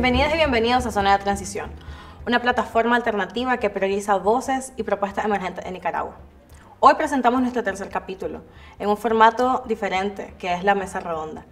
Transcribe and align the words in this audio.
Bienvenidas 0.00 0.32
y 0.32 0.38
bienvenidos 0.38 0.86
a 0.86 0.92
Zona 0.92 1.18
de 1.18 1.22
Transición, 1.22 1.70
una 2.26 2.40
plataforma 2.40 2.96
alternativa 2.96 3.58
que 3.58 3.68
prioriza 3.68 4.16
voces 4.16 4.72
y 4.78 4.82
propuestas 4.82 5.26
emergentes 5.26 5.66
en 5.66 5.74
Nicaragua. 5.74 6.16
Hoy 6.80 6.94
presentamos 6.94 7.42
nuestro 7.42 7.62
tercer 7.62 7.90
capítulo, 7.90 8.40
en 8.78 8.88
un 8.88 8.96
formato 8.96 9.62
diferente, 9.66 10.32
que 10.38 10.54
es 10.54 10.64
la 10.64 10.74
mesa 10.74 11.00
redonda. 11.00 11.44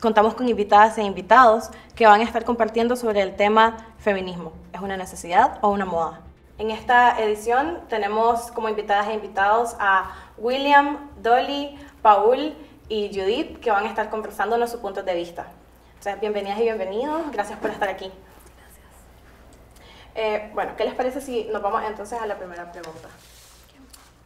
Contamos 0.00 0.34
con 0.34 0.48
invitadas 0.48 0.96
e 0.98 1.02
invitados 1.02 1.72
que 1.96 2.06
van 2.06 2.20
a 2.20 2.22
estar 2.22 2.44
compartiendo 2.44 2.94
sobre 2.94 3.20
el 3.20 3.34
tema 3.34 3.78
feminismo. 3.98 4.52
¿Es 4.72 4.80
una 4.80 4.96
necesidad 4.96 5.58
o 5.60 5.70
una 5.70 5.86
moda? 5.86 6.20
En 6.58 6.70
esta 6.70 7.20
edición 7.20 7.80
tenemos 7.88 8.52
como 8.52 8.68
invitadas 8.68 9.08
e 9.08 9.14
invitados 9.14 9.74
a 9.80 10.12
William, 10.38 11.10
Dolly, 11.20 11.76
Paul 12.00 12.54
y 12.88 13.08
Judith, 13.12 13.58
que 13.58 13.72
van 13.72 13.86
a 13.86 13.88
estar 13.88 14.08
conversándonos 14.08 14.70
sus 14.70 14.78
puntos 14.78 15.04
de 15.04 15.16
vista. 15.16 15.48
Entonces, 15.98 16.20
bienvenidas 16.20 16.58
y 16.60 16.62
bienvenidos. 16.62 17.32
Gracias 17.32 17.58
por 17.58 17.70
estar 17.70 17.88
aquí. 17.88 18.04
Gracias. 18.04 18.86
Eh, 20.14 20.50
bueno, 20.54 20.76
¿qué 20.76 20.84
les 20.84 20.94
parece 20.94 21.20
si 21.20 21.44
nos 21.44 21.62
vamos 21.62 21.82
entonces 21.86 22.20
a 22.20 22.26
la 22.26 22.36
primera 22.36 22.70
pregunta? 22.70 23.08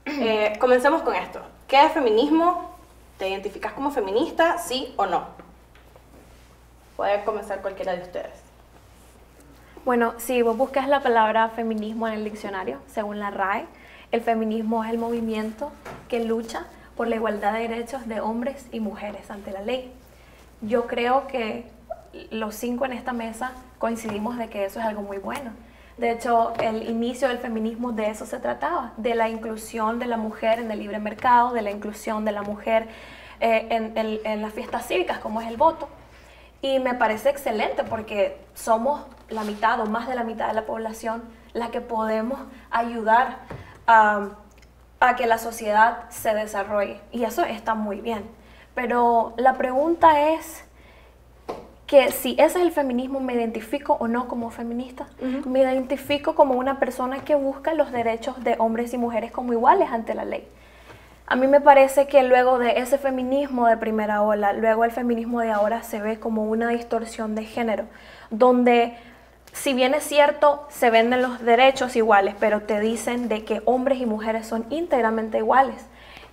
Eh, 0.05 0.59
comencemos 0.59 1.02
con 1.02 1.14
esto. 1.14 1.41
¿Qué 1.69 1.87
es 1.87 1.92
feminismo? 1.92 2.75
¿Te 3.19 3.28
identificas 3.28 3.73
como 3.73 3.91
feminista, 3.91 4.59
sí 4.59 4.92
o 4.97 5.06
no? 5.06 5.28
Puede 6.97 7.25
comenzar 7.25 7.62
cualquiera 7.62 7.95
de 7.95 8.02
ustedes. 8.02 8.42
Bueno, 9.84 10.14
si 10.19 10.42
vos 10.42 10.56
buscas 10.56 10.89
la 10.89 11.00
palabra 11.00 11.48
feminismo 11.50 12.09
en 12.09 12.14
el 12.14 12.25
diccionario, 12.25 12.80
según 12.89 13.20
la 13.20 13.30
RAE, 13.30 13.66
el 14.11 14.20
feminismo 14.20 14.84
es 14.84 14.91
el 14.91 14.98
movimiento 14.98 15.70
que 16.09 16.25
lucha 16.25 16.66
por 16.97 17.06
la 17.06 17.16
igualdad 17.16 17.52
de 17.52 17.69
derechos 17.69 18.06
de 18.09 18.20
hombres 18.20 18.66
y 18.73 18.80
mujeres 18.80 19.31
ante 19.31 19.53
la 19.53 19.62
ley. 19.62 19.94
Yo 20.62 20.86
creo 20.86 21.27
que 21.27 21.70
los 22.30 22.55
cinco 22.55 22.84
en 22.84 22.92
esta 22.92 23.12
mesa 23.12 23.53
coincidimos 23.78 24.36
de 24.36 24.48
que 24.48 24.64
eso 24.64 24.80
es 24.80 24.86
algo 24.86 25.03
muy 25.03 25.19
bueno. 25.19 25.53
De 25.97 26.11
hecho, 26.11 26.55
el 26.61 26.89
inicio 26.89 27.28
del 27.28 27.39
feminismo 27.39 27.92
de 27.92 28.11
eso 28.11 28.25
se 28.25 28.39
trataba, 28.39 28.92
de 28.97 29.14
la 29.14 29.28
inclusión 29.28 29.98
de 29.98 30.06
la 30.06 30.16
mujer 30.16 30.58
en 30.58 30.70
el 30.70 30.78
libre 30.78 30.98
mercado, 30.98 31.53
de 31.53 31.62
la 31.62 31.70
inclusión 31.70 32.25
de 32.25 32.33
la 32.33 32.42
mujer 32.42 32.88
eh, 33.41 33.69
en, 33.70 33.97
en 33.97 34.42
las 34.42 34.53
fiestas 34.53 34.86
cívicas, 34.86 35.19
como 35.19 35.41
es 35.41 35.48
el 35.48 35.56
voto. 35.56 35.88
Y 36.62 36.78
me 36.78 36.94
parece 36.94 37.31
excelente 37.31 37.84
porque 37.84 38.38
somos 38.55 39.03
la 39.28 39.44
mitad 39.44 39.81
o 39.81 39.86
más 39.86 40.08
de 40.08 40.14
la 40.14 40.25
mitad 40.25 40.48
de 40.48 40.55
la 40.55 40.66
población 40.66 41.22
la 41.53 41.70
que 41.70 41.81
podemos 41.81 42.38
ayudar 42.70 43.38
a, 43.86 44.31
que 45.16 45.27
la 45.27 45.38
sociedad 45.38 46.08
se 46.11 46.34
desarrolle. 46.34 47.00
Y 47.11 47.25
eso 47.25 47.44
está 47.44 47.75
muy 47.75 48.00
bien. 48.00 48.25
Pero 48.74 49.34
la 49.36 49.54
pregunta 49.54 50.32
es 50.32 50.64
que 51.86 52.12
si 52.12 52.32
ese 52.32 52.44
es 52.44 52.56
el 52.56 52.70
feminismo, 52.70 53.18
¿me 53.18 53.34
identifico 53.34 53.94
o 53.94 54.06
no 54.06 54.28
como 54.28 54.50
feminista? 54.50 55.08
Me 55.44 55.60
identifico 55.60 56.36
como 56.36 56.54
una 56.54 56.78
persona 56.78 57.24
que 57.24 57.34
busca 57.34 57.74
los 57.74 57.91
derechos 57.91 58.42
de 58.44 58.54
hombres 58.58 58.94
y 58.94 58.98
mujeres 58.98 59.32
como 59.32 59.52
iguales 59.52 59.91
ante 59.91 60.14
la 60.14 60.24
ley. 60.24 60.46
A 61.26 61.36
mí 61.36 61.46
me 61.46 61.60
parece 61.60 62.06
que 62.06 62.22
luego 62.22 62.58
de 62.58 62.78
ese 62.78 62.98
feminismo 62.98 63.66
de 63.66 63.76
primera 63.76 64.22
ola, 64.22 64.52
luego 64.52 64.84
el 64.84 64.91
feminismo 64.91 65.41
de 65.41 65.50
ahora 65.50 65.82
se 65.82 66.00
ve 66.00 66.18
como 66.18 66.44
una 66.44 66.68
distorsión 66.68 67.34
de 67.34 67.44
género, 67.44 67.86
donde 68.30 68.96
si 69.52 69.74
bien 69.74 69.94
es 69.94 70.04
cierto, 70.04 70.66
se 70.70 70.91
venden 70.91 71.22
los 71.22 71.41
derechos 71.41 71.96
iguales, 71.96 72.34
pero 72.38 72.62
te 72.62 72.80
dicen 72.80 73.28
de 73.28 73.44
que 73.44 73.62
hombres 73.64 74.00
y 74.00 74.06
mujeres 74.06 74.46
son 74.46 74.64
íntegramente 74.70 75.38
iguales. 75.38 75.86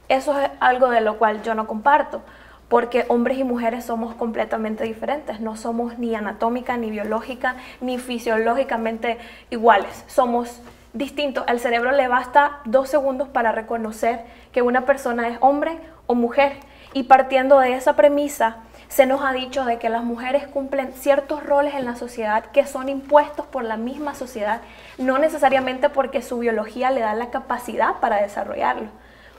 Eso 0.09 0.39
es 0.39 0.49
algo 0.59 0.89
de 0.89 1.01
lo 1.01 1.17
cual 1.17 1.43
yo 1.43 1.53
no 1.53 1.67
comparto, 1.67 2.21
porque 2.69 3.05
hombres 3.09 3.37
y 3.37 3.43
mujeres 3.43 3.85
somos 3.85 4.15
completamente 4.15 4.83
diferentes, 4.83 5.39
no 5.39 5.55
somos 5.55 5.99
ni 5.99 6.15
anatómica, 6.15 6.77
ni 6.77 6.91
biológica, 6.91 7.55
ni 7.81 7.97
fisiológicamente 7.97 9.17
iguales, 9.49 10.03
somos 10.07 10.61
distinto. 10.93 11.43
Al 11.47 11.59
cerebro 11.59 11.91
le 11.91 12.07
basta 12.07 12.59
dos 12.65 12.89
segundos 12.89 13.27
para 13.27 13.51
reconocer 13.51 14.21
que 14.51 14.61
una 14.61 14.85
persona 14.85 15.27
es 15.27 15.37
hombre 15.41 15.77
o 16.07 16.15
mujer. 16.15 16.53
Y 16.93 17.03
partiendo 17.03 17.59
de 17.59 17.73
esa 17.73 17.95
premisa, 17.95 18.57
se 18.87 19.05
nos 19.05 19.21
ha 19.21 19.33
dicho 19.33 19.65
de 19.65 19.77
que 19.77 19.89
las 19.89 20.03
mujeres 20.03 20.47
cumplen 20.47 20.93
ciertos 20.93 21.43
roles 21.43 21.75
en 21.75 21.85
la 21.85 21.95
sociedad 21.95 22.45
que 22.45 22.65
son 22.65 22.89
impuestos 22.89 23.45
por 23.45 23.63
la 23.63 23.77
misma 23.77 24.15
sociedad, 24.15 24.61
no 24.97 25.17
necesariamente 25.17 25.89
porque 25.89 26.21
su 26.21 26.39
biología 26.39 26.89
le 26.91 27.01
da 27.01 27.13
la 27.13 27.29
capacidad 27.29 27.95
para 27.99 28.21
desarrollarlo. 28.21 28.89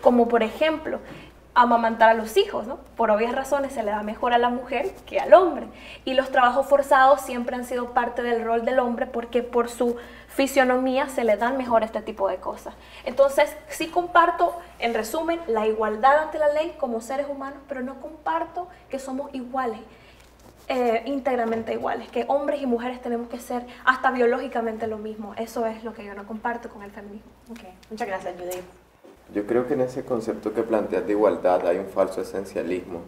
Como 0.00 0.28
por 0.28 0.42
ejemplo, 0.42 1.00
amamantar 1.58 2.10
a 2.10 2.14
los 2.14 2.36
hijos, 2.36 2.66
¿no? 2.66 2.76
Por 2.96 3.10
obvias 3.10 3.34
razones 3.34 3.72
se 3.72 3.82
le 3.82 3.90
da 3.90 4.02
mejor 4.02 4.32
a 4.32 4.38
la 4.38 4.48
mujer 4.48 4.92
que 5.06 5.18
al 5.18 5.34
hombre. 5.34 5.66
Y 6.04 6.14
los 6.14 6.30
trabajos 6.30 6.66
forzados 6.66 7.20
siempre 7.22 7.56
han 7.56 7.64
sido 7.64 7.94
parte 7.94 8.22
del 8.22 8.44
rol 8.44 8.64
del 8.64 8.78
hombre 8.78 9.06
porque 9.06 9.42
por 9.42 9.68
su 9.68 9.96
fisionomía 10.28 11.08
se 11.08 11.24
le 11.24 11.36
dan 11.36 11.56
mejor 11.56 11.82
este 11.82 12.00
tipo 12.00 12.28
de 12.28 12.36
cosas. 12.36 12.74
Entonces, 13.04 13.56
sí 13.68 13.88
comparto, 13.88 14.56
en 14.78 14.94
resumen, 14.94 15.40
la 15.48 15.66
igualdad 15.66 16.18
ante 16.18 16.38
la 16.38 16.52
ley 16.52 16.76
como 16.78 17.00
seres 17.00 17.26
humanos, 17.28 17.58
pero 17.66 17.80
no 17.82 18.00
comparto 18.00 18.68
que 18.88 19.00
somos 19.00 19.34
iguales. 19.34 19.80
Eh, 20.68 21.02
íntegramente 21.06 21.72
iguales, 21.72 22.10
que 22.10 22.26
hombres 22.28 22.60
y 22.60 22.66
mujeres 22.66 23.00
tenemos 23.00 23.28
que 23.28 23.38
ser 23.38 23.66
hasta 23.86 24.10
biológicamente 24.10 24.86
lo 24.86 24.98
mismo. 24.98 25.34
Eso 25.38 25.64
es 25.64 25.82
lo 25.82 25.94
que 25.94 26.04
yo 26.04 26.14
no 26.14 26.26
comparto 26.26 26.68
con 26.68 26.82
el 26.82 26.90
feminismo. 26.90 27.32
Okay. 27.50 27.72
Muchas 27.90 28.06
gracias, 28.06 28.34
Judith. 28.38 28.87
Yo 29.34 29.46
creo 29.46 29.66
que 29.66 29.74
en 29.74 29.82
ese 29.82 30.04
concepto 30.04 30.54
que 30.54 30.62
planteas 30.62 31.06
de 31.06 31.12
igualdad 31.12 31.66
hay 31.66 31.78
un 31.78 31.88
falso 31.88 32.22
esencialismo. 32.22 33.02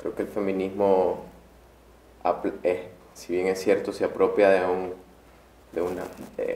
Creo 0.00 0.14
que 0.14 0.22
el 0.22 0.28
feminismo, 0.28 1.24
si 3.14 3.34
bien 3.34 3.48
es 3.48 3.60
cierto, 3.60 3.92
se 3.92 4.04
apropia 4.04 4.48
de 4.48 4.64
un, 4.64 4.94
de 5.72 5.82
una, 5.82 6.02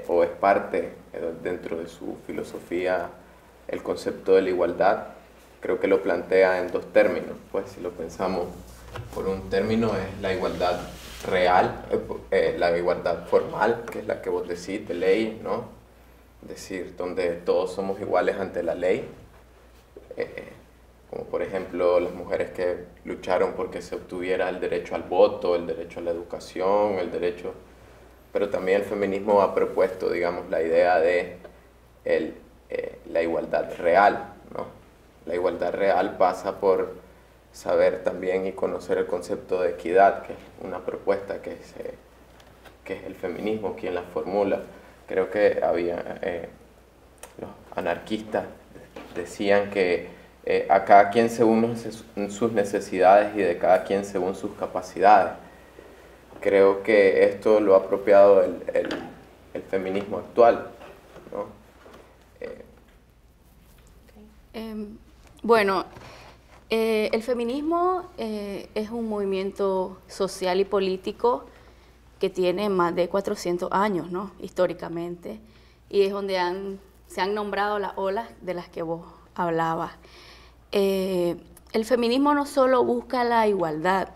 o 0.08 0.22
es 0.24 0.30
parte 0.30 0.92
eh, 1.12 1.32
dentro 1.42 1.76
de 1.76 1.88
su 1.88 2.16
filosofía 2.26 3.10
el 3.68 3.82
concepto 3.82 4.34
de 4.34 4.42
la 4.42 4.50
igualdad, 4.50 5.06
creo 5.60 5.80
que 5.80 5.88
lo 5.88 6.02
plantea 6.02 6.60
en 6.60 6.70
dos 6.70 6.92
términos. 6.92 7.36
Pues 7.52 7.70
si 7.70 7.80
lo 7.80 7.90
pensamos 7.90 8.46
por 9.14 9.26
un 9.26 9.50
término 9.50 9.88
es 9.88 10.20
la 10.20 10.32
igualdad 10.32 10.80
real, 11.28 11.84
eh, 11.90 12.00
eh, 12.30 12.56
la 12.58 12.76
igualdad 12.76 13.26
formal, 13.26 13.84
que 13.90 14.00
es 14.00 14.06
la 14.06 14.22
que 14.22 14.30
vos 14.30 14.46
decís 14.48 14.86
de 14.86 14.94
ley, 14.94 15.40
¿no? 15.42 15.64
Decir, 16.46 16.94
donde 16.96 17.32
todos 17.32 17.72
somos 17.72 18.00
iguales 18.00 18.36
ante 18.36 18.62
la 18.62 18.74
ley, 18.74 19.08
eh, 20.16 20.52
como 21.10 21.24
por 21.24 21.42
ejemplo 21.42 22.00
las 22.00 22.12
mujeres 22.12 22.50
que 22.50 22.84
lucharon 23.04 23.52
porque 23.54 23.82
se 23.82 23.94
obtuviera 23.94 24.48
el 24.48 24.60
derecho 24.60 24.94
al 24.94 25.02
voto, 25.02 25.54
el 25.56 25.66
derecho 25.66 26.00
a 26.00 26.02
la 26.02 26.10
educación, 26.10 26.94
el 26.98 27.10
derecho... 27.10 27.54
Pero 28.32 28.50
también 28.50 28.82
el 28.82 28.86
feminismo 28.86 29.40
ha 29.40 29.54
propuesto, 29.54 30.10
digamos, 30.10 30.50
la 30.50 30.60
idea 30.60 31.00
de 31.00 31.38
el, 32.04 32.34
eh, 32.68 32.98
la 33.10 33.22
igualdad 33.22 33.74
real, 33.78 34.34
¿no? 34.54 34.66
La 35.24 35.34
igualdad 35.34 35.72
real 35.72 36.18
pasa 36.18 36.60
por 36.60 36.96
saber 37.52 38.04
también 38.04 38.46
y 38.46 38.52
conocer 38.52 38.98
el 38.98 39.06
concepto 39.06 39.62
de 39.62 39.70
equidad, 39.70 40.22
que 40.26 40.34
es 40.34 40.38
una 40.62 40.84
propuesta 40.84 41.40
que, 41.40 41.56
se, 41.56 41.94
que 42.84 42.94
es 42.94 43.04
el 43.04 43.14
feminismo 43.14 43.74
quien 43.74 43.94
la 43.94 44.02
formula 44.02 44.60
creo 45.06 45.30
que 45.30 45.60
había 45.62 46.18
eh, 46.22 46.48
los 47.40 47.50
anarquistas 47.74 48.44
decían 49.14 49.70
que 49.70 50.08
eh, 50.44 50.66
a 50.70 50.84
cada 50.84 51.10
quien 51.10 51.30
según 51.30 51.76
sus 51.76 52.52
necesidades 52.52 53.34
y 53.36 53.40
de 53.40 53.58
cada 53.58 53.84
quien 53.84 54.04
según 54.04 54.34
sus 54.34 54.52
capacidades. 54.52 55.32
Creo 56.40 56.82
que 56.82 57.24
esto 57.24 57.60
lo 57.60 57.74
ha 57.74 57.78
apropiado 57.78 58.42
el, 58.42 58.62
el, 59.54 59.62
feminismo 59.62 60.18
actual. 60.18 60.68
¿no? 61.32 61.46
Eh, 62.40 62.64
em, 64.52 64.98
bueno, 65.42 65.86
el 66.68 67.22
feminismo 67.22 68.10
es 68.18 68.90
un 68.90 69.08
movimiento 69.08 69.98
social 70.08 70.60
y 70.60 70.64
político 70.64 71.46
que 72.18 72.30
tiene 72.30 72.68
más 72.68 72.94
de 72.94 73.08
400 73.08 73.70
años, 73.72 74.10
¿no? 74.10 74.32
Históricamente, 74.40 75.40
y 75.90 76.02
es 76.02 76.12
donde 76.12 76.78
se 77.06 77.20
han 77.20 77.34
nombrado 77.34 77.78
las 77.78 77.92
olas 77.96 78.28
de 78.40 78.54
las 78.54 78.68
que 78.68 78.82
vos 78.82 79.04
hablabas. 79.34 79.92
Eh, 80.72 81.36
el 81.72 81.84
feminismo 81.84 82.34
no 82.34 82.46
solo 82.46 82.84
busca 82.84 83.24
la 83.24 83.46
igualdad, 83.46 84.08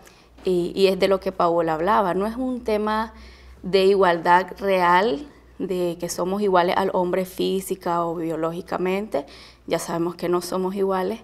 y, 0.43 0.87
es 0.87 0.99
de 0.99 1.07
lo 1.07 1.19
que 1.19 1.31
Paola 1.31 1.75
hablaba, 1.75 2.15
no 2.15 2.25
es 2.25 2.35
un 2.35 2.63
tema 2.63 3.13
de 3.61 3.85
igualdad 3.85 4.47
real, 4.57 5.27
de 5.59 5.97
que 5.99 6.09
somos 6.09 6.41
iguales 6.41 6.75
al 6.75 6.89
hombre 6.93 7.25
física 7.25 8.03
o 8.03 8.15
biológicamente, 8.15 9.27
ya 9.67 9.77
sabemos 9.77 10.15
que 10.15 10.27
no 10.27 10.41
somos 10.41 10.73
iguales, 10.73 11.19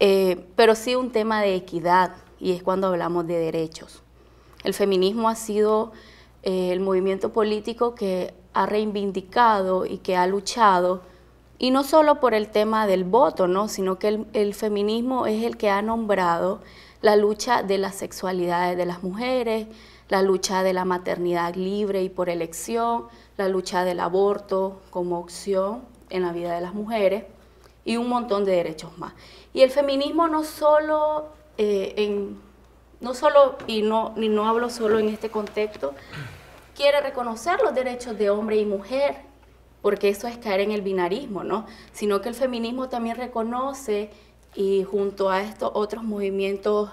eh, 0.00 0.44
pero 0.56 0.74
sí 0.74 0.96
un 0.96 1.12
tema 1.12 1.40
de 1.40 1.54
equidad, 1.54 2.16
y 2.40 2.52
es 2.52 2.64
cuando 2.64 2.88
hablamos 2.88 3.28
de 3.28 3.38
derechos. 3.38 4.02
El 4.68 4.74
feminismo 4.74 5.30
ha 5.30 5.34
sido 5.34 5.92
eh, 6.42 6.72
el 6.72 6.80
movimiento 6.80 7.32
político 7.32 7.94
que 7.94 8.34
ha 8.52 8.66
reivindicado 8.66 9.86
y 9.86 9.96
que 9.96 10.14
ha 10.14 10.26
luchado, 10.26 11.00
y 11.58 11.70
no 11.70 11.84
solo 11.84 12.20
por 12.20 12.34
el 12.34 12.50
tema 12.50 12.86
del 12.86 13.04
voto, 13.04 13.48
¿no? 13.48 13.68
sino 13.68 13.98
que 13.98 14.26
el, 14.34 14.52
feminismo 14.52 15.26
es 15.26 15.42
el 15.42 15.56
que 15.56 15.70
ha 15.70 15.80
nombrado 15.80 16.60
la 17.00 17.16
lucha 17.16 17.62
de 17.62 17.78
las 17.78 17.94
sexualidades 17.94 18.76
de 18.76 18.84
las 18.84 19.02
mujeres, 19.02 19.68
la 20.10 20.20
lucha 20.20 20.62
de 20.62 20.74
la 20.74 20.84
maternidad 20.84 21.54
libre 21.54 22.02
y 22.02 22.10
por 22.10 22.28
elección, 22.28 23.06
la 23.38 23.48
lucha 23.48 23.86
del 23.86 24.00
aborto 24.00 24.82
como 24.90 25.18
opción 25.18 25.80
en 26.10 26.24
la 26.24 26.32
vida 26.34 26.54
de 26.54 26.60
las 26.60 26.74
mujeres 26.74 27.24
y 27.86 27.96
un 27.96 28.10
montón 28.10 28.44
de 28.44 28.52
derechos 28.52 28.98
más. 28.98 29.14
Y 29.54 29.62
el 29.62 29.70
feminismo 29.70 30.28
no 30.28 30.44
solo, 30.44 31.28
eh, 31.56 31.94
en, 31.96 32.47
no 33.00 33.14
solo 33.14 33.56
y 33.66 33.82
no, 33.82 34.14
y 34.16 34.28
no 34.28 34.48
hablo 34.48 34.70
solo 34.70 34.98
en 34.98 35.08
este 35.08 35.30
contexto, 35.30 35.94
quiere 36.74 37.00
reconocer 37.00 37.60
los 37.62 37.74
derechos 37.74 38.18
de 38.18 38.30
hombre 38.30 38.56
y 38.56 38.64
mujer, 38.64 39.16
porque 39.82 40.08
eso 40.08 40.26
es 40.26 40.38
caer 40.38 40.60
en 40.60 40.72
el 40.72 40.82
binarismo, 40.82 41.44
¿no? 41.44 41.66
Sino 41.92 42.20
que 42.20 42.28
el 42.28 42.34
feminismo 42.34 42.88
también 42.88 43.16
reconoce 43.16 44.10
y 44.54 44.84
junto 44.84 45.30
a 45.30 45.42
estos 45.42 45.70
otros 45.74 46.02
movimientos 46.02 46.90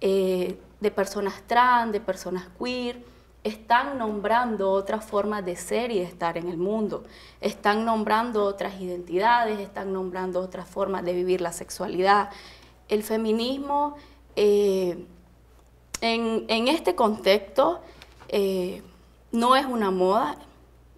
eh, 0.00 0.58
de 0.80 0.90
personas 0.90 1.42
trans, 1.46 1.92
de 1.92 2.00
personas 2.00 2.48
queer, 2.58 3.02
están 3.44 3.98
nombrando 3.98 4.70
otras 4.70 5.04
formas 5.04 5.44
de 5.44 5.54
ser 5.54 5.90
y 5.90 5.98
de 5.98 6.04
estar 6.04 6.38
en 6.38 6.48
el 6.48 6.56
mundo, 6.56 7.04
están 7.42 7.84
nombrando 7.84 8.44
otras 8.44 8.80
identidades, 8.80 9.60
están 9.60 9.92
nombrando 9.92 10.40
otras 10.40 10.66
formas 10.66 11.04
de 11.04 11.12
vivir 11.12 11.42
la 11.42 11.52
sexualidad. 11.52 12.30
El 12.88 13.02
feminismo 13.02 13.96
eh, 14.34 15.06
en, 16.04 16.68
este 16.68 16.94
contexto 16.94 17.80
eh, 18.28 18.82
no 19.32 19.56
es 19.56 19.66
una 19.66 19.90
moda, 19.90 20.36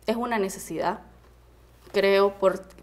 es 0.06 0.16
una 0.16 0.38
necesidad, 0.38 1.00
creo, 1.92 2.34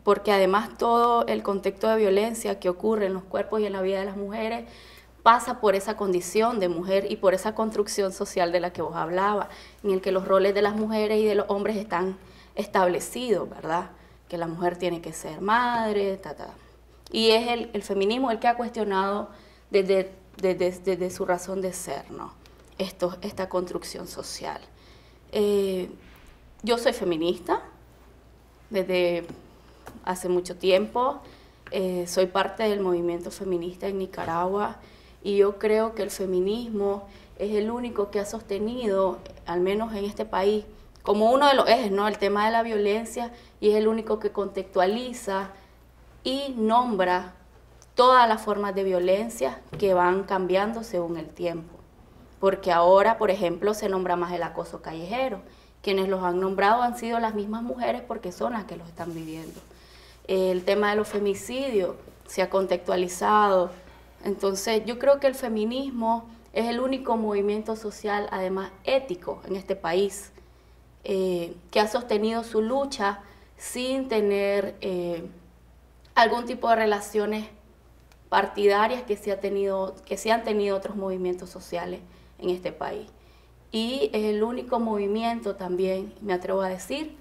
porque 0.03 0.31
además 0.31 0.77
todo 0.77 1.25
el 1.27 1.43
contexto 1.43 1.87
de 1.89 1.97
violencia 1.97 2.59
que 2.59 2.69
ocurre 2.69 3.07
en 3.07 3.13
los 3.13 3.23
cuerpos 3.23 3.61
y 3.61 3.65
en 3.65 3.73
la 3.73 3.81
vida 3.81 3.99
de 3.99 4.05
las 4.05 4.17
mujeres 4.17 4.65
pasa 5.21 5.61
por 5.61 5.75
esa 5.75 5.95
condición 5.95 6.59
de 6.59 6.67
mujer 6.67 7.09
y 7.09 7.15
por 7.15 7.33
esa 7.33 7.55
construcción 7.55 8.11
social 8.11 8.51
de 8.51 8.59
la 8.59 8.73
que 8.73 8.81
vos 8.81 8.95
hablabas, 8.95 9.47
en 9.83 9.91
el 9.91 10.01
que 10.01 10.11
los 10.11 10.27
roles 10.27 10.53
de 10.53 10.61
las 10.61 10.75
mujeres 10.75 11.19
y 11.19 11.25
de 11.25 11.35
los 11.35 11.45
hombres 11.49 11.77
están 11.77 12.17
establecidos, 12.55 13.49
¿verdad? 13.49 13.91
Que 14.27 14.37
la 14.37 14.47
mujer 14.47 14.77
tiene 14.77 15.01
que 15.01 15.13
ser 15.13 15.39
madre, 15.41 16.17
ta, 16.17 16.35
ta. 16.35 16.49
Y 17.11 17.31
es 17.31 17.69
el, 17.73 17.83
feminismo 17.83 18.31
el 18.31 18.39
que 18.39 18.47
ha 18.47 18.55
cuestionado 18.55 19.29
desde, 19.69 20.11
desde, 20.37 21.09
su 21.09 21.25
razón 21.25 21.61
de 21.61 21.73
ser, 21.73 22.09
¿no? 22.11 22.33
Esto, 22.77 23.17
esta 23.21 23.49
construcción 23.49 24.07
social. 24.07 24.59
Eh, 25.31 25.89
yo 26.63 26.77
soy 26.77 26.93
feminista 26.93 27.61
desde 28.69 29.25
hace 30.05 30.29
mucho 30.29 30.55
tiempo, 30.55 31.19
eh, 31.71 32.05
soy 32.07 32.27
parte 32.27 32.63
del 32.63 32.81
movimiento 32.81 33.31
feminista 33.31 33.87
en 33.87 33.97
Nicaragua 33.97 34.77
y 35.23 35.37
yo 35.37 35.57
creo 35.59 35.95
que 35.95 36.03
el 36.03 36.11
feminismo 36.11 37.07
es 37.37 37.55
el 37.55 37.71
único 37.71 38.11
que 38.11 38.19
ha 38.19 38.25
sostenido, 38.25 39.19
al 39.45 39.61
menos 39.61 39.93
en 39.93 40.05
este 40.05 40.25
país, 40.25 40.65
como 41.03 41.31
uno 41.31 41.47
de 41.47 41.55
los 41.55 41.67
ejes, 41.67 41.91
¿no? 41.91 42.07
El 42.07 42.17
tema 42.17 42.45
de 42.45 42.51
la 42.51 42.63
violencia 42.63 43.31
y 43.59 43.71
es 43.71 43.75
el 43.75 43.87
único 43.87 44.19
que 44.19 44.31
contextualiza 44.31 45.49
y 46.23 46.53
nombra 46.57 47.33
todas 47.95 48.27
las 48.27 48.41
formas 48.41 48.75
de 48.75 48.83
violencia 48.83 49.61
que 49.77 49.93
van 49.93 50.23
cambiando 50.23 50.83
según 50.83 51.17
el 51.17 51.27
tiempo. 51.27 51.77
Porque 52.39 52.71
ahora, 52.71 53.17
por 53.17 53.31
ejemplo, 53.31 53.73
se 53.73 53.89
nombra 53.89 54.15
más 54.15 54.33
el 54.33 54.43
acoso 54.43 54.81
callejero. 54.81 55.41
Quienes 55.81 56.07
los 56.09 56.23
han 56.23 56.39
nombrado 56.39 56.81
han 56.81 56.97
sido 56.97 57.19
las 57.19 57.35
mismas 57.35 57.63
mujeres 57.63 58.01
porque 58.01 58.31
son 58.31 58.53
las 58.53 58.65
que 58.65 58.75
los 58.75 58.87
están 58.87 59.13
viviendo. 59.13 59.59
El 60.27 60.63
tema 60.63 60.89
de 60.89 60.95
los 60.95 61.07
femicidios 61.07 61.95
se 62.27 62.41
ha 62.41 62.49
contextualizado, 62.49 63.71
entonces, 64.23 64.83
yo 64.85 64.99
creo 64.99 65.19
que 65.19 65.27
el 65.27 65.35
feminismo 65.35 66.25
es 66.53 66.67
el 66.67 66.79
único 66.79 67.17
movimiento 67.17 67.75
social, 67.75 68.27
además 68.31 68.71
ético, 68.85 69.41
en 69.45 69.55
este 69.55 69.75
país, 69.75 70.31
eh, 71.03 71.55
que 71.71 71.79
ha 71.79 71.87
sostenido 71.87 72.43
su 72.43 72.61
lucha 72.61 73.19
sin 73.57 74.07
tener 74.07 74.75
eh, 74.81 75.25
algún 76.15 76.45
tipo 76.45 76.69
de 76.69 76.77
relaciones 76.77 77.47
partidarias 78.33 79.03
que 79.03 79.15
se, 79.15 79.31
ha 79.31 79.39
tenido, 79.39 79.93
que 80.05 80.17
se 80.17 80.31
han 80.31 80.43
tenido 80.43 80.75
otros 80.75 80.95
movimientos 80.95 81.51
sociales 81.51 81.99
en 82.39 82.49
este 82.49 82.71
país. 82.71 83.07
Y 83.71 84.09
es 84.11 84.23
el 84.23 84.41
único 84.41 84.79
movimiento 84.79 85.55
también, 85.55 86.15
me 86.19 86.33
atrevo 86.33 86.63
a 86.63 86.69
decir, 86.69 87.15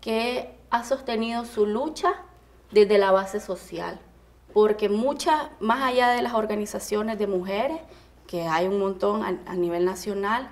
que 0.00 0.50
ha 0.70 0.82
sostenido 0.82 1.44
su 1.44 1.64
lucha 1.64 2.12
desde 2.72 2.98
la 2.98 3.12
base 3.12 3.38
social 3.38 4.00
porque 4.52 4.88
muchas, 4.88 5.50
más 5.60 5.84
allá 5.84 6.08
de 6.10 6.20
las 6.20 6.34
organizaciones 6.34 7.16
de 7.16 7.28
mujeres, 7.28 7.78
que 8.26 8.42
hay 8.42 8.66
un 8.66 8.80
montón 8.80 9.22
a, 9.22 9.54
nivel 9.54 9.84
nacional, 9.84 10.48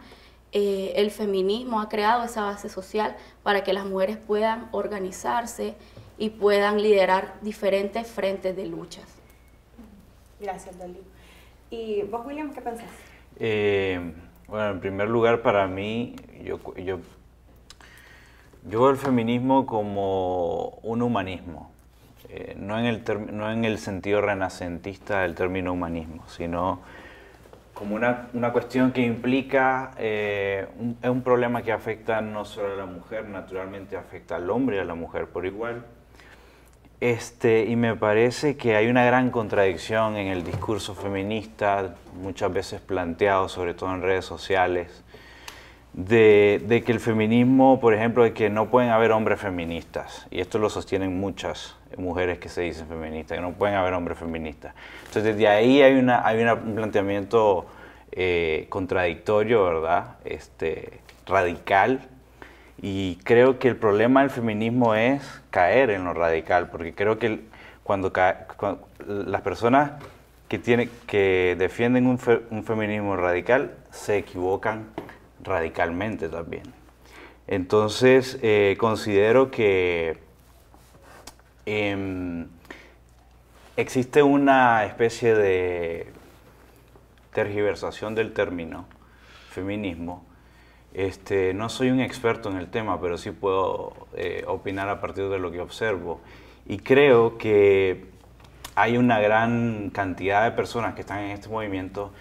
eh, 0.53 0.93
el 0.95 1.11
feminismo 1.11 1.81
ha 1.81 1.89
creado 1.89 2.23
esa 2.23 2.43
base 2.43 2.69
social 2.69 3.17
para 3.43 3.65
que 3.65 3.73
las 3.73 3.85
mujeres 3.85 4.17
puedan 4.17 4.69
organizarse 4.71 5.75
y 6.19 6.31
puedan 6.31 6.81
liderar 6.81 7.35
diferentes 7.43 8.07
frentes 8.07 8.55
de 8.55 8.67
luchas. 8.67 9.16
Gracias, 10.41 10.79
Dalí. 10.79 11.01
¿Y 11.71 12.03
vos, 12.03 12.25
William, 12.27 12.53
qué 12.53 12.61
pensás? 12.61 12.91
Eh, 13.39 14.13
bueno, 14.47 14.71
en 14.71 14.81
primer 14.81 15.09
lugar, 15.09 15.43
para 15.43 15.67
mí, 15.67 16.17
yo, 16.43 16.61
yo, 16.77 17.01
yo 18.69 18.81
veo 18.81 18.91
el 18.91 18.97
feminismo 18.97 19.67
como 19.67 20.79
un 20.83 21.03
humanismo. 21.03 21.71
Eh, 22.29 22.55
no, 22.59 22.79
en 22.79 22.87
el 22.87 23.03
no 23.33 23.51
en 23.51 23.65
el 23.65 23.79
sentido 23.79 24.21
renacentista 24.21 25.23
del 25.23 25.35
término 25.35 25.73
humanismo, 25.73 26.27
sino 26.29 26.81
como 27.73 27.95
una, 27.95 28.29
una 28.33 28.53
cuestión 28.53 28.91
que 28.91 29.03
implica, 29.03 29.93
eh, 29.99 30.67
un, 30.79 30.97
es 31.01 31.11
un 31.11 31.23
problema 31.23 31.63
que 31.63 31.73
afecta 31.73 32.21
no 32.21 32.45
solo 32.45 32.73
a 32.73 32.77
la 32.77 32.87
mujer, 32.87 33.29
naturalmente 33.29 33.97
afecta 33.97 34.37
al 34.37 34.51
hombre 34.51 34.77
y 34.77 34.79
a 34.81 34.85
la 34.85 34.95
mujer 34.95 35.27
por 35.27 35.47
igual. 35.47 35.85
Este, 37.01 37.67
y 37.67 37.77
me 37.77 37.95
parece 37.95 38.57
que 38.57 38.75
hay 38.75 38.89
una 38.89 39.05
gran 39.05 39.31
contradicción 39.31 40.17
en 40.17 40.29
el 40.29 40.45
discurso 40.45 40.95
feminista, 40.95 41.95
muchas 42.21 42.53
veces 42.53 42.81
planteado, 42.81 43.49
sobre 43.49 43.75
todo 43.75 43.95
en 43.95 44.01
redes 44.01 44.25
sociales, 44.25 45.05
de, 45.93 46.63
de, 46.67 46.83
que 46.83 46.93
el 46.93 47.01
feminismo, 47.01 47.81
por 47.81 47.93
ejemplo, 47.93 48.23
de 48.23 48.33
que 48.33 48.49
no 48.49 48.71
pueden 48.71 48.91
haber 48.91 49.13
hombres 49.13 49.41
feministas, 49.41 50.27
y 50.31 50.41
esto 50.41 50.59
lo 50.59 50.71
sostienen 50.71 51.19
muchas 51.19 51.77
mujeres 51.99 52.39
que 52.39 52.49
se 52.49 52.63
dicen 52.63 52.87
feministas, 52.89 53.37
que 53.37 53.43
no 53.43 53.53
pueden 53.53 53.77
haber 53.77 53.93
hombres 53.93 54.19
feministas. 54.19 54.75
Entonces, 55.07 55.25
desde 55.25 55.49
ahí 55.49 55.83
hay, 55.83 55.95
una, 55.95 56.27
hay 56.27 56.43
un 56.43 56.75
planteamiento 56.75 57.67
eh, 58.13 58.67
contradictorio, 58.71 59.65
¿verdad? 59.65 60.17
Este, 60.25 61.01
radical. 61.27 62.01
Y 62.83 63.17
creo 63.25 63.59
que 63.59 63.69
el 63.69 63.77
problema 63.77 64.21
del 64.21 64.31
feminismo 64.31 64.95
es 64.95 65.23
caer 65.51 65.91
en 65.91 66.05
lo 66.05 66.13
radical, 66.15 66.69
porque 66.69 66.95
creo 66.95 67.19
que 67.19 67.41
cuando, 67.83 68.13
las 69.07 69.41
personas 69.43 69.93
que, 70.49 70.59
tiene, 70.59 70.89
que 71.07 71.57
defienden 71.59 72.07
un, 72.07 72.19
feminismo 72.19 73.17
radical 73.17 73.73
se 73.91 74.19
equivocan 74.19 74.87
radicalmente 75.43 76.29
también. 76.29 76.65
Entonces, 77.47 78.39
eh, 78.43 78.77
considero 78.79 79.51
que 79.51 80.27
Em, 81.69 82.47
existe 83.77 84.23
una 84.23 84.85
especie 84.85 85.35
de 85.35 86.07
tergiversación 87.33 88.15
del 88.15 88.33
término 88.33 88.87
feminismo. 89.51 90.25
Este, 90.97 91.53
no 91.53 91.69
soy 91.69 91.91
un 91.91 92.01
experto 92.01 92.49
en 92.51 92.57
el 92.57 92.69
tema, 92.69 92.99
pero 93.03 93.19
sí 93.19 93.31
puedo 93.31 93.93
eh, 94.15 94.45
opinar 94.47 94.89
a 94.89 94.99
partir 94.99 95.29
de 95.29 95.39
lo 95.39 95.53
que 95.53 95.61
observo. 95.61 96.23
Y 96.65 96.79
creo 96.79 97.37
que 97.37 98.07
hay 98.75 98.97
una 98.97 99.21
gran 99.21 99.91
cantidad 99.91 100.45
de 100.45 100.53
personas 100.53 100.95
que 100.95 101.03
están 101.03 101.21
en 101.21 101.33
este 101.33 101.51
movimiento 101.51 102.15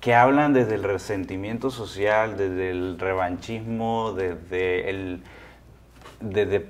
que 0.00 0.12
hablan 0.16 0.52
desde 0.52 0.74
el 0.74 0.82
resentimiento 0.82 1.70
social, 1.70 2.36
desde 2.36 2.70
el 2.70 2.98
revanchismo, 2.98 4.12
desde 4.12 4.90
el, 4.90 5.22
desde 6.18 6.66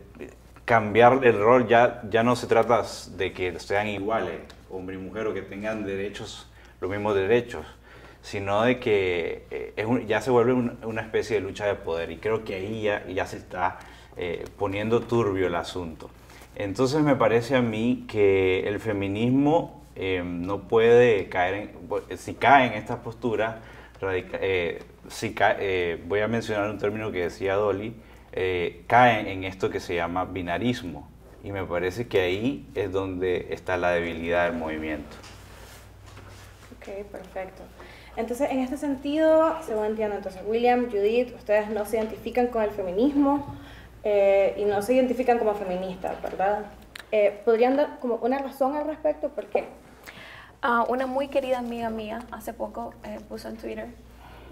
cambiar 0.66 1.24
el 1.24 1.38
rol, 1.40 1.68
ya, 1.68 2.02
ya 2.10 2.22
no 2.22 2.36
se 2.36 2.48
trata 2.48 2.84
de 3.16 3.32
que 3.32 3.58
sean 3.60 3.88
iguales, 3.88 4.40
hombre 4.70 4.96
y 4.96 4.98
mujer, 4.98 5.26
o 5.26 5.32
que 5.32 5.40
tengan 5.40 5.86
derechos, 5.86 6.50
los 6.82 6.90
mismos 6.90 7.14
derechos, 7.14 7.64
sino 8.26 8.62
de 8.62 8.80
que 8.80 9.44
eh, 9.52 10.04
ya 10.08 10.20
se 10.20 10.32
vuelve 10.32 10.52
una 10.52 11.00
especie 11.00 11.36
de 11.36 11.42
lucha 11.42 11.64
de 11.64 11.76
poder 11.76 12.10
y 12.10 12.16
creo 12.16 12.42
que 12.44 12.56
ahí 12.56 12.82
ya, 13.14 13.24
se 13.24 13.36
está 13.36 13.78
eh, 14.16 14.44
poniendo 14.58 15.00
turbio 15.00 15.46
el 15.46 15.54
asunto. 15.54 16.10
Entonces 16.56 17.02
me 17.02 17.14
parece 17.14 17.54
a 17.54 17.62
mí 17.62 18.04
que 18.08 18.66
el 18.66 18.80
feminismo 18.80 19.84
eh, 19.94 20.24
no 20.26 20.62
puede 20.66 21.28
caer, 21.28 21.54
en, 21.54 22.18
si 22.18 22.34
cae 22.34 22.66
en 22.66 22.72
esta 22.72 23.00
postura, 23.00 23.60
si 25.08 25.34
voy 26.08 26.20
a 26.20 26.26
mencionar 26.26 26.68
un 26.68 26.78
término 26.78 27.12
que 27.12 27.22
decía 27.22 27.54
Dolly, 27.54 27.94
caen 28.88 29.28
en 29.28 29.44
esto 29.44 29.70
que 29.70 29.78
se 29.78 29.94
llama 29.94 30.24
binarismo. 30.24 31.08
Y 31.44 31.52
me 31.52 31.64
parece 31.64 32.08
que 32.08 32.22
ahí 32.22 32.66
es 32.74 32.90
donde 32.90 33.46
está 33.50 33.76
la 33.76 33.92
debilidad 33.92 34.50
del 34.50 34.58
movimiento. 34.58 35.16
Ok, 36.76 37.06
perfecto. 37.12 37.62
Entonces, 38.16 38.50
en 38.50 38.60
este 38.60 38.78
sentido, 38.78 39.56
según 39.62 39.86
entiendo, 39.86 40.16
entonces 40.16 40.42
William, 40.46 40.86
Judith, 40.90 41.34
ustedes 41.34 41.68
no 41.68 41.84
se 41.84 41.98
identifican 41.98 42.46
con 42.46 42.62
el 42.62 42.70
feminismo 42.70 43.46
eh, 44.04 44.54
y 44.56 44.64
no 44.64 44.80
se 44.80 44.94
identifican 44.94 45.38
como 45.38 45.54
feministas, 45.54 46.20
¿verdad? 46.22 46.64
Eh, 47.12 47.40
¿Podrían 47.44 47.76
dar 47.76 47.98
como 48.00 48.16
una 48.16 48.38
razón 48.38 48.74
al 48.74 48.86
respecto? 48.86 49.28
¿Por 49.28 49.46
qué? 49.46 49.68
Ah, 50.62 50.86
una 50.88 51.06
muy 51.06 51.28
querida 51.28 51.58
amiga 51.58 51.90
mía 51.90 52.20
hace 52.32 52.54
poco 52.54 52.94
eh, 53.04 53.20
puso 53.28 53.48
en 53.48 53.56
Twitter 53.58 53.88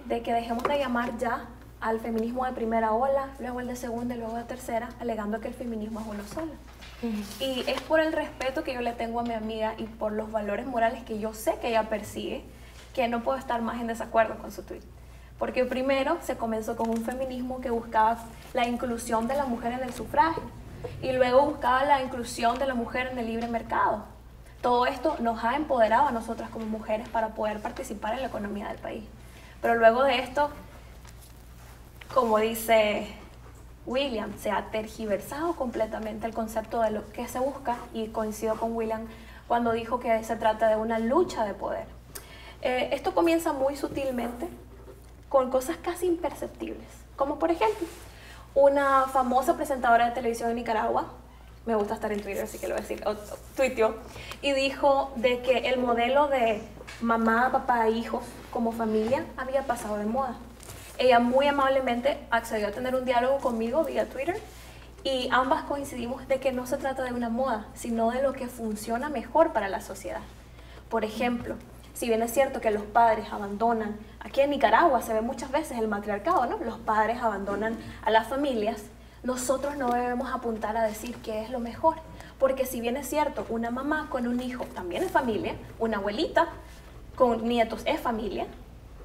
de 0.04 0.20
que 0.20 0.34
dejemos 0.34 0.62
de 0.64 0.78
llamar 0.78 1.16
ya 1.16 1.48
al 1.80 2.00
feminismo 2.00 2.44
de 2.44 2.52
primera 2.52 2.92
ola, 2.92 3.30
luego 3.40 3.60
el 3.60 3.66
de 3.66 3.76
segunda 3.76 4.14
y 4.14 4.18
luego 4.18 4.36
de 4.36 4.44
tercera, 4.44 4.90
alegando 5.00 5.40
que 5.40 5.48
el 5.48 5.54
feminismo 5.54 6.00
es 6.00 6.06
uno 6.06 6.24
solo. 6.24 6.52
Y 7.40 7.64
es 7.68 7.82
por 7.82 8.00
el 8.00 8.12
respeto 8.12 8.64
que 8.64 8.72
yo 8.72 8.80
le 8.80 8.92
tengo 8.92 9.20
a 9.20 9.22
mi 9.22 9.34
amiga 9.34 9.74
y 9.76 9.84
por 9.84 10.12
los 10.12 10.32
valores 10.32 10.64
morales 10.64 11.02
que 11.04 11.18
yo 11.18 11.34
sé 11.34 11.56
que 11.60 11.68
ella 11.68 11.90
persigue 11.90 12.42
que 12.94 13.08
no 13.08 13.22
puedo 13.22 13.38
estar 13.38 13.60
más 13.60 13.80
en 13.80 13.88
desacuerdo 13.88 14.38
con 14.38 14.50
su 14.52 14.62
tweet. 14.62 14.82
Porque 15.38 15.64
primero 15.64 16.16
se 16.22 16.36
comenzó 16.36 16.76
con 16.76 16.88
un 16.88 17.04
feminismo 17.04 17.60
que 17.60 17.70
buscaba 17.70 18.18
la 18.54 18.66
inclusión 18.66 19.26
de 19.26 19.34
la 19.34 19.44
mujer 19.44 19.72
en 19.72 19.82
el 19.82 19.92
sufragio 19.92 20.44
y 21.02 21.12
luego 21.12 21.44
buscaba 21.44 21.84
la 21.84 22.02
inclusión 22.02 22.58
de 22.58 22.66
la 22.66 22.74
mujer 22.74 23.08
en 23.08 23.18
el 23.18 23.26
libre 23.26 23.48
mercado. 23.48 24.04
Todo 24.62 24.86
esto 24.86 25.16
nos 25.20 25.44
ha 25.44 25.56
empoderado 25.56 26.08
a 26.08 26.12
nosotras 26.12 26.48
como 26.50 26.64
mujeres 26.66 27.08
para 27.08 27.34
poder 27.34 27.60
participar 27.60 28.14
en 28.14 28.20
la 28.20 28.28
economía 28.28 28.68
del 28.68 28.78
país. 28.78 29.04
Pero 29.60 29.74
luego 29.74 30.04
de 30.04 30.20
esto, 30.20 30.50
como 32.14 32.38
dice 32.38 33.14
William, 33.86 34.32
se 34.38 34.50
ha 34.50 34.70
tergiversado 34.70 35.54
completamente 35.54 36.26
el 36.26 36.32
concepto 36.32 36.80
de 36.80 36.92
lo 36.92 37.10
que 37.12 37.28
se 37.28 37.40
busca 37.40 37.76
y 37.92 38.06
coincido 38.06 38.56
con 38.56 38.74
William 38.74 39.06
cuando 39.48 39.72
dijo 39.72 40.00
que 40.00 40.22
se 40.24 40.36
trata 40.36 40.68
de 40.68 40.76
una 40.76 40.98
lucha 40.98 41.44
de 41.44 41.54
poder. 41.54 41.86
Eh, 42.64 42.88
esto 42.92 43.14
comienza 43.14 43.52
muy 43.52 43.76
sutilmente 43.76 44.48
con 45.28 45.50
cosas 45.50 45.76
casi 45.76 46.06
imperceptibles, 46.06 46.86
como 47.14 47.38
por 47.38 47.50
ejemplo, 47.50 47.86
una 48.54 49.02
famosa 49.02 49.54
presentadora 49.54 50.06
de 50.06 50.12
televisión 50.12 50.48
en 50.48 50.56
Nicaragua, 50.56 51.12
me 51.66 51.74
gusta 51.74 51.92
estar 51.92 52.10
en 52.10 52.22
Twitter, 52.22 52.44
así 52.44 52.58
que 52.58 52.66
lo 52.66 52.74
voy 52.74 52.82
a 52.82 52.88
decir, 52.88 53.04
tuiteó, 53.54 53.96
y 54.40 54.52
dijo 54.52 55.12
de 55.16 55.42
que 55.42 55.68
el 55.68 55.78
modelo 55.78 56.28
de 56.28 56.62
mamá, 57.02 57.52
papá, 57.52 57.90
hijos 57.90 58.24
como 58.50 58.72
familia 58.72 59.26
había 59.36 59.66
pasado 59.66 59.98
de 59.98 60.06
moda. 60.06 60.36
Ella 60.96 61.18
muy 61.18 61.46
amablemente 61.46 62.16
accedió 62.30 62.68
a 62.68 62.70
tener 62.70 62.94
un 62.94 63.04
diálogo 63.04 63.40
conmigo 63.40 63.84
vía 63.84 64.08
Twitter 64.08 64.40
y 65.02 65.28
ambas 65.32 65.64
coincidimos 65.64 66.26
de 66.28 66.40
que 66.40 66.52
no 66.52 66.66
se 66.66 66.78
trata 66.78 67.02
de 67.02 67.12
una 67.12 67.28
moda, 67.28 67.66
sino 67.74 68.10
de 68.10 68.22
lo 68.22 68.32
que 68.32 68.46
funciona 68.46 69.10
mejor 69.10 69.52
para 69.52 69.68
la 69.68 69.82
sociedad. 69.82 70.22
Por 70.88 71.04
ejemplo, 71.04 71.56
si 71.94 72.08
bien 72.08 72.22
es 72.22 72.32
cierto 72.32 72.60
que 72.60 72.70
los 72.70 72.82
padres 72.82 73.32
abandonan, 73.32 73.96
aquí 74.20 74.40
en 74.40 74.50
Nicaragua 74.50 75.00
se 75.00 75.14
ve 75.14 75.20
muchas 75.20 75.50
veces 75.50 75.78
el 75.78 75.88
matriarcado, 75.88 76.44
¿no? 76.46 76.58
Los 76.58 76.78
padres 76.78 77.22
abandonan 77.22 77.78
a 78.02 78.10
las 78.10 78.26
familias, 78.26 78.82
nosotros 79.22 79.76
no 79.76 79.90
debemos 79.90 80.32
apuntar 80.34 80.76
a 80.76 80.82
decir 80.82 81.16
qué 81.22 81.42
es 81.42 81.50
lo 81.50 81.60
mejor, 81.60 81.96
porque 82.38 82.66
si 82.66 82.80
bien 82.80 82.96
es 82.96 83.08
cierto, 83.08 83.46
una 83.48 83.70
mamá 83.70 84.08
con 84.10 84.26
un 84.26 84.40
hijo 84.40 84.64
también 84.74 85.04
es 85.04 85.10
familia, 85.10 85.54
una 85.78 85.96
abuelita 85.98 86.48
con 87.14 87.48
nietos 87.48 87.82
es 87.86 88.00
familia, 88.00 88.46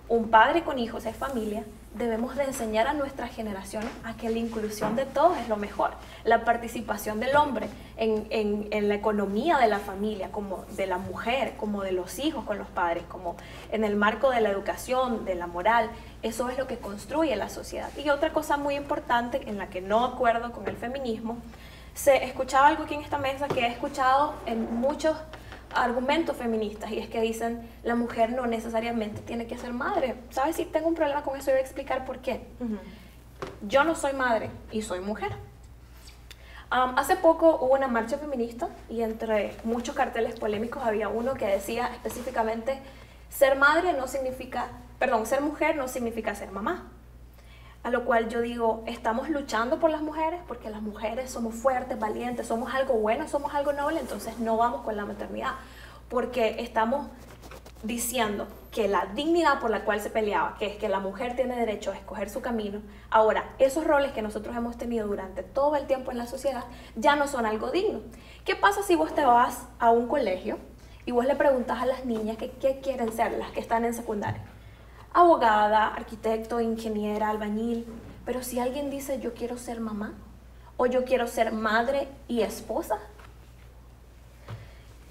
un 0.10 0.30
padre 0.30 0.64
con 0.64 0.80
hijos 0.80 1.06
es 1.06 1.16
familia, 1.16 1.64
debemos 1.96 2.36
de 2.36 2.44
enseñar 2.44 2.88
a 2.88 2.94
nuestra 2.94 3.28
generación 3.28 3.84
a 4.04 4.16
que 4.16 4.30
la 4.30 4.38
inclusión 4.38 4.96
de 4.96 5.06
todos 5.06 5.38
es 5.38 5.50
lo 5.50 5.58
mejor. 5.58 5.92
La 6.24 6.46
participación 6.46 7.20
del 7.20 7.36
hombre 7.36 7.68
en, 7.98 8.28
en, 8.30 8.88
la 8.88 8.96
economía 8.96 9.58
de 9.58 9.68
la 9.68 9.80
familia, 9.80 10.32
como 10.32 10.66
de 10.78 10.86
la 10.86 10.98
mujer, 10.98 11.54
como 11.58 11.82
de 11.82 11.92
los 11.92 12.20
hijos 12.20 12.46
con 12.46 12.58
los 12.58 12.68
padres, 12.68 13.04
como 13.10 13.36
en 13.72 13.84
el 13.84 13.96
marco 13.96 14.30
de 14.30 14.42
la 14.42 14.50
educación, 14.50 15.26
de 15.26 15.36
la 15.36 15.48
moral, 15.48 15.90
eso 16.22 16.50
es 16.50 16.58
lo 16.58 16.68
que 16.68 16.78
construye 16.78 17.36
la 17.36 17.50
sociedad. 17.50 17.90
Y 17.98 18.10
otra 18.10 18.32
cosa 18.32 18.58
muy 18.58 18.76
importante 18.76 19.42
en 19.50 19.58
la 19.58 19.70
que 19.70 19.82
no 19.82 20.06
acuerdo 20.06 20.52
con 20.52 20.68
el 20.68 20.78
feminismo, 20.78 21.38
se 21.96 22.24
escuchaba 22.24 22.68
algo 22.68 22.84
aquí 22.84 22.94
en 22.94 23.02
esta 23.02 23.18
mesa 23.18 23.48
que 23.48 23.62
he 23.62 23.68
escuchado 23.68 24.34
en 24.46 24.80
muchos 24.80 25.18
argumentos 25.74 26.36
feministas 26.38 26.92
y 26.92 27.00
es 27.00 27.10
que 27.10 27.22
dicen 27.22 27.68
la 27.84 27.96
mujer 27.96 28.32
no 28.32 28.46
necesariamente 28.48 29.22
tiene 29.22 29.48
que 29.48 29.58
ser 29.58 29.74
madre. 29.74 30.16
¿Sabes? 30.30 30.56
Si 30.56 30.66
tengo 30.66 30.88
un 30.88 30.96
problema 30.96 31.24
con 31.24 31.38
eso, 31.38 31.52
voy 31.52 31.60
a 31.60 31.64
explicar 31.64 32.06
por 32.06 32.20
qué. 32.20 32.42
Yo 33.62 33.84
no 33.84 33.96
soy 33.96 34.14
madre 34.14 34.50
y 34.72 34.82
soy 34.82 35.00
mujer. 35.00 35.32
hace 36.70 37.16
poco 37.16 37.58
hubo 37.62 37.74
una 37.74 37.88
marcha 37.88 38.18
feminista 38.18 38.70
y 38.90 39.02
entre 39.02 39.56
muchos 39.64 39.96
carteles 39.96 40.40
polémicos 40.40 40.84
había 40.84 41.10
uno 41.10 41.34
que 41.34 41.46
decía 41.46 41.90
específicamente 41.94 42.80
ser 43.30 43.58
madre 43.58 43.94
no 43.94 44.08
significa, 44.08 44.68
perdón, 44.98 45.26
ser 45.26 45.42
mujer 45.42 45.76
no 45.76 45.88
significa 45.88 46.36
ser 46.36 46.52
mamá. 46.52 46.92
A 47.82 47.92
lo 47.92 48.04
cual 48.04 48.28
yo 48.28 48.42
digo, 48.42 48.84
estamos 48.88 49.30
luchando 49.30 49.80
por 49.80 49.90
las 49.90 50.02
mujeres 50.02 50.42
porque 50.48 50.70
las 50.70 50.82
mujeres 50.82 51.32
somos 51.32 51.56
fuertes, 51.56 51.98
valientes, 51.98 52.48
somos 52.48 52.74
algo 52.74 52.96
bueno, 52.96 53.28
somos 53.28 53.54
algo 53.54 53.72
noble, 53.72 54.02
entonces 54.02 54.38
no 54.40 54.58
vamos 54.58 54.82
con 54.82 54.98
la 54.98 55.06
maternidad. 55.06 55.54
Porque 56.10 56.58
estamos 56.60 57.08
diciendo 57.84 58.48
que 58.72 58.90
la 58.90 59.06
dignidad 59.16 59.60
por 59.60 59.70
la 59.70 59.86
cual 59.86 60.02
se 60.02 60.10
peleaba, 60.10 60.58
que 60.60 60.66
es 60.68 60.76
que 60.76 60.90
la 60.90 61.00
mujer 61.00 61.38
tiene 61.38 61.56
derecho 61.56 61.92
a 61.92 61.96
escoger 61.96 62.30
su 62.30 62.42
camino, 62.42 62.82
ahora 63.10 63.56
esos 63.58 63.86
roles 63.86 64.12
que 64.12 64.22
nosotros 64.22 64.56
hemos 64.56 64.78
tenido 64.78 65.08
durante 65.08 65.44
todo 65.44 65.78
el 65.78 65.88
tiempo 65.88 66.12
en 66.12 66.18
la 66.18 66.28
sociedad 66.28 66.66
ya 66.96 67.16
no 67.16 67.28
son 67.28 67.46
algo 67.46 67.72
digno. 67.72 68.02
¿Qué 68.44 68.56
pasa 68.56 68.84
si 68.84 68.96
vos 68.96 69.16
te 69.16 69.24
vas 69.24 69.66
a 69.80 69.90
un 69.92 70.08
colegio 70.08 70.58
y 71.06 71.12
vos 71.12 71.26
le 71.26 71.36
preguntas 71.36 71.82
a 71.82 71.86
las 71.86 72.04
niñas 72.04 72.36
que 72.36 72.52
qué 72.52 72.82
quieren 72.82 73.14
ser 73.14 73.32
las 73.32 73.52
que 73.52 73.62
están 73.62 73.86
en 73.86 73.94
secundaria? 73.94 74.44
Abogada, 75.14 75.88
arquitecto, 75.88 76.60
ingeniera, 76.60 77.30
albañil, 77.30 77.86
pero 78.26 78.44
si 78.44 78.60
alguien 78.60 78.90
dice 78.90 79.20
yo 79.20 79.34
quiero 79.34 79.58
ser 79.58 79.80
mamá 79.80 80.14
o 80.78 80.86
yo 80.86 81.04
quiero 81.04 81.28
ser 81.28 81.52
madre 81.52 82.08
y 82.28 82.42
esposa, 82.42 83.00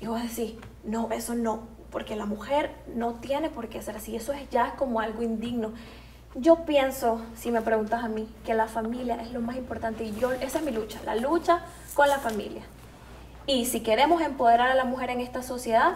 y 0.01 0.07
vos 0.07 0.23
decís, 0.23 0.55
no, 0.85 1.11
eso 1.11 1.35
no, 1.35 1.63
porque 1.91 2.17
la 2.17 2.27
mujer 2.27 2.75
no 2.95 3.15
tiene 3.15 3.51
por 3.51 3.69
qué 3.69 3.83
ser 3.83 3.97
así, 3.97 4.15
eso 4.15 4.33
es 4.33 4.49
ya 4.51 4.77
como 4.77 5.01
algo 5.01 5.23
indigno. 5.23 5.73
Yo 6.35 6.65
pienso, 6.65 7.21
si 7.35 7.51
me 7.51 7.63
preguntas 7.63 8.05
a 8.05 8.09
mí, 8.09 8.29
que 8.45 8.55
la 8.55 8.69
familia 8.69 9.17
es 9.17 9.33
lo 9.33 9.41
más 9.41 9.57
importante 9.57 10.05
y 10.05 10.15
yo, 10.15 10.33
esa 10.33 10.59
es 10.59 10.65
mi 10.65 10.71
lucha, 10.71 11.01
la 11.05 11.17
lucha 11.17 11.63
con 11.95 12.09
la 12.09 12.19
familia. 12.19 12.63
Y 13.47 13.65
si 13.65 13.81
queremos 13.81 14.23
empoderar 14.23 14.71
a 14.71 14.75
la 14.75 14.85
mujer 14.85 15.11
en 15.11 15.21
esta 15.21 15.43
sociedad, 15.43 15.95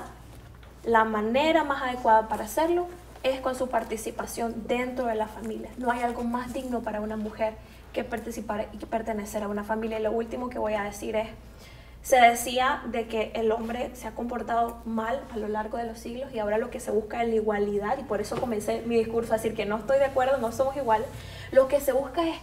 la 0.84 1.04
manera 1.04 1.64
más 1.64 1.82
adecuada 1.82 2.28
para 2.28 2.44
hacerlo 2.44 2.88
es 3.22 3.40
con 3.40 3.54
su 3.54 3.68
participación 3.68 4.66
dentro 4.66 5.06
de 5.06 5.14
la 5.14 5.28
familia. 5.28 5.70
No 5.78 5.90
hay 5.90 6.00
algo 6.00 6.24
más 6.24 6.52
digno 6.52 6.80
para 6.80 7.00
una 7.00 7.16
mujer 7.16 7.54
que 7.92 8.04
participar 8.04 8.68
y 8.72 8.78
pertenecer 8.86 9.42
a 9.42 9.48
una 9.48 9.64
familia. 9.64 9.98
Y 9.98 10.02
lo 10.02 10.12
último 10.12 10.48
que 10.48 10.58
voy 10.58 10.74
a 10.74 10.82
decir 10.84 11.16
es, 11.16 11.28
se 12.02 12.16
decía 12.16 12.82
de 12.86 13.06
que 13.06 13.30
el 13.34 13.52
hombre 13.52 13.90
se 13.94 14.08
ha 14.08 14.14
comportado 14.14 14.82
mal 14.84 15.22
a 15.32 15.36
lo 15.36 15.46
largo 15.46 15.78
de 15.78 15.84
los 15.84 15.98
siglos 15.98 16.32
y 16.34 16.40
ahora 16.40 16.58
lo 16.58 16.68
que 16.68 16.80
se 16.80 16.90
busca 16.90 17.22
es 17.22 17.28
la 17.28 17.36
igualdad 17.36 17.96
y 17.98 18.02
por 18.02 18.20
eso 18.20 18.40
comencé 18.40 18.82
mi 18.86 18.96
discurso 18.96 19.32
a 19.32 19.36
decir 19.36 19.54
que 19.54 19.66
no 19.66 19.76
estoy 19.76 19.98
de 19.98 20.06
acuerdo, 20.06 20.38
no 20.38 20.50
somos 20.50 20.76
iguales. 20.76 21.06
Lo 21.52 21.68
que 21.68 21.80
se 21.80 21.92
busca 21.92 22.26
es, 22.28 22.36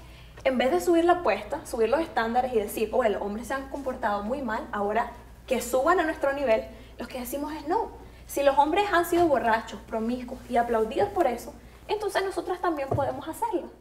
en 0.46 0.58
vez 0.58 0.72
de 0.72 0.80
subir 0.80 1.04
la 1.04 1.14
apuesta, 1.14 1.66
subir 1.66 1.90
los 1.90 2.00
estándares 2.00 2.54
y 2.54 2.60
decir, 2.60 2.90
oh, 2.94 3.04
el 3.04 3.18
hombre 3.18 3.44
se 3.44 3.54
han 3.54 3.70
comportado 3.70 4.24
muy 4.24 4.42
mal, 4.42 4.66
ahora 4.72 5.12
que 5.46 5.62
suban 5.62 6.00
a 6.00 6.04
nuestro 6.04 6.32
nivel, 6.32 6.64
lo 6.98 7.08
que 7.08 7.20
decimos 7.20 7.52
es 7.54 7.68
no, 7.68 7.92
si 8.30 8.44
los 8.44 8.60
hombres 8.60 8.86
han 8.94 9.06
sido 9.06 9.28
borrachos, 9.28 9.82
promiscuos 9.82 10.40
y 10.50 10.58
aplaudidos 10.58 11.10
por 11.10 11.26
eso, 11.26 11.52
entonces 11.88 12.24
nosotras 12.24 12.62
también 12.62 12.88
podemos 12.88 13.28
hacerlo. 13.28 13.72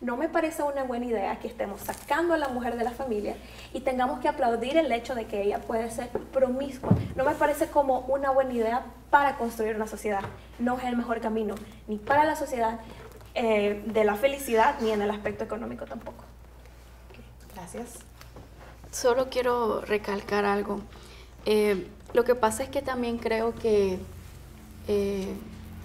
No 0.00 0.16
me 0.16 0.28
parece 0.28 0.62
una 0.62 0.84
buena 0.84 1.06
idea 1.06 1.40
que 1.40 1.48
estemos 1.48 1.80
sacando 1.80 2.34
a 2.34 2.38
la 2.38 2.46
mujer 2.48 2.76
de 2.76 2.84
la 2.84 2.92
familia 2.92 3.34
y 3.72 3.80
tengamos 3.80 4.20
que 4.20 4.28
aplaudir 4.28 4.76
el 4.76 4.92
hecho 4.92 5.16
de 5.16 5.26
que 5.26 5.42
ella 5.42 5.60
puede 5.60 5.90
ser 5.90 6.08
promiscua. 6.08 6.90
No 7.16 7.24
me 7.24 7.34
parece 7.34 7.66
como 7.66 8.00
una 8.00 8.30
buena 8.30 8.52
idea 8.52 8.86
para 9.10 9.36
construir 9.38 9.74
una 9.74 9.88
sociedad. 9.88 10.22
No 10.60 10.78
es 10.78 10.84
el 10.84 10.96
mejor 10.96 11.20
camino, 11.20 11.56
ni 11.88 11.96
para 11.96 12.24
la 12.24 12.36
sociedad 12.36 12.78
eh, 13.34 13.82
de 13.86 14.04
la 14.04 14.14
felicidad, 14.14 14.76
ni 14.80 14.92
en 14.92 15.02
el 15.02 15.10
aspecto 15.10 15.42
económico 15.42 15.84
tampoco. 15.84 16.24
Gracias. 17.54 17.98
Solo 18.92 19.30
quiero 19.30 19.80
recalcar 19.80 20.44
algo. 20.44 20.80
Eh, 21.44 21.88
lo 22.12 22.24
que 22.24 22.34
pasa 22.34 22.62
es 22.62 22.68
que 22.68 22.82
también 22.82 23.18
creo 23.18 23.54
que, 23.54 23.98
eh, 24.88 25.34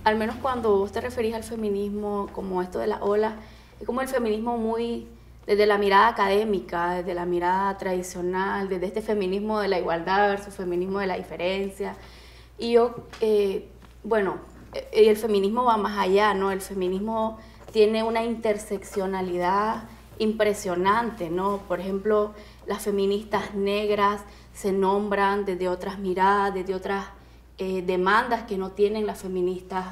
al 0.03 0.17
menos 0.17 0.35
cuando 0.41 0.77
vos 0.77 0.91
te 0.91 1.01
referís 1.01 1.33
al 1.35 1.43
feminismo 1.43 2.29
como 2.33 2.61
esto 2.61 2.79
de 2.79 2.87
la 2.87 3.03
ola, 3.03 3.35
es 3.79 3.85
como 3.85 4.01
el 4.01 4.07
feminismo 4.07 4.57
muy 4.57 5.07
desde 5.45 5.65
la 5.65 5.77
mirada 5.77 6.07
académica, 6.07 6.95
desde 6.95 7.13
la 7.13 7.25
mirada 7.25 7.77
tradicional, 7.77 8.69
desde 8.69 8.85
este 8.85 9.01
feminismo 9.01 9.59
de 9.59 9.67
la 9.67 9.79
igualdad 9.79 10.29
versus 10.29 10.53
feminismo 10.53 10.99
de 10.99 11.07
la 11.07 11.17
diferencia. 11.17 11.95
Y 12.57 12.73
yo, 12.73 13.07
eh, 13.21 13.67
bueno, 14.03 14.37
eh, 14.73 14.87
el 14.93 15.17
feminismo 15.17 15.65
va 15.65 15.77
más 15.77 15.97
allá, 15.97 16.33
¿no? 16.33 16.51
El 16.51 16.61
feminismo 16.61 17.39
tiene 17.71 18.03
una 18.03 18.23
interseccionalidad 18.23 19.83
impresionante, 20.19 21.29
¿no? 21.29 21.57
Por 21.67 21.79
ejemplo, 21.79 22.33
las 22.67 22.83
feministas 22.83 23.55
negras 23.55 24.21
se 24.53 24.71
nombran 24.71 25.45
desde 25.45 25.69
otras 25.69 25.99
miradas, 25.99 26.53
desde 26.53 26.75
otras 26.75 27.05
eh, 27.57 27.81
demandas 27.81 28.43
que 28.43 28.57
no 28.57 28.71
tienen 28.71 29.05
las 29.05 29.19
feministas 29.19 29.85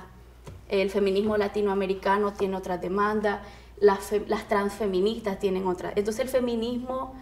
el 0.70 0.92
feminismo 0.92 1.36
latinoamericano 1.36 2.32
tiene 2.34 2.56
otras 2.56 2.80
demandas, 2.80 3.39
las, 3.80 4.13
las 4.28 4.48
transfeministas 4.48 5.39
tienen 5.39 5.68
otras. 5.68 5.94
Entonces 5.96 6.22
el 6.22 6.30
feminismo 6.30 7.16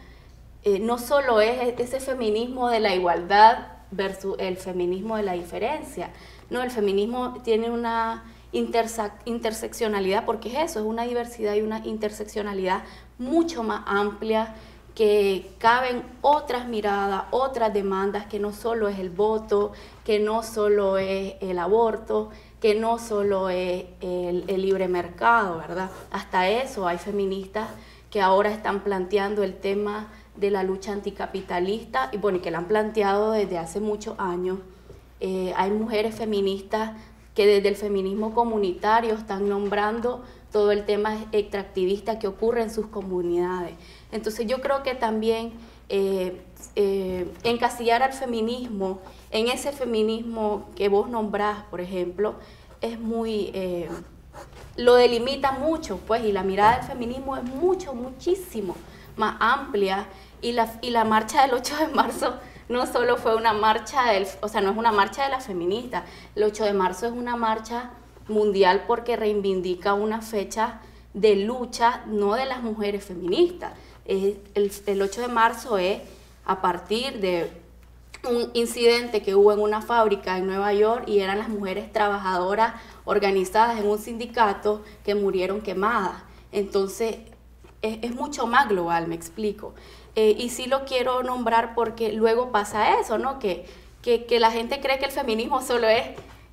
eh, 0.63 0.79
no 0.79 0.97
solo 0.97 1.39
es 1.39 1.79
ese 1.79 1.99
feminismo 1.99 2.69
de 2.69 2.81
la 2.81 2.93
igualdad 2.93 3.69
versus 3.89 4.35
el 4.37 4.57
feminismo 4.57 5.15
de 5.15 5.23
la 5.23 5.33
diferencia, 5.33 6.11
no, 6.49 6.61
el 6.61 6.71
feminismo 6.71 7.41
tiene 7.43 7.69
una 7.71 8.23
interseccionalidad, 8.53 10.25
porque 10.25 10.49
es 10.49 10.71
eso, 10.71 10.79
es 10.79 10.85
una 10.85 11.03
diversidad 11.03 11.55
y 11.55 11.61
una 11.61 11.85
interseccionalidad 11.85 12.83
mucho 13.17 13.63
más 13.63 13.83
amplia, 13.85 14.55
que 14.97 15.51
caben 15.59 16.01
otras 16.21 16.67
miradas, 16.67 17.25
otras 17.29 17.71
demandas, 17.71 18.25
que 18.25 18.39
no 18.39 18.51
solo 18.51 18.87
es 18.87 18.97
el 18.97 19.11
voto, 19.11 19.71
que 20.03 20.17
no 20.17 20.41
solo 20.41 20.97
es 20.97 21.35
el 21.39 21.59
aborto, 21.59 22.31
que 22.59 22.73
no 22.73 22.97
solo 22.97 23.49
es 23.49 23.85
el, 24.01 24.43
libre 24.47 24.87
mercado, 24.87 25.59
¿verdad? 25.59 25.91
Hasta 26.09 26.49
eso 26.49 26.87
hay 26.87 26.97
feministas 26.97 27.69
que 28.09 28.21
ahora 28.21 28.49
están 28.49 28.79
planteando 28.79 29.43
el 29.43 29.57
tema 29.57 30.07
de 30.35 30.49
la 30.49 30.63
lucha 30.63 30.93
anticapitalista 30.93 32.09
y 32.11 32.17
bueno, 32.17 32.41
que 32.41 32.49
la 32.49 32.57
han 32.57 32.67
planteado 32.67 33.33
desde 33.33 33.59
hace 33.59 33.79
muchos 33.79 34.15
años. 34.17 34.57
Eh, 35.19 35.53
hay 35.57 35.69
mujeres 35.69 36.15
feministas 36.15 36.93
que 37.35 37.45
desde 37.45 37.69
el 37.69 37.75
feminismo 37.75 38.33
comunitario 38.33 39.13
están 39.13 39.47
nombrando 39.47 40.23
todo 40.51 40.71
el 40.71 40.85
tema 40.85 41.27
extractivista 41.33 42.17
que 42.17 42.27
ocurre 42.27 42.63
en 42.63 42.71
sus 42.71 42.87
comunidades. 42.87 43.73
Entonces 44.11 44.45
yo 44.47 44.61
creo 44.61 44.83
que 44.83 44.95
también 44.95 45.53
eh, 45.89 46.41
eh, 46.75 47.31
encasillar 47.43 48.03
al 48.03 48.13
feminismo 48.13 48.99
en 49.31 49.47
ese 49.49 49.71
feminismo 49.71 50.69
que 50.75 50.89
vos 50.89 51.09
nombrás, 51.09 51.63
por 51.69 51.81
ejemplo, 51.81 52.35
es 52.81 52.99
muy... 52.99 53.51
lo 54.75 54.95
delimita 54.95 55.51
mucho, 55.51 55.97
pues, 56.05 56.23
y 56.23 56.31
la 56.31 56.43
mirada 56.43 56.77
del 56.77 56.85
feminismo 56.85 57.35
es 57.35 57.43
mucho, 57.43 57.93
muchísimo 57.93 58.75
más 59.17 59.35
amplia 59.39 60.07
y 60.41 60.53
la, 60.53 60.71
y 60.81 60.91
la 60.91 61.03
marcha 61.03 61.41
del 61.41 61.53
8 61.53 61.75
de 61.77 61.87
marzo 61.87 62.35
no 62.69 62.85
solo 62.85 63.17
fue 63.17 63.35
una 63.35 63.53
marcha 63.53 64.11
del, 64.11 64.27
o 64.41 64.47
sea, 64.47 64.61
no 64.61 64.71
es 64.71 64.77
una 64.77 64.91
marcha 64.91 65.23
de 65.23 65.29
las 65.29 65.45
feministas, 65.45 66.03
el 66.35 66.43
8 66.43 66.65
de 66.65 66.73
marzo 66.73 67.07
es 67.07 67.11
una 67.11 67.35
marcha 67.35 67.91
mundial 68.27 68.83
porque 68.87 69.15
reivindica 69.15 69.93
una 69.93 70.21
fecha 70.21 70.81
de 71.13 71.35
lucha 71.35 72.03
no 72.05 72.35
de 72.35 72.45
las 72.45 72.61
mujeres 72.61 73.05
feministas. 73.05 73.73
El, 74.07 74.39
el 74.55 75.01
8 75.01 75.21
de 75.21 75.27
marzo 75.27 75.77
es 75.77 76.01
a 76.45 76.61
partir 76.61 77.19
de 77.19 77.51
un 78.27 78.49
incidente 78.53 79.21
que 79.21 79.35
hubo 79.35 79.53
en 79.53 79.59
una 79.59 79.81
fábrica 79.81 80.37
en 80.37 80.47
Nueva 80.47 80.73
York 80.73 81.03
y 81.07 81.19
eran 81.19 81.37
las 81.37 81.49
mujeres 81.49 81.91
trabajadoras 81.91 82.73
organizadas 83.05 83.79
en 83.79 83.87
un 83.87 83.99
sindicato 83.99 84.81
que 85.03 85.13
murieron 85.13 85.61
quemadas. 85.61 86.23
Entonces, 86.51 87.17
es, 87.81 87.99
es 88.01 88.15
mucho 88.15 88.47
más 88.47 88.67
global, 88.69 89.07
me 89.07 89.15
explico. 89.15 89.73
Eh, 90.19 90.35
y 90.35 90.49
sí 90.49 90.65
lo 90.65 90.83
quiero 90.85 91.21
nombrar 91.21 91.75
porque 91.75 92.11
luego 92.11 92.51
pasa 92.51 92.99
eso, 92.99 93.19
¿no? 93.19 93.37
Que, 93.37 93.67
que, 94.01 94.39
la 94.39 94.49
gente 94.49 94.79
cree 94.79 94.97
que 94.97 95.05
el 95.05 95.11
feminismo 95.11 95.61
solo 95.61 95.87
es 95.87 96.01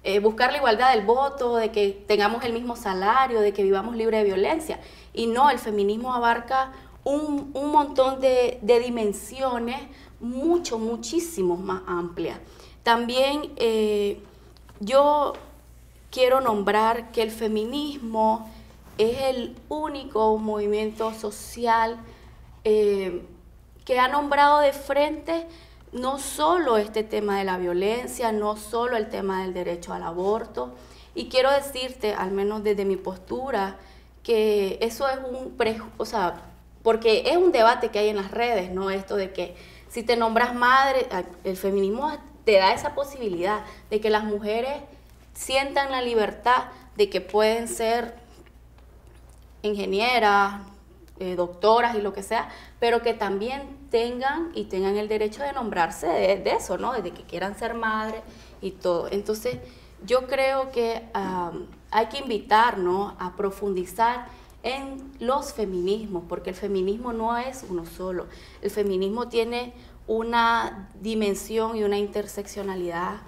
eh, 0.03 0.19
buscar 0.19 0.53
la 0.53 0.59
igualdad 0.59 0.91
del 0.95 1.07
voto, 1.07 1.57
de 1.57 1.71
que 1.71 2.05
tengamos 2.07 2.45
el 2.45 2.53
mismo 2.53 2.77
salario, 2.77 3.41
de 3.41 3.55
que 3.55 3.63
vivamos 3.63 3.97
libre 3.97 4.19
de 4.19 4.25
violencia. 4.25 4.81
Y 5.15 5.29
no, 5.29 5.49
el 5.49 5.59
feminismo 5.59 6.13
abarca 6.13 6.73
un, 7.05 7.51
un 7.55 7.71
montón 7.71 8.21
de, 8.21 8.59
de, 8.63 8.81
dimensiones 8.81 9.81
mucho, 10.21 10.79
muchísimo 10.79 11.57
más 11.57 11.83
amplias. 11.87 12.39
También 12.83 13.53
eh, 13.57 14.21
yo 14.81 15.35
quiero 16.11 16.41
nombrar 16.41 17.13
que 17.13 17.23
el 17.23 17.31
feminismo 17.31 18.51
es 18.99 19.21
el 19.23 19.57
único 19.69 20.37
movimiento 20.39 21.13
social 21.13 21.99
que 22.65 23.99
ha 23.99 24.09
nombrado 24.09 24.61
de 24.61 24.73
frente 24.73 25.47
no 25.95 26.19
solo 26.19 26.77
este 26.77 27.05
tema 27.05 27.39
de 27.39 27.45
la 27.45 27.57
violencia, 27.57 28.33
no 28.33 28.57
solo 28.57 28.97
el 28.97 29.09
tema 29.09 29.43
del 29.43 29.55
derecho 29.55 29.93
al 29.93 30.03
aborto. 30.03 30.73
Y 31.15 31.29
quiero 31.29 31.51
decirte, 31.53 32.15
al 32.15 32.33
menos 32.33 32.65
desde 32.65 32.85
mi 32.85 32.97
postura, 32.97 33.77
que 34.25 34.79
eso 34.81 35.09
es 35.09 35.19
un 35.31 35.53
pre, 35.57 35.81
o 35.97 36.05
sea, 36.05 36.54
porque 36.85 37.25
es 37.27 37.37
un 37.37 37.51
debate 37.51 37.89
que 37.89 37.99
hay 37.99 38.11
en 38.11 38.17
las 38.17 38.31
redes, 38.31 38.71
¿no? 38.71 38.91
Esto 38.91 39.17
de 39.17 39.33
que 39.33 39.57
si 39.89 40.03
te 40.03 40.17
nombras 40.17 40.55
madre, 40.55 41.09
el 41.43 41.57
feminismo 41.57 42.13
te 42.45 42.59
da 42.59 42.75
esa 42.75 42.95
posibilidad 42.95 43.65
de 43.91 44.01
que 44.01 44.11
las 44.11 44.23
mujeres 44.23 44.75
sientan 45.33 45.91
la 45.91 46.03
libertad 46.03 46.65
de 46.97 47.09
que 47.09 47.23
pueden 47.23 47.69
ser 47.69 48.15
ingenieras, 49.63 50.61
eh, 51.21 51.37
doctoras 51.37 51.97
y 51.97 52.03
lo 52.03 52.13
que 52.13 52.23
sea, 52.23 52.51
pero 52.81 53.01
que 53.01 53.15
también 53.15 53.63
tengan 53.91 54.51
y 54.55 54.65
tengan 54.65 54.99
el 54.99 55.09
derecho 55.09 55.43
de 55.43 55.55
nombrarse 55.55 56.07
de, 56.07 56.51
eso, 56.51 56.77
¿no? 56.77 56.93
De 56.93 57.13
que 57.13 57.23
quieran 57.23 57.59
ser 57.59 57.73
madre 57.73 58.21
y 58.61 58.73
todo. 58.73 59.09
Entonces, 59.11 59.57
yo 60.05 60.27
creo 60.27 60.71
que 60.71 61.03
hay 61.91 62.07
que 62.07 62.19
invitarnos 62.19 63.15
a 63.19 63.37
profundizar 63.37 64.27
en 64.65 65.13
los 65.21 65.53
feminismos, 65.53 66.25
porque 66.29 66.51
el 66.51 66.57
feminismo 66.57 67.13
no 67.13 67.37
es 67.37 67.65
uno 67.69 67.87
solo. 67.87 68.27
El 68.63 68.71
feminismo 68.71 69.29
tiene 69.29 69.75
una 70.07 70.89
dimensión 71.01 71.77
y 71.77 71.85
una 71.85 71.99
interseccionalidad 71.99 73.19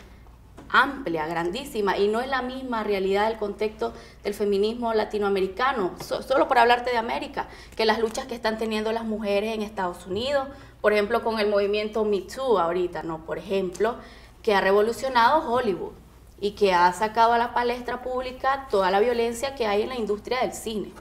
amplia, 0.69 1.27
grandísima, 1.27 1.97
y 1.97 2.09
no 2.09 2.21
es 2.21 2.29
la 2.29 2.43
misma 2.43 2.83
realidad 2.83 3.29
del 3.29 3.39
contexto 3.39 3.93
del 4.25 4.35
feminismo 4.35 4.93
latinoamericano, 4.95 5.93
solo 6.01 6.49
por 6.49 6.59
hablarte 6.59 6.91
de 6.91 6.97
América, 6.97 7.49
que 7.77 7.85
las 7.85 8.01
luchas 8.01 8.27
que 8.27 8.35
están 8.35 8.59
teniendo 8.59 8.91
las 8.91 9.05
mujeres 9.05 9.55
en 9.55 9.63
Estados 9.63 10.07
Unidos, 10.07 10.49
por 10.81 10.93
ejemplo, 10.93 11.23
con 11.23 11.39
el 11.39 11.49
movimiento 11.49 12.05
Me 12.05 12.23
Too 12.23 12.59
ahorita, 12.59 13.03
¿no? 13.03 13.25
Por 13.25 13.39
ejemplo, 13.39 13.97
que 14.43 14.55
ha 14.55 14.61
revolucionado 14.61 15.51
Hollywood 15.51 15.93
y 16.41 16.53
que 16.53 16.73
ha 16.73 16.93
sacado 16.93 17.33
a 17.33 17.39
la 17.39 17.55
palestra 17.55 18.03
pública 18.03 18.67
toda 18.71 18.91
la 18.91 19.01
violencia 19.01 19.55
que 19.55 19.67
hay 19.67 19.83
en 19.83 19.91
la 19.91 19.97
industria 19.97 20.41
del 20.41 20.53
cine. 20.53 20.93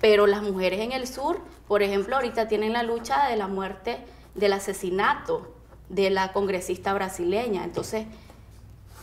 Pero 0.00 0.26
las 0.26 0.42
mujeres 0.42 0.80
en 0.80 0.92
el 0.92 1.06
sur, 1.06 1.40
por 1.68 1.82
ejemplo, 1.82 2.16
ahorita 2.16 2.48
tienen 2.48 2.72
la 2.72 2.82
lucha 2.82 3.28
de 3.28 3.36
la 3.36 3.48
muerte, 3.48 3.98
del 4.34 4.52
asesinato 4.52 5.52
de 5.88 6.10
la 6.10 6.32
congresista 6.32 6.94
brasileña. 6.94 7.64
Entonces, 7.64 8.06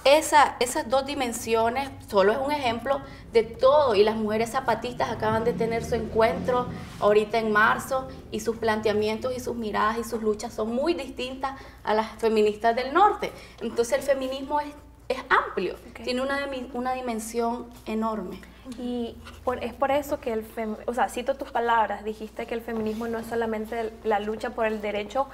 esa, 0.06 0.56
esas 0.60 0.90
dos 0.90 1.06
dimensiones 1.06 1.90
solo 2.08 2.32
es 2.32 2.38
un 2.38 2.52
ejemplo 2.52 3.02
de 3.34 3.44
todo 3.44 3.96
y 3.96 4.04
las 4.04 4.16
mujeres 4.16 4.52
zapatistas 4.52 5.12
acaban 5.12 5.44
de 5.44 5.54
tener 5.54 5.84
su 5.84 5.96
encuentro 5.96 6.68
ahorita 7.00 7.38
en 7.38 7.52
marzo 7.52 8.08
y 8.32 8.40
sus 8.40 8.58
planteamientos 8.58 9.36
y 9.36 9.40
sus 9.40 9.56
miradas 9.56 9.98
y 9.98 10.04
sus 10.04 10.24
luchas 10.24 10.54
son 10.54 10.74
muy 10.74 10.94
distintas 10.94 11.60
a 11.84 11.94
las 11.94 12.12
feministas 12.18 12.76
del 12.76 12.94
norte. 12.94 13.32
Entonces 13.62 14.00
el 14.00 14.04
feminismo 14.04 14.62
es, 14.62 14.74
es 15.10 15.18
amplio, 15.30 15.76
tiene 16.04 16.22
una, 16.22 16.48
una 16.74 16.94
dimensión 16.94 17.68
enorme. 17.86 18.40
Y 18.78 19.16
es 19.62 19.74
por 19.74 19.90
eso 19.90 20.20
que 20.20 20.32
el, 20.32 20.46
o 20.86 20.94
sea, 20.94 21.10
cito 21.10 21.36
tus 21.36 21.52
palabras, 21.52 22.04
dijiste 22.04 22.46
que 22.46 22.54
el 22.54 22.62
feminismo 22.62 23.08
no 23.08 23.18
es 23.18 23.26
solamente 23.26 23.92
la 24.04 24.20
lucha 24.20 24.52
por 24.52 24.68
el 24.68 24.80
derecho 24.80 25.28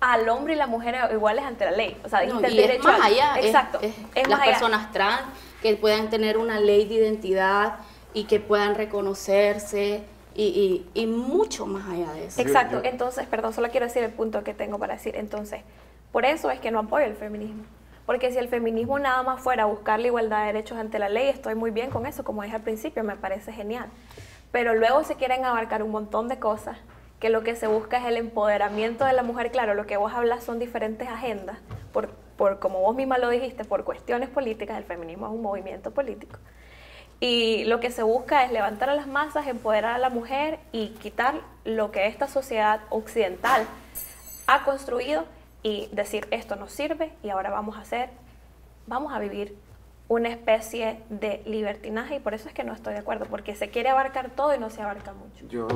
al 0.00 0.28
hombre 0.28 0.52
y 0.52 0.56
la 0.56 0.66
mujer 0.66 0.96
iguales 1.12 1.44
ante 1.44 1.64
la 1.64 1.70
ley. 1.70 1.96
O 2.04 2.08
sea, 2.10 2.24
no, 2.26 2.46
y 2.46 2.60
es 2.60 2.84
más 2.84 3.00
allá. 3.00 3.36
Exacto. 3.40 3.80
Es, 3.80 4.28
las 4.28 4.40
personas 4.40 4.92
trans 4.92 5.22
que 5.62 5.74
puedan 5.76 6.10
tener 6.10 6.36
una 6.36 6.60
ley 6.60 6.84
de 6.84 6.96
identidad 6.96 7.76
y 8.12 8.24
que 8.24 8.38
puedan 8.38 8.74
reconocerse 8.74 10.04
y, 10.34 10.84
y, 10.92 11.06
mucho 11.06 11.64
más 11.64 11.88
allá 11.88 12.12
de 12.12 12.26
eso. 12.26 12.42
Exacto. 12.42 12.82
Entonces, 12.84 13.26
perdón, 13.26 13.54
solo 13.54 13.70
quiero 13.70 13.86
decir 13.86 14.02
el 14.02 14.12
punto 14.12 14.44
que 14.44 14.52
tengo 14.52 14.78
para 14.78 14.94
decir. 14.94 15.16
Entonces, 15.16 15.62
por 16.12 16.26
eso 16.26 16.50
es 16.50 16.60
que 16.60 16.70
no 16.70 16.80
apoyo 16.80 17.06
el 17.06 17.16
feminismo. 17.16 17.64
Porque 18.06 18.30
si 18.30 18.38
el 18.38 18.48
feminismo 18.48 18.98
nada 18.98 19.22
más 19.22 19.40
fuera 19.40 19.64
buscar 19.64 19.98
la 20.00 20.08
igualdad 20.08 20.40
de 20.40 20.46
derechos 20.46 20.78
ante 20.78 20.98
la 20.98 21.08
ley, 21.08 21.28
estoy 21.28 21.54
muy 21.54 21.70
bien 21.70 21.90
con 21.90 22.06
eso, 22.06 22.24
como 22.24 22.42
dije 22.42 22.56
al 22.56 22.62
principio, 22.62 23.02
me 23.02 23.16
parece 23.16 23.52
genial. 23.52 23.88
Pero 24.52 24.74
luego 24.74 25.04
se 25.04 25.16
quieren 25.16 25.44
abarcar 25.44 25.82
un 25.82 25.90
montón 25.90 26.28
de 26.28 26.38
cosas 26.38 26.78
que 27.18 27.30
lo 27.30 27.42
que 27.42 27.56
se 27.56 27.66
busca 27.66 27.98
es 27.98 28.04
el 28.04 28.18
empoderamiento 28.18 29.06
de 29.06 29.14
la 29.14 29.22
mujer. 29.22 29.50
Claro, 29.50 29.74
lo 29.74 29.86
que 29.86 29.96
vos 29.96 30.12
hablas 30.12 30.44
son 30.44 30.58
diferentes 30.58 31.08
agendas, 31.08 31.56
por, 31.92 32.10
por 32.36 32.58
como 32.58 32.80
vos 32.80 32.94
misma 32.94 33.16
lo 33.16 33.30
dijiste, 33.30 33.64
por 33.64 33.84
cuestiones 33.84 34.28
políticas, 34.28 34.76
el 34.76 34.84
feminismo 34.84 35.26
es 35.26 35.32
un 35.32 35.40
movimiento 35.40 35.90
político. 35.90 36.38
Y 37.20 37.64
lo 37.64 37.80
que 37.80 37.90
se 37.90 38.02
busca 38.02 38.44
es 38.44 38.52
levantar 38.52 38.90
a 38.90 38.94
las 38.94 39.06
masas, 39.06 39.46
empoderar 39.46 39.94
a 39.94 39.98
la 39.98 40.10
mujer 40.10 40.58
y 40.72 40.88
quitar 40.88 41.36
lo 41.64 41.90
que 41.90 42.06
esta 42.06 42.28
sociedad 42.28 42.80
occidental 42.90 43.64
ha 44.46 44.64
construido 44.64 45.24
y 45.64 45.88
decir 45.90 46.28
esto 46.30 46.54
nos 46.54 46.70
sirve 46.70 47.12
y 47.24 47.30
ahora 47.30 47.50
vamos 47.50 47.76
a 47.76 47.80
hacer, 47.80 48.10
vamos 48.86 49.12
a 49.12 49.18
vivir 49.18 49.56
una 50.06 50.28
especie 50.28 51.00
de 51.10 51.42
libertinaje 51.46 52.16
y 52.16 52.20
por 52.20 52.34
eso 52.34 52.46
es 52.46 52.54
que 52.54 52.62
no 52.62 52.72
estoy 52.72 52.92
de 52.92 53.00
acuerdo, 53.00 53.24
porque 53.24 53.56
se 53.56 53.70
quiere 53.70 53.88
abarcar 53.88 54.30
todo 54.30 54.54
y 54.54 54.58
no 54.58 54.70
se 54.70 54.82
abarca 54.82 55.12
mucho. 55.12 55.48
Yo 55.48 55.66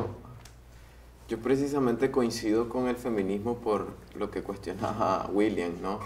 yo 1.28 1.38
precisamente 1.40 2.10
coincido 2.10 2.70
con 2.70 2.88
el 2.88 2.96
feminismo 2.96 3.58
por 3.58 3.88
lo 4.14 4.30
que 4.30 4.42
cuestionaba 4.42 5.28
William, 5.30 5.74
¿no? 5.82 6.00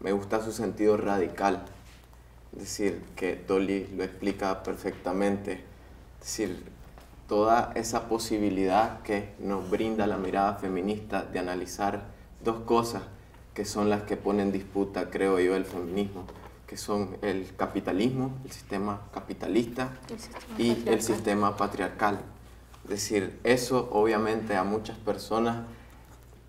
Me 0.00 0.10
gusta 0.10 0.42
su 0.42 0.50
sentido 0.50 0.96
radical. 0.96 1.62
Es 2.52 2.58
decir, 2.58 3.00
que 3.14 3.36
Dolly 3.36 3.86
lo 3.96 4.02
explica 4.02 4.64
perfectamente. 4.64 5.62
Es 6.18 6.26
decir, 6.26 6.64
toda 7.28 7.70
esa 7.76 8.08
posibilidad 8.08 9.02
que 9.02 9.34
nos 9.38 9.70
brinda 9.70 10.08
la 10.08 10.16
mirada 10.16 10.56
feminista 10.56 11.22
de 11.22 11.38
analizar 11.38 12.02
dos 12.44 12.60
cosas 12.60 13.02
que 13.54 13.64
son 13.64 13.90
las 13.90 14.02
que 14.02 14.16
ponen 14.16 14.48
en 14.48 14.52
disputa, 14.52 15.10
creo 15.10 15.38
yo, 15.40 15.56
el 15.56 15.64
feminismo, 15.64 16.24
que 16.66 16.76
son 16.76 17.16
el 17.22 17.54
capitalismo, 17.56 18.32
el 18.44 18.52
sistema 18.52 19.02
capitalista 19.12 19.90
y 20.56 20.88
el 20.88 21.02
sistema 21.02 21.56
patriarcal. 21.56 22.20
Es 22.84 22.90
decir, 22.90 23.38
eso 23.44 23.88
obviamente 23.92 24.56
a 24.56 24.64
muchas 24.64 24.96
personas 24.98 25.66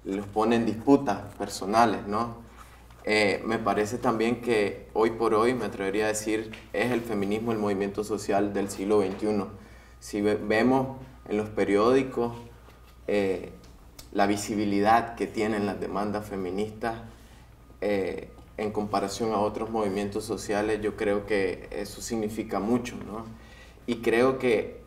los 0.06 0.26
pone 0.28 0.56
en 0.56 0.66
disputas 0.66 1.20
personales, 1.38 2.08
¿no? 2.08 2.36
Eh, 3.04 3.42
me 3.46 3.58
parece 3.58 3.98
también 3.98 4.42
que 4.42 4.88
hoy 4.94 5.12
por 5.12 5.34
hoy, 5.34 5.56
me 5.56 5.66
atrevería 5.66 6.06
a 6.06 6.10
decir, 6.10 6.52
es 6.72 6.92
el 6.92 7.02
feminismo 7.02 7.52
el 7.52 7.58
movimiento 7.58 8.04
social 8.04 8.54
del 8.54 8.70
siglo 8.70 9.02
XXI. 9.02 9.46
Si 10.00 10.22
vemos 10.22 10.98
en 11.28 11.38
los 11.38 11.50
periódicos 11.50 12.34
eh, 13.08 13.54
la 14.12 14.28
visibilidad 14.28 15.16
que 15.16 15.28
tienen 15.28 15.66
las 15.66 15.80
demandas 15.80 16.28
feministas 16.28 16.96
eh, 17.82 18.30
en 18.58 18.72
comparación 18.72 19.34
a 19.34 19.40
otros 19.40 19.70
movimientos 19.70 20.26
sociales, 20.26 20.82
yo 20.82 20.96
creo 20.96 21.26
que 21.26 21.68
eso 21.72 22.02
significa 22.02 22.60
mucho, 22.60 22.96
¿no? 23.08 23.26
Y 23.88 23.98
creo 23.98 24.38
que 24.38 24.82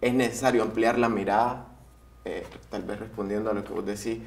es 0.00 0.14
necesario 0.14 0.62
ampliar 0.62 0.98
la 0.98 1.08
mirada, 1.08 1.66
tal 2.70 2.82
vez 2.82 3.00
respondiendo 3.00 3.50
a 3.50 3.54
lo 3.54 3.64
que 3.64 3.72
vos 3.72 3.84
decís, 3.86 4.18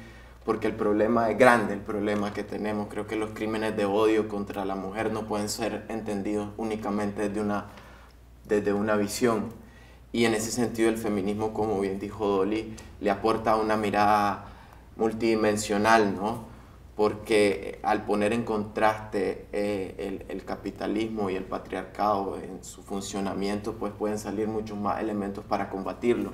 porque 0.44 0.66
el 0.66 0.74
problema 0.74 1.30
es 1.30 1.38
grande, 1.38 1.74
el 1.74 1.80
problema 1.80 2.32
que 2.32 2.42
tenemos. 2.42 2.88
Creo 2.88 3.06
que 3.06 3.16
los 3.16 3.30
crímenes 3.30 3.76
de 3.76 3.84
odio 3.84 4.28
contra 4.28 4.64
la 4.64 4.74
mujer 4.74 5.12
no 5.12 5.26
pueden 5.26 5.48
ser 5.48 5.84
entendidos 5.88 6.48
únicamente 6.56 7.28
desde 7.28 7.40
una, 7.40 7.66
desde 8.44 8.72
una 8.72 8.96
visión. 8.96 9.50
Y 10.12 10.26
en 10.26 10.34
ese 10.34 10.50
sentido 10.50 10.88
el 10.88 10.98
feminismo, 10.98 11.54
como 11.54 11.80
bien 11.80 11.98
dijo 11.98 12.26
Dolly, 12.26 12.74
le 13.00 13.10
aporta 13.10 13.56
una 13.56 13.76
mirada 13.76 14.46
multidimensional, 14.96 16.14
¿no? 16.14 16.44
Porque 16.96 17.78
al 17.82 18.04
poner 18.04 18.34
en 18.34 18.44
contraste 18.44 19.46
eh, 19.52 19.94
el, 19.98 20.26
el, 20.28 20.44
capitalismo 20.44 21.30
y 21.30 21.36
el 21.36 21.44
patriarcado 21.44 22.36
en 22.36 22.62
su 22.62 22.82
funcionamiento, 22.82 23.74
pues 23.74 23.92
pueden 23.92 24.18
salir 24.18 24.46
muchos 24.48 24.78
más 24.78 25.00
elementos 25.00 25.42
para 25.44 25.70
combatirlo 25.70 26.32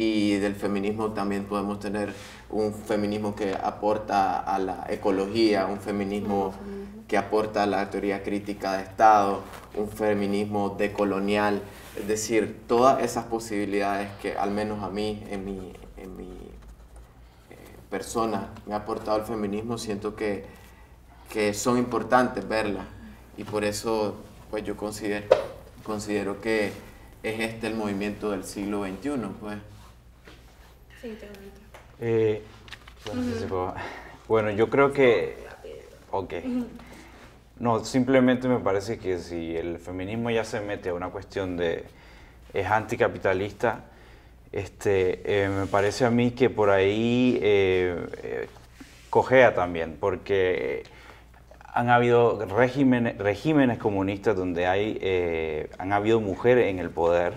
y 0.00 0.36
del 0.36 0.54
feminismo 0.54 1.10
también 1.10 1.46
podemos 1.46 1.80
tener 1.80 2.14
un 2.50 2.72
feminismo 2.72 3.34
que 3.34 3.52
aporta 3.60 4.38
a 4.38 4.56
la 4.60 4.86
ecología, 4.88 5.66
un 5.66 5.80
feminismo 5.80 6.54
que 7.08 7.16
aporta 7.18 7.64
a 7.64 7.66
la 7.66 7.90
teoría 7.90 8.22
crítica 8.22 8.74
de 8.74 8.84
Estado, 8.84 9.42
un 9.74 9.88
feminismo 9.88 10.76
decolonial, 10.78 11.62
es 11.96 12.06
decir, 12.06 12.60
todas 12.66 13.02
esas 13.02 13.24
posibilidades 13.24 14.10
que 14.20 14.36
al 14.36 14.50
menos 14.50 14.82
a 14.82 14.90
mí, 14.90 15.24
en 15.30 15.44
mi, 15.44 15.72
en 15.96 16.16
mi 16.16 16.30
eh, 17.50 17.56
persona, 17.90 18.50
me 18.66 18.74
ha 18.74 18.78
aportado 18.78 19.18
el 19.18 19.24
feminismo, 19.24 19.78
siento 19.78 20.14
que, 20.14 20.44
que 21.32 21.54
son 21.54 21.78
importantes 21.78 22.46
verlas 22.46 22.86
y 23.36 23.44
por 23.44 23.64
eso 23.64 24.16
pues 24.50 24.64
yo 24.64 24.76
considero, 24.76 25.26
considero 25.82 26.40
que 26.40 26.72
es 27.22 27.40
este 27.40 27.66
el 27.66 27.74
movimiento 27.74 28.30
del 28.30 28.44
siglo 28.44 28.84
XXI, 28.84 29.10
pues. 29.40 29.58
Sí, 31.00 31.16
eh, 32.00 32.42
bueno, 34.26 34.50
yo 34.50 34.68
creo 34.68 34.92
que... 34.92 35.36
Ok. 36.10 36.34
No, 37.60 37.84
simplemente 37.84 38.46
me 38.48 38.58
parece 38.60 38.98
que 38.98 39.18
si 39.18 39.56
el 39.56 39.78
feminismo 39.78 40.30
ya 40.30 40.44
se 40.44 40.60
mete 40.60 40.90
a 40.90 40.94
una 40.94 41.08
cuestión 41.08 41.56
de... 41.56 41.84
es 42.54 42.66
anticapitalista, 42.66 43.84
este, 44.52 45.44
eh, 45.44 45.48
me 45.48 45.66
parece 45.66 46.04
a 46.04 46.10
mí 46.10 46.30
que 46.30 46.50
por 46.50 46.70
ahí 46.70 47.38
eh, 47.42 48.48
cojea 49.10 49.54
también, 49.54 49.96
porque 49.98 50.84
han 51.64 51.90
habido 51.90 52.46
regímenes, 52.46 53.18
regímenes 53.18 53.78
comunistas 53.78 54.36
donde 54.36 54.66
hay, 54.66 55.68
han 55.78 55.92
habido 55.92 56.20
mujeres 56.20 56.68
en 56.68 56.78
el 56.78 56.90
poder 56.90 57.34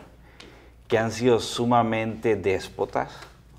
que 0.87 0.97
han 0.97 1.11
sido 1.11 1.39
sumamente 1.39 2.35
déspotas, 2.35 3.11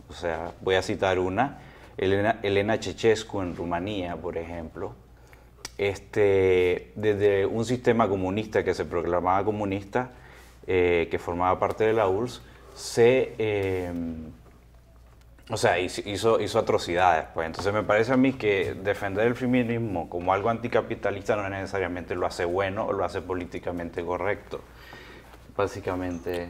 o 0.09 0.13
sea, 0.13 0.53
voy 0.61 0.75
a 0.75 0.83
citar 0.83 1.19
una, 1.19 1.59
Elena, 1.97 2.41
Elena 2.43 2.79
Chechescu 2.79 3.41
en 3.41 3.57
Rumanía, 3.57 4.17
por 4.17 4.37
ejemplo, 4.37 4.95
este, 5.89 6.93
desde 6.95 7.47
un 7.47 7.65
sistema 7.65 8.09
comunista 8.09 8.65
que 8.65 8.75
se 8.75 8.85
proclamaba 8.85 9.45
comunista, 9.45 10.13
eh, 10.67 11.09
que 11.11 11.19
formaba 11.19 11.59
parte 11.59 11.85
de 11.85 11.93
la 11.93 12.09
URSS, 12.09 12.43
se, 12.75 13.35
em, 13.39 14.31
o 15.51 15.57
sea, 15.57 15.79
hizo, 15.79 16.41
hizo 16.41 16.59
atrocidades. 16.59 17.27
Pues. 17.35 17.47
Entonces 17.47 17.73
me 17.73 17.83
parece 17.83 18.13
a 18.13 18.17
mí 18.17 18.33
que 18.35 18.75
defender 18.75 19.27
el 19.27 19.35
feminismo 19.35 20.09
como 20.09 20.33
algo 20.33 20.49
anticapitalista 20.49 21.37
no 21.37 21.49
necesariamente 21.49 22.15
lo 22.15 22.27
hace 22.27 22.45
bueno 22.45 22.87
o 22.87 22.93
lo 22.93 23.05
hace 23.05 23.21
políticamente 23.21 24.05
correcto. 24.05 24.61
Básicamente 25.57 26.49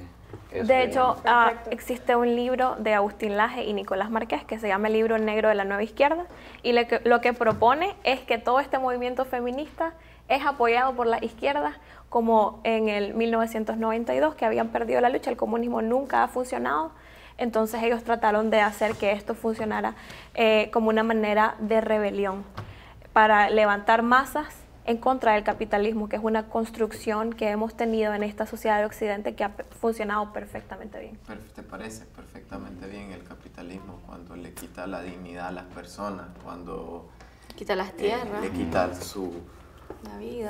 de 0.53 0.83
hecho, 0.83 1.17
ah, 1.25 1.55
existe 1.71 2.15
un 2.15 2.37
libro 2.37 2.77
de 2.79 2.93
Agustín 2.93 3.37
Laje 3.37 3.65
y 3.65 3.73
Nicolás 3.73 4.11
Márquez 4.11 4.45
que 4.45 4.59
se 4.59 4.69
llama 4.69 4.89
El 4.89 4.95
libro 4.95 5.19
negro 5.19 5.49
de 5.49 5.55
la 5.55 5.65
nueva 5.65 5.83
izquierda 5.83 6.27
y 6.63 6.73
lo 6.73 7.21
que, 7.21 7.33
propone 7.33 7.95
es 8.05 8.21
que 8.21 8.39
todo 8.39 8.61
este 8.61 8.79
movimiento 8.79 9.25
feminista 9.25 9.95
es 10.29 10.45
apoyado 10.45 10.95
por 10.95 11.07
la 11.07 11.25
izquierda 11.25 11.79
como 12.11 12.61
en 12.65 12.91
el 12.91 13.15
1992 13.15 14.35
que 14.35 14.45
habían 14.45 14.69
perdido 14.69 15.01
la 15.01 15.09
lucha, 15.09 15.31
el 15.31 15.39
comunismo 15.39 15.81
nunca 15.81 16.23
ha 16.23 16.29
funcionado, 16.29 16.93
entonces 17.39 17.83
ellos 17.83 18.05
trataron 18.05 18.51
de 18.51 18.61
hacer 18.61 18.95
que 18.95 19.13
esto 19.13 19.35
funcionara 19.35 19.95
eh, 20.35 20.71
como 20.73 20.91
una 20.91 21.03
manera 21.03 21.55
de 21.61 21.81
rebelión 21.81 22.45
para 23.15 23.49
levantar 23.49 24.03
masas 24.03 24.62
en 24.85 24.97
contra 24.97 25.35
del 25.35 25.45
capitalismo, 25.45 26.09
que 26.09 26.17
es 26.17 26.23
una 26.23 26.49
construcción 26.49 27.33
que 27.33 27.51
hemos 27.51 27.77
tenido 27.77 28.15
en 28.15 28.23
esta 28.23 28.47
sociedad 28.47 28.79
de 28.79 28.85
Occidente 28.85 29.35
que 29.35 29.45
ha 29.45 29.51
funcionado 29.81 30.33
perfectamente 30.33 30.99
bien. 30.99 31.19
¿Te 31.55 31.63
parece 31.63 32.05
perfectamente 32.07 32.87
bien 32.87 33.13
el 33.13 33.23
capitalismo 33.23 34.01
cuando 34.07 34.35
le 34.35 34.53
quita 34.53 34.87
la 34.87 35.03
dignidad 35.03 35.49
a 35.49 35.53
las 35.53 35.65
personas, 35.67 36.27
cuando 36.43 37.09
quita 37.55 37.77
las 37.77 37.91
eh, 37.91 37.95
tierras, 37.97 38.43
le 38.43 38.51
quita 38.51 38.95
su 38.95 39.33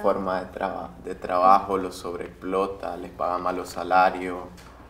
forma 0.02 0.44
de, 0.44 1.10
de 1.10 1.14
trabajo, 1.14 1.76
los 1.76 1.96
sobreexplota, 1.96 2.96
les 2.96 3.10
paga 3.10 3.36
malos 3.38 3.68
salarios? 3.68 4.38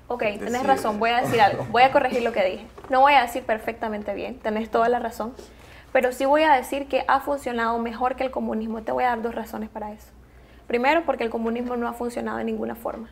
Ok, 0.07 0.22
tenés 0.38 0.64
razón, 0.64 0.98
voy 0.98 1.11
a 1.11 1.22
decir 1.22 1.40
algo, 1.40 1.64
voy 1.70 1.83
a 1.83 1.90
corregir 1.90 2.22
lo 2.22 2.33
que 2.33 2.44
dije. 2.44 2.66
No 2.90 3.00
voy 3.00 3.14
a 3.14 3.22
decir 3.22 3.42
perfectamente 3.44 4.14
bien, 4.14 4.38
tenés 4.38 4.70
toda 4.70 4.88
la 4.88 4.98
razón 4.98 5.35
pero 5.92 6.12
sí 6.12 6.24
voy 6.24 6.42
a 6.42 6.55
decir 6.55 6.88
que 6.88 7.05
ha 7.07 7.20
funcionado 7.20 7.78
mejor 7.78 8.16
que 8.16 8.24
el 8.24 8.31
comunismo. 8.31 8.83
Te 8.83 8.92
voy 8.92 9.05
a 9.05 9.09
dar 9.09 9.22
dos 9.22 9.35
razones 9.35 9.68
para 9.68 9.92
eso. 9.92 10.09
Primero, 10.66 11.02
porque 11.05 11.24
el 11.24 11.31
comunismo 11.31 11.76
no 11.76 11.87
ha 11.87 11.92
funcionado 11.92 12.38
de 12.38 12.44
ninguna 12.44 12.74
forma. 12.74 13.11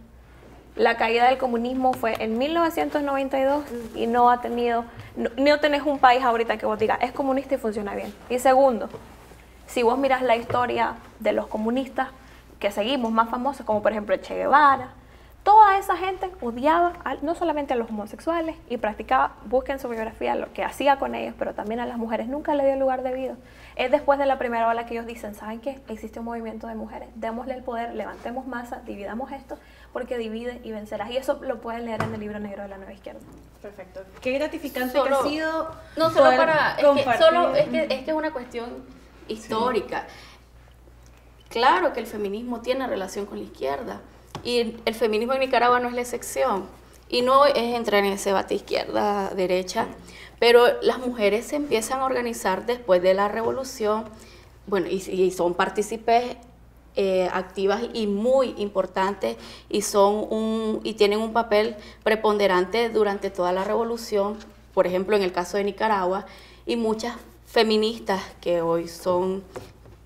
La 0.77 0.97
caída 0.97 1.27
del 1.29 1.37
comunismo 1.37 1.93
fue 1.93 2.15
en 2.23 2.39
1992 2.39 3.65
y 3.95 4.07
no 4.07 4.31
ha 4.31 4.41
tenido, 4.41 4.85
no, 5.17 5.29
no 5.37 5.61
tenés 5.61 5.83
un 5.83 5.99
país 5.99 6.23
ahorita 6.23 6.57
que 6.57 6.65
vos 6.65 6.79
digas, 6.79 6.99
es 7.03 7.13
comunista 7.13 7.57
y 7.57 7.59
funciona 7.59 7.95
bien. 7.95 8.15
Y 8.31 8.39
segundo, 8.39 8.89
si 9.67 9.83
vos 9.83 9.99
miras 9.99 10.23
la 10.23 10.37
historia 10.37 10.95
de 11.19 11.33
los 11.33 11.49
comunistas 11.49 12.09
que 12.59 12.71
seguimos 12.71 13.11
más 13.13 13.29
famosos, 13.29 13.67
como 13.67 13.83
por 13.83 13.93
ejemplo 13.93 14.17
Che 14.17 14.35
Guevara, 14.35 14.95
Toda 15.43 15.79
esa 15.79 15.97
gente 15.97 16.31
odiaba 16.43 16.93
no 17.23 17.35
solamente 17.35 17.73
a 17.73 17.77
los 17.77 17.89
homosexuales 17.89 18.57
y 18.69 18.77
practicaba, 18.77 19.37
busquen 19.47 19.79
su 19.79 19.89
biografía, 19.89 20.35
lo 20.35 20.53
que 20.53 20.63
hacía 20.63 20.99
con 20.99 21.15
ellos, 21.15 21.35
pero 21.39 21.55
también 21.55 21.81
a 21.81 21.87
las 21.87 21.97
mujeres. 21.97 22.29
Nunca 22.29 22.55
le 22.55 22.67
dio 22.67 22.77
lugar 22.77 23.03
debido. 23.03 23.37
Es 23.75 23.91
después 23.91 24.19
de 24.19 24.27
la 24.27 24.39
primera 24.39 24.69
ola 24.69 24.85
que 24.85 24.95
ellos 24.95 25.07
dicen, 25.07 25.35
¿saben 25.35 25.61
qué? 25.61 25.81
Existe 25.89 26.19
un 26.19 26.27
movimiento 26.27 26.67
de 26.67 26.75
mujeres. 26.75 27.09
Démosle 27.15 27.55
el 27.55 27.63
poder, 27.63 27.95
levantemos 27.95 28.47
masa, 28.47 28.83
dividamos 28.85 29.33
esto, 29.33 29.57
porque 29.95 30.19
divide 30.19 30.61
y 30.63 30.73
vencerás. 30.73 31.11
Y 31.11 31.17
eso 31.17 31.39
lo 31.43 31.63
pueden 31.63 31.87
leer 31.87 32.03
en 32.03 32.13
el 32.13 32.21
libro 32.21 32.39
negro 32.39 32.63
de 32.63 32.69
la 32.69 32.77
nueva 32.77 32.93
izquierda. 32.93 33.21
Perfecto. 33.63 34.03
Qué 34.21 34.33
gratificante 34.33 35.01
que 35.03 35.09
ha 35.09 35.23
sido. 35.23 35.71
No, 35.97 36.11
solo 36.11 36.37
para. 36.37 36.73
Es 36.73 37.05
que, 37.05 37.19
solo, 37.19 37.55
es, 37.55 37.69
que, 37.69 37.83
es 37.85 38.05
que 38.05 38.11
es 38.11 38.17
una 38.17 38.31
cuestión 38.31 38.85
histórica. 39.27 40.07
Claro 41.49 41.95
que 41.95 42.01
el 42.01 42.07
feminismo 42.07 42.61
tiene 42.61 42.87
relación 42.87 43.25
con 43.25 43.39
la 43.39 43.45
izquierda 43.45 44.01
y 44.45 44.77
el 44.85 44.95
feminismo 44.95 45.35
en 45.35 45.41
Nicaragua 45.41 45.81
no 45.81 45.89
es 45.89 45.95
la 45.95 46.01
excepción. 46.01 46.65
Y 47.09 47.23
no 47.23 47.45
es 47.45 47.57
entrar 47.57 48.05
en 48.05 48.13
ese 48.13 48.31
debate 48.31 48.55
izquierda-derecha, 48.55 49.89
pero 50.39 50.65
las 50.81 50.99
mujeres 50.99 51.47
se 51.47 51.57
empiezan 51.57 52.01
a 52.01 52.07
organizar 52.07 52.67
después 52.67 53.03
de 53.03 53.15
la 53.15 53.29
revolución, 53.29 54.05
bueno, 54.67 54.87
y, 54.89 55.31
son 55.33 55.55
partícipes 55.55 56.37
eh, 56.95 57.29
activas 57.33 57.83
y 57.93 58.07
muy 58.07 58.55
importantes 58.59 59.37
y, 59.69 59.83
son 59.83 60.27
un, 60.31 60.81
y 60.85 60.95
tienen 60.95 61.21
un 61.21 61.33
papel 61.33 61.77
preponderante 62.05 62.89
durante 62.91 63.31
toda 63.31 63.53
la 63.53 63.65
revolución, 63.65 64.37
por 64.73 64.87
ejemplo 64.87 65.17
en 65.17 65.23
el 65.23 65.33
caso 65.33 65.57
de 65.57 65.65
Nicaragua, 65.65 66.27
y 66.65 66.77
muchas 66.77 67.17
feministas 67.47 68.23
que 68.41 68.63
hoy 68.63 68.87
son 68.87 69.43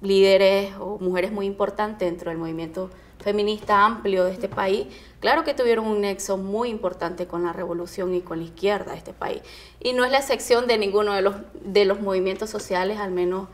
líderes 0.00 0.74
o 0.80 0.98
mujeres 0.98 1.32
muy 1.32 1.46
importantes 1.46 2.08
dentro 2.08 2.30
del 2.30 2.38
movimiento 2.38 2.90
feminista 3.24 3.84
amplio 3.86 4.24
de 4.24 4.32
este 4.32 4.50
país, 4.50 4.86
claro 5.18 5.44
que 5.44 5.54
tuvieron 5.54 5.86
un 5.86 6.02
nexo 6.02 6.36
muy 6.36 6.68
importante 6.68 7.26
con 7.26 7.42
la 7.42 7.54
revolución 7.54 8.14
y 8.14 8.20
con 8.20 8.38
la 8.38 8.44
izquierda 8.44 8.92
de 8.92 8.98
este 8.98 9.14
país. 9.14 9.40
Y 9.80 9.94
no 9.94 10.04
es 10.04 10.12
la 10.12 10.18
excepción 10.18 10.66
de 10.66 10.76
ninguno 10.76 11.14
de 11.14 11.22
los, 11.22 11.36
de 11.64 11.86
los 11.86 12.00
movimientos 12.00 12.50
sociales, 12.50 12.98
al 12.98 13.10
menos 13.10 13.48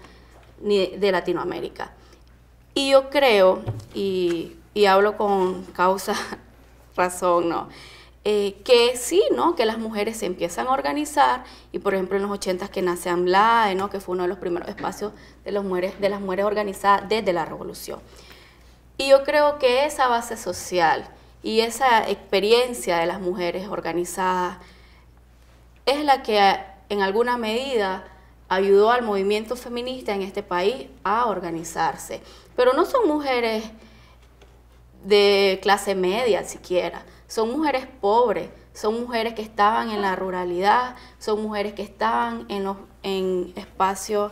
de 0.61 1.13
Latinoamérica. 1.13 1.93
Y 2.75 2.91
yo 2.91 3.11
creo, 3.11 3.63
y, 3.95 4.57
y 4.75 4.87
hablo 4.87 5.17
con 5.17 5.63
causa, 5.67 6.15
razón, 6.97 7.49
¿no? 7.49 7.69
Eh, 8.25 8.61
que 8.65 8.97
sí, 8.97 9.23
¿no? 9.35 9.55
Que 9.55 9.65
las 9.65 9.79
mujeres 9.79 10.19
se 10.19 10.27
empiezan 10.27 10.67
a 10.67 10.73
organizar 10.73 11.45
y 11.73 11.79
por 11.79 11.95
ejemplo 11.95 12.17
en 12.17 12.23
los 12.23 12.31
80 12.31 12.69
que 12.69 12.83
nace 12.83 13.09
AMLAE, 13.09 13.75
¿no? 13.77 13.89
Que 13.89 13.99
fue 13.99 14.13
uno 14.13 14.25
de 14.25 14.29
los 14.29 14.37
primeros 14.37 14.69
espacios 14.69 15.13
de 15.43 15.53
las 15.53 15.65
mujeres 15.65 16.45
organizadas 16.45 17.09
desde 17.09 17.33
la 17.33 17.47
revolución. 17.47 18.01
Y 19.01 19.09
yo 19.09 19.25
creo 19.25 19.59
que 19.59 19.87
esa 19.87 20.09
base 20.09 20.37
social 20.37 21.09
y 21.43 21.61
esa 21.61 22.07
experiencia 22.11 22.99
de 22.99 23.07
las 23.07 23.19
mujeres 23.19 23.67
organizadas 23.67 24.59
es 25.87 26.05
la 26.05 26.23
que 26.23 26.39
en 26.91 27.01
alguna 27.01 27.39
medida 27.39 28.05
ayudó 28.51 28.91
al 28.91 29.01
movimiento 29.01 29.57
feminista 29.57 30.15
en 30.15 30.21
este 30.21 30.43
país 30.43 30.89
a 31.03 31.25
organizarse. 31.25 32.21
Pero 32.55 32.75
no 32.75 32.85
son 32.85 33.09
mujeres 33.09 33.65
de 35.03 35.61
clase 35.63 35.95
media 35.95 36.45
siquiera, 36.45 37.03
son 37.27 37.51
mujeres 37.53 37.87
pobres, 38.03 38.51
son 38.75 39.01
mujeres 39.01 39.33
que 39.33 39.41
estaban 39.41 39.89
en 39.89 40.03
la 40.03 40.15
ruralidad, 40.15 40.95
son 41.19 41.41
mujeres 41.41 41.73
que 41.73 41.83
estaban 41.83 42.45
en, 42.51 42.65
los, 42.65 42.77
en 43.03 43.55
espacios 43.57 44.31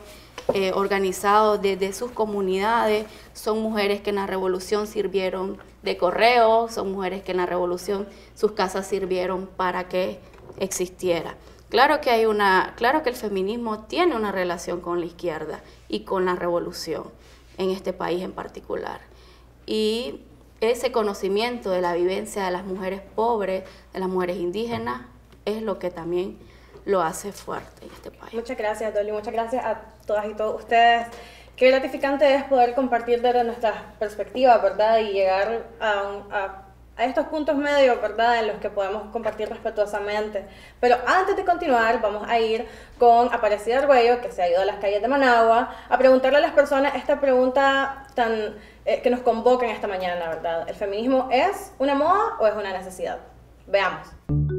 eh, 0.54 0.72
organizados 0.74 1.60
desde 1.60 1.92
sus 1.92 2.10
comunidades, 2.10 3.06
son 3.34 3.60
mujeres 3.60 4.00
que 4.00 4.10
en 4.10 4.16
la 4.16 4.26
revolución 4.26 4.86
sirvieron 4.86 5.58
de 5.82 5.96
correo, 5.96 6.68
son 6.68 6.92
mujeres 6.92 7.22
que 7.22 7.32
en 7.32 7.36
la 7.36 7.46
revolución 7.46 8.06
sus 8.34 8.52
casas 8.52 8.86
sirvieron 8.86 9.46
para 9.46 9.88
que 9.88 10.20
existiera. 10.58 11.36
Claro 11.68 12.00
que 12.00 12.10
hay 12.10 12.24
una, 12.24 12.72
claro 12.76 13.02
que 13.02 13.10
el 13.10 13.16
feminismo 13.16 13.80
tiene 13.80 14.16
una 14.16 14.32
relación 14.32 14.80
con 14.80 15.00
la 15.00 15.06
izquierda 15.06 15.60
y 15.86 16.00
con 16.00 16.24
la 16.24 16.34
revolución 16.34 17.04
en 17.58 17.70
este 17.70 17.92
país 17.92 18.22
en 18.22 18.32
particular. 18.32 19.00
Y 19.66 20.22
ese 20.62 20.90
conocimiento 20.92 21.70
de 21.70 21.82
la 21.82 21.92
vivencia 21.92 22.44
de 22.46 22.50
las 22.50 22.64
mujeres 22.64 23.02
pobres, 23.14 23.64
de 23.92 24.00
las 24.00 24.08
mujeres 24.08 24.38
indígenas, 24.38 25.02
es 25.44 25.62
lo 25.62 25.78
que 25.78 25.90
también 25.90 26.38
lo 26.88 27.02
hace 27.02 27.32
fuerte 27.32 27.84
en 27.84 27.92
este 27.92 28.10
país. 28.10 28.32
Muchas 28.32 28.56
gracias, 28.56 28.94
Dolly. 28.94 29.12
Muchas 29.12 29.32
gracias 29.32 29.62
a 29.62 29.82
todas 30.06 30.24
y 30.26 30.32
todos 30.32 30.62
ustedes. 30.62 31.06
Qué 31.54 31.70
gratificante 31.70 32.34
es 32.34 32.44
poder 32.44 32.74
compartir 32.74 33.20
desde 33.20 33.44
nuestra 33.44 33.92
perspectiva, 33.98 34.56
¿verdad? 34.56 34.98
Y 34.98 35.12
llegar 35.12 35.66
a, 35.80 36.64
estos 36.98 37.26
puntos 37.26 37.56
medios, 37.56 38.00
¿verdad? 38.00 38.40
En 38.40 38.48
los 38.48 38.56
que 38.56 38.70
podemos 38.70 39.12
compartir 39.12 39.50
respetuosamente. 39.50 40.46
Pero 40.80 40.96
antes 41.06 41.36
de 41.36 41.44
continuar, 41.44 42.00
vamos 42.00 42.26
a 42.26 42.38
ir 42.40 42.66
con 42.98 43.32
Aparecida 43.34 43.80
Arguello, 43.80 44.22
que 44.22 44.32
se 44.32 44.42
ha 44.42 44.48
ido 44.48 44.62
a 44.62 44.64
las 44.64 44.78
calles 44.78 45.02
de 45.02 45.08
Managua, 45.08 45.70
a 45.90 45.98
preguntarle 45.98 46.38
a 46.38 46.40
las 46.40 46.52
personas 46.52 46.94
esta 46.96 47.20
pregunta 47.20 48.06
tan 48.14 48.56
eh, 48.86 49.02
que 49.02 49.10
nos 49.10 49.20
convocan 49.20 49.68
esta 49.68 49.86
mañana, 49.86 50.28
¿verdad? 50.28 50.66
¿El 50.66 50.74
feminismo 50.74 51.28
es 51.30 51.72
una 51.78 51.94
moda 51.94 52.38
o 52.40 52.46
es 52.46 52.54
una 52.54 52.72
necesidad? 52.72 53.18
Veamos. 53.66 54.57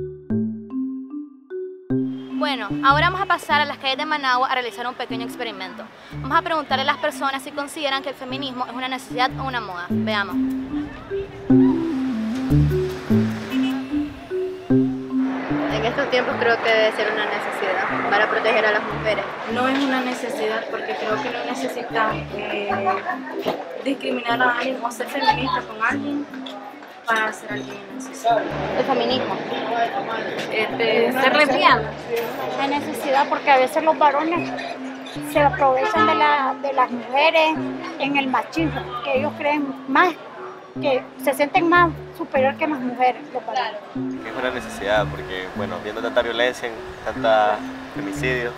Bueno, 2.39 2.69
ahora 2.85 3.09
vamos 3.09 3.19
a 3.19 3.25
pasar 3.25 3.59
a 3.59 3.65
las 3.65 3.77
calles 3.79 3.97
de 3.97 4.05
Managua 4.05 4.47
a 4.47 4.53
realizar 4.53 4.87
un 4.87 4.93
pequeño 4.93 5.25
experimento. 5.25 5.83
Vamos 6.21 6.37
a 6.37 6.41
preguntarle 6.41 6.83
a 6.83 6.85
las 6.85 6.95
personas 6.99 7.43
si 7.43 7.51
consideran 7.51 8.01
que 8.01 8.09
el 8.09 8.15
feminismo 8.15 8.65
es 8.65 8.71
una 8.71 8.87
necesidad 8.87 9.29
o 9.37 9.43
una 9.43 9.59
moda. 9.59 9.87
Veamos. 9.89 10.37
En 15.75 15.85
estos 15.85 16.09
tiempos 16.11 16.33
creo 16.39 16.55
que 16.63 16.69
debe 16.69 16.91
ser 16.93 17.11
una 17.11 17.25
necesidad 17.25 18.09
para 18.09 18.29
proteger 18.29 18.65
a 18.67 18.71
las 18.71 18.83
mujeres. 18.83 19.25
No 19.53 19.67
es 19.67 19.77
una 19.77 19.99
necesidad 19.99 20.63
porque 20.71 20.95
creo 20.95 21.21
que 21.21 21.31
no 21.31 21.43
necesitan 21.43 22.25
eh, 22.37 22.71
discriminar 23.83 24.41
a 24.41 24.59
alguien 24.59 24.77
o 24.81 24.89
ser 24.89 25.07
feminista 25.07 25.61
con 25.63 25.83
alguien 25.85 26.25
para 27.09 27.33
ser 27.33 27.53
alguien 27.53 27.77
necesario. 27.95 28.47
El 28.77 28.85
feminismo. 28.85 29.35
Este, 30.51 31.11
ser 31.11 31.35
lesbiana. 31.35 31.89
La 32.57 32.67
necesidad 32.67 33.27
porque 33.27 33.49
a 33.49 33.57
veces 33.57 33.83
los 33.83 33.97
varones 33.97 34.51
se 35.31 35.39
aprovechan 35.39 36.05
de, 36.05 36.15
la, 36.15 36.55
de 36.61 36.73
las 36.73 36.91
mujeres 36.91 37.55
en 37.99 38.17
el 38.17 38.27
machismo, 38.27 38.79
que 39.03 39.17
ellos 39.17 39.33
creen 39.39 39.73
más, 39.87 40.13
que 40.79 41.03
se 41.23 41.33
sienten 41.33 41.67
más 41.67 41.89
superior 42.15 42.55
que 42.57 42.67
las 42.67 42.79
mujeres. 42.79 43.21
Los 43.33 43.43
varones. 43.43 43.79
Es 43.95 44.35
una 44.37 44.51
necesidad 44.51 45.07
porque, 45.09 45.47
bueno, 45.55 45.77
viendo 45.83 46.01
tanta 46.01 46.21
violencia, 46.21 46.69
tanta 47.03 47.57
femicidio, 47.95 48.51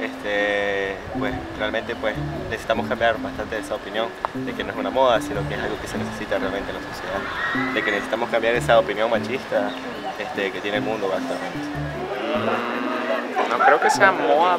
este, 0.00 0.96
pues 1.18 1.34
realmente 1.58 1.96
pues 1.96 2.14
necesitamos 2.50 2.86
cambiar 2.86 3.20
bastante 3.20 3.58
esa 3.58 3.74
opinión 3.74 4.08
de 4.34 4.52
que 4.52 4.62
no 4.64 4.70
es 4.70 4.76
una 4.76 4.90
moda, 4.90 5.20
sino 5.20 5.46
que 5.48 5.54
es 5.54 5.60
algo 5.60 5.80
que 5.80 5.88
se 5.88 5.98
necesita 5.98 6.38
realmente 6.38 6.70
en 6.70 6.76
la 6.76 6.82
sociedad, 6.82 7.74
de 7.74 7.82
que 7.82 7.90
necesitamos 7.90 8.30
cambiar 8.30 8.54
esa 8.54 8.78
opinión 8.78 9.10
machista 9.10 9.70
este, 10.18 10.52
que 10.52 10.60
tiene 10.60 10.78
el 10.78 10.82
mundo 10.84 11.08
básicamente. 11.08 11.68
No 13.50 13.58
creo 13.58 13.80
que 13.80 13.90
sea 13.90 14.12
moda, 14.12 14.58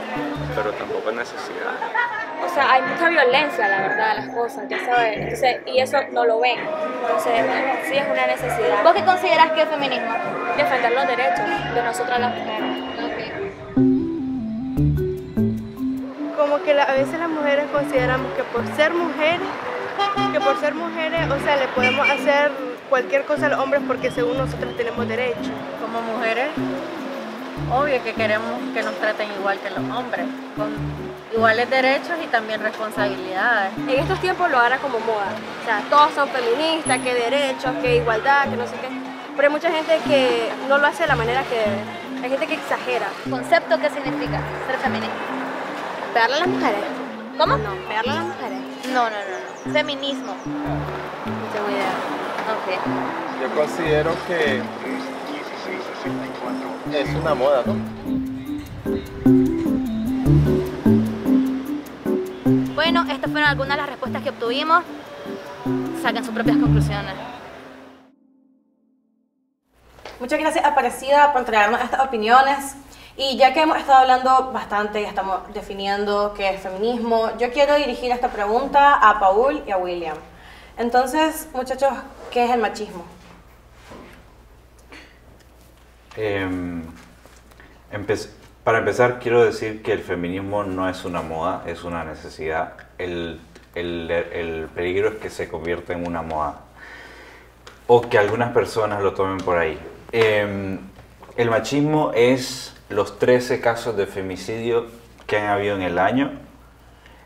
pero 0.56 0.71
tampoco 0.73 1.10
es 1.10 1.15
necesidad. 1.15 1.73
O 2.43 2.49
sea, 2.49 2.71
hay 2.71 2.82
mucha 2.82 3.10
violencia, 3.10 3.67
la 3.67 3.82
verdad, 3.82 4.15
las 4.15 4.30
cosas, 4.30 4.67
ya 4.67 4.80
sabes, 4.84 5.17
Entonces, 5.17 5.62
y 5.67 5.80
eso 5.80 5.97
no 6.12 6.25
lo 6.25 6.39
ven. 6.39 6.58
Entonces, 6.60 7.34
sí 7.88 7.97
es 7.97 8.06
una 8.10 8.28
necesidad. 8.28 8.84
¿Vos 8.84 8.93
qué 8.93 9.04
consideras 9.04 9.52
que 9.52 9.62
es 9.62 9.69
feminismo? 9.69 10.12
Defender 10.58 10.91
los 10.93 11.08
derechos 11.08 11.45
de 11.75 11.84
nosotras 11.84 12.19
las 12.19 12.36
mujeres. 12.36 12.88
Como 16.50 16.64
que 16.64 16.72
a 16.72 16.94
veces 16.94 17.20
las 17.20 17.30
mujeres 17.30 17.66
consideramos 17.72 18.34
que 18.34 18.44
por 18.44 18.66
ser 18.76 18.92
mujeres, 18.92 19.48
que 20.34 20.40
por 20.40 20.60
ser 20.60 20.74
mujeres, 20.74 21.30
o 21.30 21.40
sea, 21.44 21.58
le 21.58 21.68
podemos 21.68 22.10
hacer 22.10 22.52
cualquier 22.90 23.24
cosa 23.26 23.46
a 23.46 23.50
los 23.50 23.60
hombres 23.60 23.84
porque 23.86 24.10
según 24.10 24.38
nosotros 24.38 24.76
tenemos 24.76 25.08
derecho. 25.08 25.52
Como 25.80 26.02
mujeres, 26.02 26.48
obvio 27.72 28.04
que 28.04 28.14
queremos 28.14 28.52
que 28.74 28.82
nos 28.82 28.96
traten 28.96 29.28
igual 29.40 29.60
que 29.60 29.70
los 29.70 29.96
hombres, 29.96 30.26
con 30.58 30.70
iguales 31.36 31.70
derechos 31.70 32.18
y 32.24 32.28
también 32.28 32.62
responsabilidades. 32.62 33.72
En 33.78 34.00
estos 34.00 34.20
tiempos 34.20 34.50
lo 34.50 34.58
hará 34.58 34.80
como 34.80 35.00
moda, 35.02 35.30
o 35.62 35.66
sea, 35.66 35.84
todos 35.88 36.14
son 36.16 36.30
feministas, 36.30 36.98
que 37.00 37.14
derechos, 37.14 37.72
que 37.84 37.98
igualdad, 37.98 38.50
que 38.50 38.58
no 38.58 38.66
sé 38.66 38.74
qué, 38.82 38.90
pero 39.36 39.50
hay 39.50 39.54
mucha 39.54 39.70
gente 39.70 40.00
que 40.08 40.50
no 40.68 40.80
lo 40.80 40.88
hace 40.88 41.04
de 41.04 41.10
la 41.10 41.16
manera 41.16 41.44
que 41.44 41.60
Hay 42.24 42.30
gente 42.30 42.48
que 42.48 42.56
exagera. 42.56 43.08
¿Concepto 43.30 43.80
qué 43.80 43.90
significa 43.90 44.42
ser 44.68 44.78
feminista? 44.80 45.38
¿Pegarle 46.13 46.36
a 46.36 46.39
las 46.39 46.48
mujeres? 46.48 46.80
¿Cómo? 47.38 47.58
No, 47.58 47.76
pegarle 47.88 48.12
a 48.12 48.15
las 48.15 48.26
mujeres. 48.26 48.60
No, 48.88 49.04
no, 49.04 49.10
no, 49.10 49.65
no. 49.65 49.74
Feminismo. 49.74 50.34
No 50.45 51.54
tengo 51.54 51.69
idea. 51.69 51.93
Ok. 52.50 52.67
Yo 53.41 53.56
considero 53.56 54.12
que 54.28 54.62
es 56.98 57.15
una 57.15 57.36
moda, 57.36 57.63
¿no? 57.65 57.76
Bueno, 62.74 63.06
estas 63.10 63.32
fueron 63.32 63.50
algunas 63.50 63.78
de 63.78 63.82
las 63.82 63.89
respuestas 63.89 64.24
que 64.24 64.30
obtuvimos. 64.30 64.84
Saquen 66.02 66.26
sus 66.26 66.34
propias 66.34 66.58
conclusiones. 66.58 67.13
Muchas 70.19 70.39
gracias 70.39 70.65
Aparecida 70.65 71.32
por 71.32 71.45
traernos 71.45 71.82
estas 71.82 72.02
opiniones. 72.02 72.76
Y 73.22 73.36
ya 73.36 73.54
que 73.54 73.60
hemos 73.64 73.76
estado 73.78 73.98
hablando 74.00 74.54
bastante 74.54 75.02
y 75.02 75.04
estamos 75.04 75.42
definiendo 75.54 76.34
qué 76.38 76.52
es 76.52 76.62
feminismo, 76.62 77.38
yo 77.38 77.52
quiero 77.52 77.76
dirigir 77.76 78.14
esta 78.14 78.30
pregunta 78.30 78.94
a 78.94 79.20
Paul 79.20 79.62
y 79.68 79.72
a 79.72 79.78
William. 79.78 80.16
Entonces, 80.78 81.50
muchachos, 81.54 81.92
¿qué 82.32 82.46
es 82.46 82.52
el 82.52 82.62
machismo? 82.62 83.04
Em, 86.16 86.82
empe- 87.92 88.30
para 88.64 88.78
empezar, 88.78 89.20
quiero 89.20 89.44
decir 89.44 89.84
que 89.84 89.92
el 89.92 90.00
feminismo 90.00 90.64
no 90.64 90.88
es 90.88 91.04
una 91.04 91.22
moda, 91.22 91.64
es 91.66 91.84
una 91.84 92.06
necesidad. 92.06 92.76
El, 92.98 93.42
el- 93.76 94.10
el 94.12 94.70
peligro 94.74 95.10
es 95.10 95.16
que 95.16 95.30
se 95.30 95.50
convierta 95.50 95.92
en 95.92 96.08
una 96.08 96.22
moda 96.22 96.62
o 97.88 98.00
que 98.08 98.18
algunas 98.18 98.54
personas 98.54 99.02
lo 99.04 99.14
tomen 99.14 99.40
por 99.40 99.58
ahí. 99.58 99.78
Em, 100.14 100.80
el 101.36 101.50
machismo 101.50 102.14
es 102.16 102.74
los 102.89 103.19
13 103.19 103.62
casos 103.62 103.95
de 103.95 104.08
femicidio 104.08 104.88
que 105.28 105.38
han 105.38 105.47
habido 105.47 105.75
en 105.75 105.84
el 105.84 105.99
año. 105.99 106.32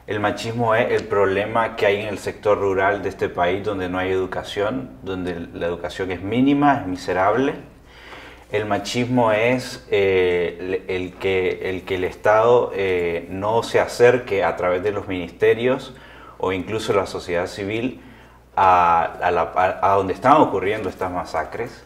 El 0.06 0.20
machismo 0.20 0.76
es 0.76 0.92
el 0.92 1.08
problema 1.08 1.78
que 1.78 1.86
hay 1.86 2.02
en 2.02 2.08
el 2.08 2.20
sector 2.20 2.60
rural 2.60 3.02
de 3.02 3.10
este 3.10 3.30
país 3.30 3.64
donde 3.64 3.88
no 3.88 3.98
hay 3.98 4.12
educación, 4.12 4.90
donde 5.02 5.48
la 5.54 5.66
educación 5.68 6.12
es 6.12 6.22
mínima, 6.22 6.82
es 6.82 6.88
miserable. 6.88 7.54
El 8.52 8.66
machismo 8.66 9.32
es 9.32 9.88
eh, 9.90 10.84
el, 10.88 11.14
que, 11.14 11.82
el 11.88 12.04
Estado 12.04 12.72
eh, 12.76 13.26
no 13.30 13.64
se 13.64 13.80
acerque 13.80 14.44
a 14.44 14.58
través 14.58 14.84
de 14.84 14.92
los 14.92 15.08
ministerios 15.08 15.96
o 16.38 16.52
incluso 16.52 16.92
la 16.92 17.06
sociedad 17.06 17.48
civil 17.48 18.02
a 18.56 19.94
donde 19.98 20.14
están 20.14 20.34
ocurriendo 20.34 20.90
estas 20.90 21.10
masacres. 21.10 21.86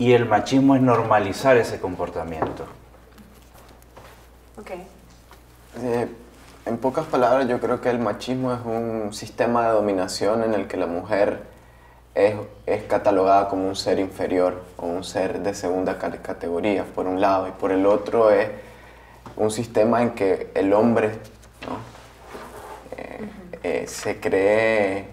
Y 0.00 0.14
el 0.14 0.24
machismo 0.24 0.74
es 0.74 0.80
normalizar 0.80 1.58
ese 1.58 1.78
comportamiento. 1.78 2.64
Okay. 4.58 4.86
Eh, 5.78 6.08
en 6.64 6.78
pocas 6.78 7.04
palabras, 7.04 7.46
yo 7.46 7.60
creo 7.60 7.82
que 7.82 7.90
el 7.90 7.98
machismo 7.98 8.54
es 8.54 8.60
un 8.64 9.12
sistema 9.12 9.66
de 9.66 9.72
dominación 9.74 10.42
en 10.42 10.54
el 10.54 10.68
que 10.68 10.78
la 10.78 10.86
mujer 10.86 11.42
es, 12.14 12.34
es, 12.64 12.84
catalogada 12.84 13.50
como 13.50 13.68
un 13.68 13.76
ser 13.76 13.98
inferior 13.98 14.64
o 14.78 14.86
un 14.86 15.04
ser 15.04 15.40
de 15.42 15.52
segunda 15.52 15.98
categoría, 15.98 16.86
por 16.86 17.06
un 17.06 17.20
lado, 17.20 17.46
y 17.48 17.50
por 17.50 17.70
el 17.70 17.84
otro 17.84 18.30
es 18.30 18.48
un 19.36 19.50
sistema 19.50 20.00
en 20.00 20.12
que 20.12 20.50
el 20.54 20.72
hombre 20.72 21.10
eh, 22.96 23.28
eh, 23.62 23.84
se 23.86 24.18
cree 24.18 25.08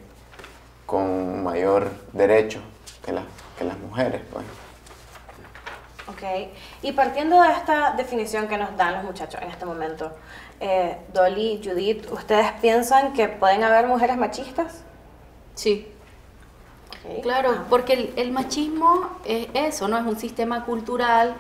con 0.86 1.44
mayor 1.44 1.90
derecho 2.14 2.62
que, 3.06 3.14
que 3.58 3.66
las 3.66 3.78
mujeres. 3.80 4.22
Pues. 4.32 4.46
Ok, 6.10 6.24
y 6.84 6.94
partiendo 6.94 7.42
de 7.42 7.52
esta 7.52 7.92
definición 7.92 8.48
que 8.48 8.58
nos 8.58 8.76
dan 8.78 8.94
los 8.94 9.04
muchachos 9.04 9.42
en 9.42 9.50
este 9.50 9.66
momento, 9.66 10.14
eh, 10.62 10.98
Dolly, 11.14 11.62
Judith, 11.62 12.10
¿ustedes 12.12 12.52
piensan 12.62 13.12
que 13.12 13.28
pueden 13.28 13.64
haber 13.64 13.88
mujeres 13.88 14.16
machistas? 14.16 14.84
Sí. 15.56 15.92
Claro, 17.22 17.52
ah. 17.54 17.66
porque 17.70 18.14
el, 18.16 18.32
machismo 18.32 19.18
es 19.26 19.48
eso, 19.54 19.88
¿no? 19.90 19.98
Es 19.98 20.06
un 20.06 20.18
sistema 20.18 20.64
cultural 20.64 21.36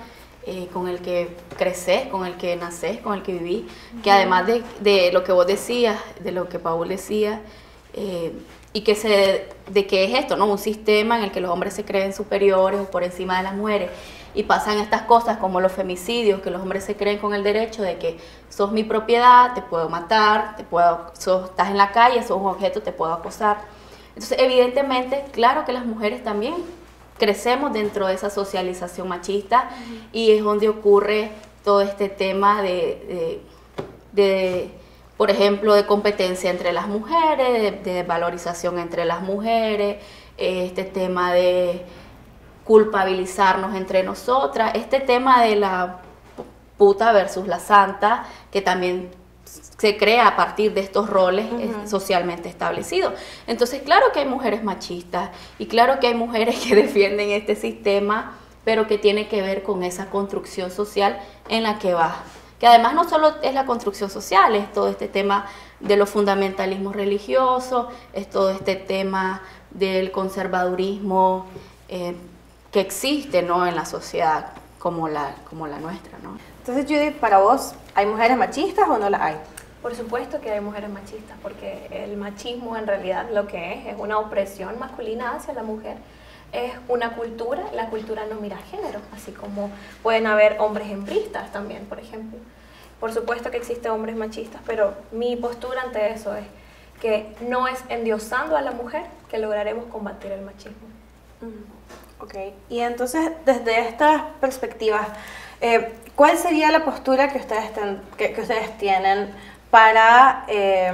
eh, 0.45 0.67
con 0.73 0.88
el 0.88 0.99
que 0.99 1.36
creces, 1.58 2.08
con 2.08 2.25
el 2.25 2.36
que 2.36 2.56
naces, 2.58 2.99
con 2.99 3.13
el 3.13 3.23
que 3.23 3.34
vivís, 3.34 3.65
que 4.03 4.12
además 4.12 4.47
de, 4.80 5.12
lo 5.13 5.23
que 5.23 5.32
vos 5.32 5.47
decías, 5.47 5.97
de 6.19 6.32
lo 6.32 6.49
que 6.49 6.60
Paul 6.60 6.89
decía, 6.89 7.41
eh, 7.93 8.34
y 8.73 8.82
que 8.82 8.95
se, 8.95 9.47
de 9.69 9.88
qué 9.88 10.06
es 10.06 10.19
esto, 10.19 10.36
¿no? 10.36 10.45
Un 10.45 10.58
sistema 10.58 11.17
en 11.17 11.25
el 11.25 11.32
que 11.32 11.41
los 11.41 11.51
hombres 11.51 11.73
se 11.73 11.84
creen 11.84 12.13
superiores 12.13 12.80
o 12.82 12.91
por 12.91 13.03
encima 13.03 13.38
de 13.38 13.43
las 13.43 13.56
mujeres 13.56 13.89
y 14.38 14.43
pasan 14.43 14.78
estas 14.78 15.02
cosas 15.02 15.38
como 15.38 15.60
los 15.60 15.71
femicidios, 15.71 16.41
que 16.41 16.52
los 16.52 16.62
hombres 16.62 16.84
se 16.84 16.95
creen 16.95 17.17
con 17.17 17.34
el 17.34 17.41
derecho 17.41 17.82
de 17.82 17.97
que 17.97 18.19
sos 18.50 18.71
mi 18.71 18.84
propiedad, 18.84 19.56
te 19.56 19.63
puedo 19.63 19.89
matar, 19.89 20.56
te 20.56 20.63
puedo, 20.63 21.12
estás 21.12 21.71
en 21.71 21.78
la 21.78 21.91
calle, 21.91 22.21
sos 22.21 22.39
un 22.39 22.45
objeto, 22.45 22.84
te 22.84 22.91
puedo 22.91 23.13
acosar. 23.13 23.58
Entonces, 24.10 24.38
evidentemente, 24.39 25.26
claro 25.32 25.65
que 25.65 25.73
las 25.73 25.88
mujeres 25.88 26.23
también 26.23 26.54
crecemos 27.17 27.73
dentro 27.73 28.06
de 28.06 28.13
esa 28.13 28.30
socialización 28.30 29.08
machista 29.08 29.71
y 30.13 30.30
es 30.30 30.43
donde 30.43 30.69
ocurre 30.69 31.32
todo 31.63 31.82
este 31.82 32.08
tema 32.08 32.62
de, 32.62 33.41
de, 34.12 34.69
por 35.17 35.32
ejemplo, 35.32 35.73
de 35.73 35.88
competencia 35.88 36.52
entre 36.52 36.73
las 36.73 36.88
mujeres, 36.88 37.60
de, 37.60 37.91
de 37.91 38.04
valorización 38.04 38.78
entre 38.78 39.04
las 39.06 39.23
mujeres, 39.23 39.97
este 40.38 40.84
tema 40.84 41.34
de 41.34 41.84
culpabilizarnos 42.67 43.75
entre 43.75 44.03
nosotras, 44.03 44.73
este 44.75 44.99
tema 44.99 45.41
de 45.41 45.56
la 45.56 46.01
puta 46.77 47.13
versus 47.13 47.47
la 47.47 47.60
santa, 47.60 48.25
que 48.51 48.62
también 48.62 49.10
se 49.45 49.95
crea 49.95 50.27
a 50.27 50.36
partir 50.36 50.73
de 50.73 50.82
estos 50.82 51.10
roles 51.10 51.45
socialmente 51.86 52.49
establecidos. 52.49 53.13
Entonces, 53.47 53.82
claro 53.84 54.08
que 54.12 54.19
hay 54.19 54.25
mujeres 54.25 54.63
machistas 54.63 55.30
y 55.58 55.67
claro 55.67 55.99
que 56.01 56.08
hay 56.08 56.15
mujeres 56.15 56.60
que 56.60 56.75
defienden 56.84 57.30
este 57.30 57.56
sistema, 57.56 58.38
pero 58.65 58.86
que 58.86 58.97
tiene 58.97 59.30
que 59.30 59.41
ver 59.41 59.63
con 59.63 59.84
esa 59.84 60.10
construcción 60.10 60.69
social 60.69 61.19
en 61.47 61.63
la 61.63 61.80
que 61.80 61.93
va. 61.93 62.17
Que 62.60 62.67
además 62.67 62.95
no 62.95 63.08
solo 63.08 63.36
es 63.43 63.53
la 63.53 63.65
construcción 63.65 64.10
social, 64.10 64.56
es 64.56 64.73
todo 64.73 64.89
este 64.89 65.08
tema 65.08 65.45
de 65.80 65.95
los 65.95 66.10
fundamentalismos 66.10 66.95
religiosos, 66.95 67.88
es 68.12 68.30
todo 68.30 68.49
este 68.49 68.75
tema 68.75 69.41
del 69.71 70.12
conservadurismo 70.12 71.45
eh, 71.88 72.15
que 72.71 72.80
existe 72.80 73.41
¿no? 73.41 73.65
en 73.65 73.75
la 73.75 73.86
sociedad 73.86 74.51
como 74.80 75.08
la, 75.08 75.36
como 75.49 75.67
la 75.67 75.80
nuestra. 75.80 76.17
¿no? 76.19 76.38
Entonces, 76.60 76.86
Judith, 76.86 77.19
para 77.19 77.39
vos, 77.39 77.73
¿hay 77.95 78.06
mujeres 78.06 78.38
machistas 78.38 78.88
o 78.89 78.97
no 78.97 79.10
las 79.10 79.21
hay? 79.21 79.36
Por 79.82 79.95
supuesto 79.95 80.41
que 80.41 80.51
hay 80.51 80.60
mujeres 80.60 80.89
machistas, 80.89 81.38
porque 81.41 81.88
el 81.91 82.17
machismo 82.17 82.75
en 82.75 82.88
realidad 82.88 83.27
lo 83.32 83.47
que 83.47 83.73
es 83.73 83.88
es 83.88 83.95
una 83.97 84.19
opresión 84.19 84.77
masculina 84.80 85.36
hacia 85.36 85.53
la 85.53 85.63
mujer. 85.63 85.97
Es 86.51 86.73
una 86.88 87.12
cultura, 87.12 87.63
la 87.73 87.89
cultura 87.89 88.25
no 88.25 88.36
mira 88.39 88.58
género, 88.58 88.99
así 89.13 89.32
como 89.32 89.69
pueden 90.01 90.27
haber 90.27 90.60
hombres 90.60 90.89
hembristas 90.89 91.51
también, 91.51 91.86
por 91.86 91.99
ejemplo. 91.99 92.39
Por 92.99 93.13
supuesto 93.13 93.51
que 93.51 93.58
existen 93.58 93.91
hombres 93.91 94.15
machistas, 94.15 94.62
pero 94.65 94.93
mi 95.12 95.36
postura 95.36 95.84
ante 95.84 96.12
eso 96.12 96.36
es 96.36 96.45
que 96.99 97.36
no 97.47 97.67
es 97.67 97.84
endiosando 97.89 98.58
a 98.58 98.62
la 98.62 98.71
mujer 98.71 99.03
que 99.30 99.38
lograremos 99.38 99.86
combatir 99.86 100.32
el 100.32 100.41
machismo. 100.41 100.88
Ok, 102.19 102.34
y 102.69 102.80
entonces 102.80 103.32
desde 103.45 103.88
estas 103.88 104.23
perspectivas, 104.41 105.08
eh, 105.62 105.93
¿cuál 106.15 106.38
sería 106.38 106.71
la 106.71 106.84
postura 106.84 107.30
que 107.30 107.38
ustedes, 107.38 107.69
que, 108.17 108.36
ustedes 108.41 108.75
tienen 108.80 109.30
para, 109.69 110.43
eh, 110.47 110.91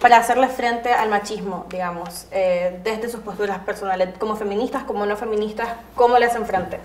para 0.00 0.18
hacerle 0.18 0.48
frente 0.48 0.92
al 0.92 1.08
machismo, 1.08 1.64
digamos, 1.70 2.26
eh, 2.30 2.78
desde 2.84 3.08
sus 3.08 3.20
posturas 3.20 3.58
personales, 3.60 4.10
como 4.18 4.36
feministas, 4.36 4.84
como 4.84 5.06
no 5.06 5.16
feministas, 5.16 5.68
cómo 5.94 6.18
le 6.18 6.26
hacen 6.26 6.44
frente? 6.44 6.78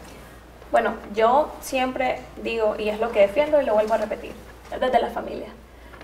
Bueno, 0.71 0.93
yo 1.13 1.51
siempre 1.59 2.21
digo, 2.41 2.75
y 2.77 2.87
es 2.87 2.99
lo 3.01 3.11
que 3.11 3.21
defiendo 3.21 3.61
y 3.61 3.65
lo 3.65 3.73
vuelvo 3.73 3.95
a 3.95 3.97
repetir, 3.97 4.31
desde 4.79 4.99
la 4.99 5.09
familia. 5.09 5.47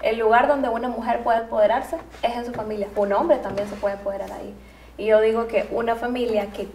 El 0.01 0.19
lugar 0.19 0.49
donde 0.49 0.67
una 0.67 0.89
mujer 0.89 1.23
puede 1.23 1.39
empoderarse 1.39 1.97
es 2.21 2.35
en 2.35 2.45
su 2.45 2.51
familia. 2.51 2.89
Un 2.97 3.13
hombre 3.13 3.37
también 3.37 3.69
se 3.69 3.75
puede 3.75 3.95
empoderar 3.95 4.31
ahí. 4.33 4.53
Y 4.97 5.05
yo 5.05 5.21
digo 5.21 5.47
que 5.47 5.67
una 5.71 5.95
familia 5.95 6.47
que 6.51 6.67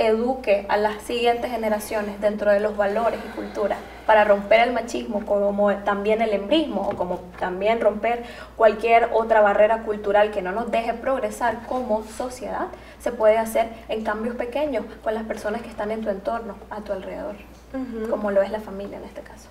eduque 0.00 0.64
a 0.70 0.78
las 0.78 1.02
siguientes 1.02 1.50
generaciones 1.50 2.20
dentro 2.20 2.50
de 2.50 2.58
los 2.58 2.76
valores 2.76 3.20
y 3.24 3.36
culturas 3.36 3.78
para 4.06 4.24
romper 4.24 4.60
el 4.60 4.72
machismo, 4.72 5.24
como 5.26 5.74
también 5.84 6.22
el 6.22 6.30
embrismo 6.30 6.88
o 6.88 6.96
como 6.96 7.18
también 7.38 7.80
romper 7.80 8.24
cualquier 8.56 9.10
otra 9.12 9.42
barrera 9.42 9.82
cultural 9.82 10.30
que 10.30 10.40
no 10.40 10.52
nos 10.52 10.70
deje 10.70 10.94
progresar 10.94 11.66
como 11.68 12.02
sociedad, 12.04 12.68
se 12.98 13.12
puede 13.12 13.36
hacer 13.36 13.68
en 13.88 14.02
cambios 14.02 14.36
pequeños 14.36 14.84
con 15.04 15.14
las 15.14 15.24
personas 15.24 15.60
que 15.60 15.68
están 15.68 15.90
en 15.90 16.00
tu 16.00 16.08
entorno, 16.08 16.54
a 16.70 16.80
tu 16.80 16.92
alrededor, 16.92 17.36
como 18.08 18.30
lo 18.30 18.40
es 18.40 18.50
la 18.50 18.60
familia 18.60 18.96
en 18.96 19.04
este 19.04 19.20
caso. 19.20 19.48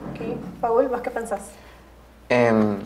Paul, 0.59 0.87
¿vos 0.87 1.01
qué 1.01 1.11
pensás? 1.11 1.51
Em, 2.27 2.79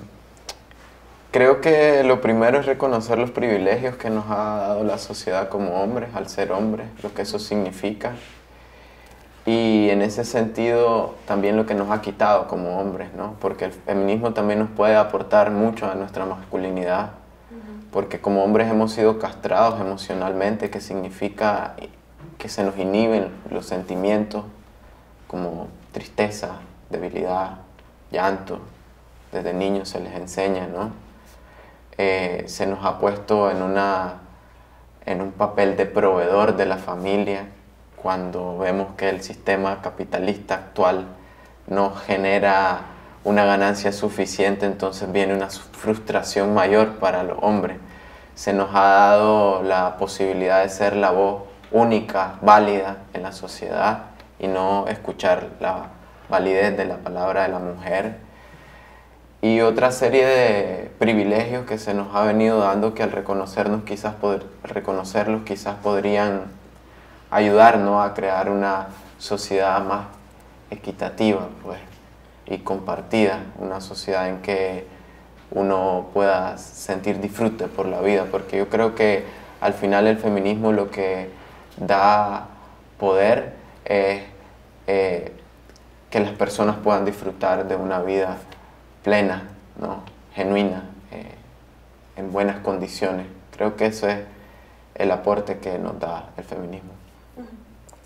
Creo 1.34 1.62
que 1.62 2.04
lo 2.04 2.22
primero 2.22 2.60
es 2.60 2.68
reconocer 2.68 3.18
los 3.18 3.32
privilegios 3.32 3.96
que 3.96 4.12
nos 4.12 4.26
ha 4.30 4.58
dado 4.68 4.84
la 4.84 5.00
sociedad 5.00 5.50
como 5.50 5.82
hombres, 5.82 6.14
al 6.14 6.30
ser 6.30 6.52
hombres, 6.52 6.86
lo 7.02 7.12
que 7.16 7.24
eso 7.24 7.40
significa. 7.40 8.12
Y 9.44 9.90
en 9.90 10.04
ese 10.04 10.26
sentido 10.26 11.16
también 11.26 11.58
lo 11.58 11.66
que 11.66 11.74
nos 11.74 11.90
ha 11.90 12.02
quitado 12.02 12.48
como 12.48 12.80
hombres, 12.80 13.16
¿no? 13.16 13.36
Porque 13.40 13.66
el 13.66 13.72
feminismo 13.72 14.34
también 14.34 14.60
nos 14.60 14.70
puede 14.70 14.96
aportar 14.96 15.50
mucho 15.50 15.90
a 15.90 15.96
nuestra 15.96 16.28
masculinidad, 16.28 17.14
porque 17.92 18.22
como 18.22 18.44
hombres 18.44 18.70
hemos 18.70 18.92
sido 18.92 19.18
castrados 19.18 19.82
emocionalmente, 19.82 20.70
que 20.70 20.82
significa 20.82 21.74
que 22.38 22.48
se 22.48 22.64
nos 22.64 22.78
inhiben 22.78 23.30
los 23.50 23.66
sentimientos 23.66 24.46
como 25.26 25.68
tristeza, 25.94 26.60
debilidad, 26.92 27.58
llanto. 28.12 28.60
Desde 29.32 29.52
niños 29.52 29.90
se 29.90 30.00
les 30.00 30.14
enseña, 30.14 30.68
¿no? 30.68 31.03
Eh, 31.98 32.44
se 32.48 32.66
nos 32.66 32.84
ha 32.86 32.98
puesto 32.98 33.52
en, 33.52 33.62
una, 33.62 34.22
en 35.06 35.22
un 35.22 35.32
papel 35.32 35.78
de 35.78 35.86
proveedor 35.86 36.56
de 36.56 36.66
la 36.66 36.78
familia 36.78 37.46
cuando 37.96 38.58
vemos 38.58 38.96
que 38.98 39.10
el 39.10 39.22
sistema 39.22 39.82
capitalista 39.82 40.56
actual 40.56 41.06
no 41.68 41.92
genera 41.92 42.82
una 43.24 43.46
ganancia 43.46 43.92
suficiente, 43.92 44.66
entonces 44.66 45.12
viene 45.12 45.34
una 45.34 45.50
frustración 45.50 46.54
mayor 46.54 46.96
para 46.96 47.24
los 47.24 47.38
hombres. 47.42 47.78
Se 48.36 48.52
nos 48.54 48.70
ha 48.74 48.82
dado 48.82 49.64
la 49.64 49.96
posibilidad 49.98 50.64
de 50.64 50.70
ser 50.70 50.96
la 50.96 51.12
voz 51.12 51.44
única, 51.72 52.36
válida 52.42 52.98
en 53.14 53.24
la 53.24 53.32
sociedad 53.32 54.06
y 54.40 54.48
no 54.48 54.88
escuchar 54.88 55.50
la 55.60 55.90
validez 56.28 56.76
de 56.76 56.86
la 56.86 56.98
palabra 56.98 57.44
de 57.44 57.50
la 57.50 57.60
mujer 57.60 58.18
y 59.44 59.60
otra 59.60 59.92
serie 59.92 60.26
de 60.26 60.92
privilegios 61.00 61.66
que 61.66 61.78
se 61.78 61.94
nos 61.94 62.16
ha 62.16 62.24
venido 62.24 62.60
dando 62.60 62.94
que 62.94 63.04
al 63.04 63.12
reconocernos 63.12 63.84
quizás 63.84 64.16
poder, 64.16 64.46
reconocerlos 64.64 65.42
quizás 65.44 65.76
podrían 65.84 66.44
ayudarnos 67.30 68.06
a 68.06 68.14
crear 68.14 68.50
una 68.50 68.88
sociedad 69.18 69.84
más 69.84 70.06
equitativa 70.72 71.50
pues, 71.62 71.78
y 72.46 72.60
compartida, 72.60 73.44
una 73.60 73.82
sociedad 73.82 74.30
en 74.30 74.42
que 74.42 74.88
uno 75.52 76.08
pueda 76.14 76.58
sentir 76.58 77.20
disfrute 77.20 77.68
por 77.68 77.86
la 77.86 78.00
vida, 78.00 78.28
porque 78.32 78.58
yo 78.58 78.70
creo 78.70 78.96
que 78.96 79.26
al 79.60 79.74
final 79.74 80.08
el 80.08 80.20
feminismo 80.20 80.72
lo 80.72 80.90
que 80.90 81.30
da 81.76 82.48
poder 82.98 83.56
es 83.84 84.24
eh, 84.88 85.34
que 86.10 86.20
las 86.22 86.32
personas 86.32 86.78
puedan 86.78 87.04
disfrutar 87.04 87.68
de 87.68 87.76
una 87.76 88.00
vida 88.00 88.38
plena, 89.04 89.44
¿no? 89.80 90.04
genuina, 90.36 90.90
eh, 91.12 91.36
en 92.16 92.32
buenas 92.32 92.60
condiciones. 92.60 93.28
Creo 93.56 93.76
que 93.76 93.88
eso 93.88 94.08
es 94.08 94.20
el 94.96 95.12
aporte 95.12 95.60
que 95.60 95.78
nos 95.78 96.00
da 96.00 96.32
el 96.38 96.44
feminismo. 96.44 96.92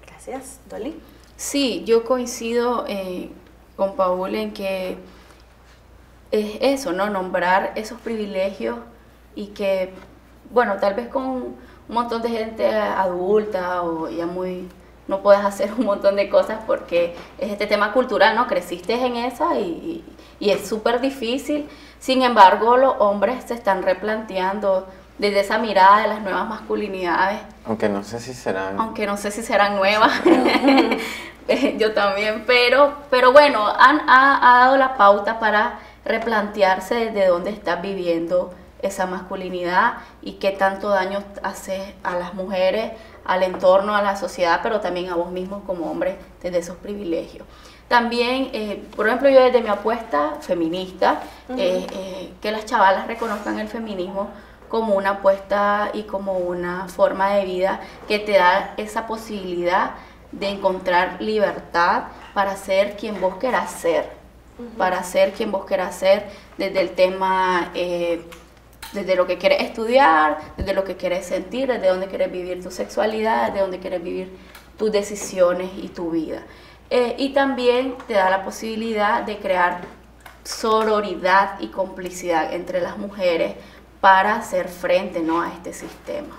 Gracias, 0.06 0.60
Dolly. 0.70 1.00
Sí, 1.36 1.84
yo 1.86 2.04
coincido 2.04 2.86
eh, 2.88 3.30
con 3.76 3.96
Paul 3.96 4.36
en 4.36 4.54
que 4.54 4.98
es 6.32 6.58
eso, 6.62 6.92
¿no? 6.92 7.10
Nombrar 7.10 7.74
esos 7.76 8.00
privilegios 8.02 8.80
y 9.36 9.48
que, 9.48 9.94
bueno, 10.52 10.78
tal 10.80 10.96
vez 10.96 11.08
con 11.08 11.24
un 11.24 11.56
montón 11.88 12.22
de 12.22 12.30
gente 12.30 12.68
adulta 12.68 13.84
o 13.84 14.10
ya 14.10 14.26
muy 14.26 14.68
no 15.08 15.22
puedes 15.22 15.44
hacer 15.44 15.72
un 15.78 15.86
montón 15.86 16.16
de 16.16 16.30
cosas 16.30 16.60
porque 16.66 17.16
es 17.38 17.52
este 17.52 17.68
tema 17.68 17.94
cultural, 17.94 18.36
¿no? 18.36 18.48
Creciste 18.48 18.94
en 18.94 19.16
esa 19.16 19.58
y, 19.60 20.04
y 20.40 20.50
es 20.50 20.68
súper 20.68 21.02
difícil. 21.02 21.70
Sin 22.00 22.22
embargo, 22.22 22.78
los 22.78 22.96
hombres 23.00 23.44
se 23.46 23.54
están 23.54 23.84
replanteando 23.84 24.88
desde 25.18 25.40
esa 25.40 25.58
mirada 25.58 26.02
de 26.02 26.08
las 26.08 26.22
nuevas 26.22 26.48
masculinidades. 26.48 27.40
Aunque 27.66 27.90
no 27.90 28.04
sé 28.04 28.20
si 28.20 28.34
serán... 28.34 28.80
Aunque 28.80 29.08
no 29.08 29.18
sé 29.18 29.32
si 29.32 29.42
serán 29.42 29.76
nuevas. 29.76 30.12
Yo 31.78 31.94
también, 31.94 32.44
pero, 32.46 32.94
pero 33.10 33.32
bueno, 33.32 33.66
han, 33.68 34.02
ha, 34.08 34.40
ha 34.42 34.66
dado 34.66 34.78
la 34.78 34.98
pauta 34.98 35.40
para 35.40 35.80
replantearse 36.06 36.96
desde 36.96 37.28
dónde 37.28 37.52
estás 37.52 37.82
viviendo 37.82 38.54
esa 38.82 39.06
masculinidad 39.06 39.94
y 40.22 40.34
qué 40.34 40.52
tanto 40.52 40.90
daño 40.90 41.24
hace 41.44 41.96
a 42.04 42.16
las 42.16 42.34
mujeres, 42.34 42.92
al 43.28 43.44
entorno, 43.44 43.96
a 43.96 44.02
la 44.02 44.16
sociedad, 44.16 44.62
pero 44.64 44.80
también 44.80 45.10
a 45.10 45.16
vos 45.16 45.30
mismo 45.32 45.62
como 45.68 45.92
hombre 45.92 46.18
desde 46.42 46.60
esos 46.60 46.78
privilegios. 46.78 47.46
También, 47.88 48.50
eh, 48.54 48.84
por 48.96 49.08
ejemplo, 49.08 49.30
yo 49.30 49.42
desde 49.42 49.62
mi 49.62 49.70
apuesta 49.70 50.38
feminista, 50.42 51.22
eh, 51.50 51.86
eh, 51.92 52.34
que 52.42 52.52
las 52.52 52.66
chavalas 52.66 53.08
reconozcan 53.08 53.60
el 53.60 53.68
feminismo 53.68 54.30
como 54.70 54.96
una 54.96 55.12
apuesta 55.12 55.92
y 55.94 56.04
como 56.04 56.34
una 56.34 56.88
forma 56.88 57.30
de 57.32 57.46
vida 57.46 57.80
que 58.08 58.20
te 58.20 58.34
da 58.34 58.74
esa 58.78 59.08
posibilidad 59.08 59.92
de 60.32 60.50
encontrar 60.50 61.22
libertad 61.22 62.04
para 62.34 62.56
ser 62.58 62.98
quien 62.98 63.22
vos 63.22 63.36
querás 63.38 63.72
ser, 63.72 64.10
para 64.78 65.04
ser 65.04 65.32
quien 65.32 65.52
vos 65.52 65.66
querás 65.66 65.96
ser 65.96 66.30
desde 66.58 66.82
el 66.82 66.90
tema 66.92 67.72
desde 68.94 69.16
lo 69.16 69.28
que 69.28 69.38
quieres 69.38 69.62
estudiar, 69.64 70.38
desde 70.58 70.74
lo 70.74 70.84
que 70.84 70.96
quieres 70.96 71.26
sentir, 71.26 71.68
desde 71.68 71.88
dónde 71.88 72.08
quieres 72.08 72.32
vivir 72.32 72.64
tu 72.64 72.72
sexualidad, 72.72 73.48
desde 73.48 73.62
dónde 73.62 73.80
quieres 73.80 74.04
vivir 74.04 74.30
tus 74.78 74.92
decisiones 74.92 75.72
y 75.78 75.90
tu 75.90 76.12
vida. 76.12 76.44
Eh, 76.90 77.16
y 77.18 77.34
también 77.34 77.96
te 78.08 78.14
da 78.14 78.30
la 78.30 78.44
posibilidad 78.44 79.24
de 79.24 79.38
crear 79.38 79.82
sororidad 80.44 81.60
y 81.60 81.68
complicidad 81.68 82.54
entre 82.54 82.80
las 82.80 82.98
mujeres 82.98 83.56
para 84.00 84.36
hacer 84.36 84.70
frente 84.70 85.20
¿no? 85.20 85.42
a 85.42 85.52
este 85.52 85.74
sistema. 85.74 86.36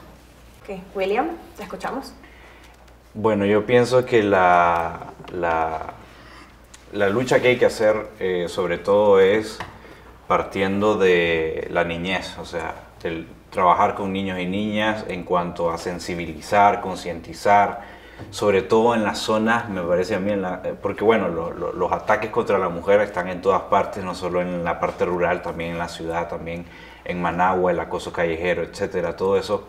Okay. 0.63 0.83
William, 0.95 1.29
¿te 1.57 1.65
escuchamos? 1.65 2.13
Bueno, 3.13 3.45
yo 3.45 3.67
pienso 3.67 4.05
que 4.07 4.23
la, 4.23 5.13
la, 5.33 5.95
la 6.93 7.09
lucha 7.09 7.41
que 7.41 7.49
hay 7.49 7.59
que 7.59 7.67
hacer 7.67 8.09
eh, 8.19 8.47
sobre 8.49 8.79
todo 8.79 9.21
es 9.21 9.59
partiendo 10.29 10.97
de 10.97 11.67
la 11.71 11.85
niñez, 11.85 12.39
o 12.39 12.45
sea, 12.45 12.75
el 13.03 13.27
trabajar 13.51 13.95
con 13.95 14.13
niños 14.13 14.39
y 14.39 14.47
niñas 14.47 15.07
en 15.09 15.25
cuanto 15.25 15.71
a 15.71 15.79
sensibilizar, 15.79 16.83
concientizar, 16.83 17.81
sobre 18.31 18.63
todo 18.63 18.95
en 18.95 19.05
las 19.05 19.19
zonas, 19.19 19.71
me 19.71 19.81
parece 19.81 20.15
a 20.17 20.21
mí, 20.21 20.33
eh, 20.33 20.75
porque 20.81 21.03
bueno, 21.03 21.29
los 21.29 21.93
ataques 21.93 22.31
contra 22.31 22.59
la 22.59 22.69
mujer 22.69 23.01
están 23.01 23.29
en 23.29 23.41
todas 23.41 23.63
partes, 23.63 24.05
no 24.05 24.15
solo 24.15 24.43
en 24.43 24.65
la 24.65 24.79
parte 24.79 25.05
rural, 25.07 25.41
también 25.41 25.71
en 25.73 25.79
la 25.79 25.89
ciudad, 25.89 26.29
también 26.29 26.67
en 27.05 27.23
Managua, 27.23 27.73
el 27.73 27.81
acoso 27.81 28.13
callejero, 28.13 28.63
etcétera, 28.63 29.17
todo 29.17 29.39
eso. 29.39 29.67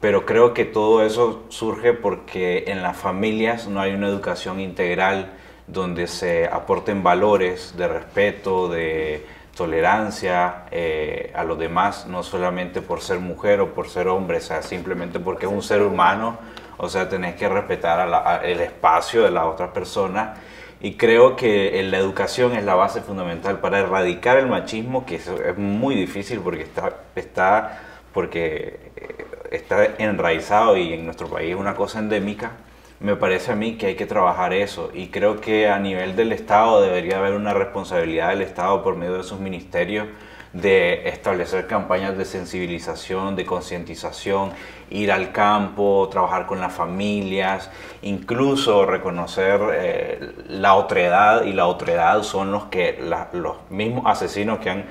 Pero 0.00 0.24
creo 0.24 0.54
que 0.54 0.64
todo 0.64 1.04
eso 1.04 1.42
surge 1.48 1.92
porque 1.92 2.64
en 2.68 2.82
las 2.82 2.96
familias 2.96 3.66
no 3.66 3.80
hay 3.80 3.94
una 3.94 4.06
educación 4.06 4.60
integral 4.60 5.32
donde 5.66 6.06
se 6.06 6.46
aporten 6.46 7.02
valores 7.02 7.74
de 7.76 7.88
respeto, 7.88 8.68
de 8.68 9.26
tolerancia 9.58 10.66
eh, 10.70 11.32
a 11.34 11.42
los 11.42 11.58
demás, 11.58 12.06
no 12.06 12.22
solamente 12.22 12.80
por 12.80 13.00
ser 13.00 13.18
mujer 13.18 13.60
o 13.60 13.74
por 13.74 13.88
ser 13.88 14.06
hombre, 14.06 14.40
simplemente 14.40 15.18
porque 15.18 15.46
es 15.46 15.52
un 15.52 15.64
ser 15.64 15.82
humano, 15.82 16.38
o 16.76 16.88
sea, 16.88 17.08
tenés 17.08 17.34
que 17.34 17.48
respetar 17.48 18.40
el 18.44 18.60
espacio 18.60 19.24
de 19.24 19.32
la 19.32 19.46
otra 19.46 19.72
persona. 19.72 20.36
Y 20.80 20.94
creo 20.94 21.34
que 21.34 21.82
la 21.82 21.98
educación 21.98 22.52
es 22.54 22.64
la 22.64 22.76
base 22.76 23.00
fundamental 23.00 23.58
para 23.58 23.80
erradicar 23.80 24.36
el 24.36 24.46
machismo, 24.46 25.04
que 25.04 25.16
es, 25.16 25.28
muy 25.56 25.96
difícil 25.96 26.38
porque 26.38 26.62
está, 26.62 26.92
está, 27.16 27.80
porque 28.14 28.92
eh, 28.94 29.26
está 29.50 29.86
enraizado 29.98 30.76
y 30.76 30.92
en 30.92 31.04
nuestro 31.04 31.26
país 31.26 31.50
es 31.50 31.56
una 31.56 31.74
cosa 31.74 31.98
endémica 31.98 32.52
me 33.00 33.14
parece 33.14 33.52
a 33.52 33.54
mí 33.54 33.76
que 33.76 33.86
hay 33.86 33.94
que 33.94 34.06
trabajar 34.06 34.52
eso 34.52 34.90
y 34.92 35.08
creo 35.08 35.40
que 35.40 35.68
a 35.68 35.78
nivel 35.78 36.16
del 36.16 36.32
Estado 36.32 36.80
debería 36.80 37.18
haber 37.18 37.34
una 37.34 37.54
responsabilidad 37.54 38.30
del 38.30 38.42
Estado 38.42 38.82
por 38.82 38.96
medio 38.96 39.18
de 39.18 39.22
sus 39.22 39.38
ministerios 39.38 40.08
de 40.52 41.08
establecer 41.08 41.66
campañas 41.66 42.16
de 42.16 42.24
sensibilización, 42.24 43.36
de 43.36 43.44
concientización, 43.44 44.52
ir 44.90 45.12
al 45.12 45.30
campo, 45.30 46.08
trabajar 46.10 46.46
con 46.46 46.60
las 46.60 46.72
familias, 46.72 47.70
incluso 48.02 48.86
reconocer 48.86 49.60
eh, 49.74 50.32
la 50.48 50.74
otredad 50.74 51.44
y 51.44 51.52
la 51.52 51.66
otredad 51.66 52.22
son 52.22 52.50
los 52.50 52.64
que 52.64 52.98
los 53.32 53.56
mismos 53.70 54.04
asesinos 54.06 54.58
que 54.58 54.70
han 54.70 54.84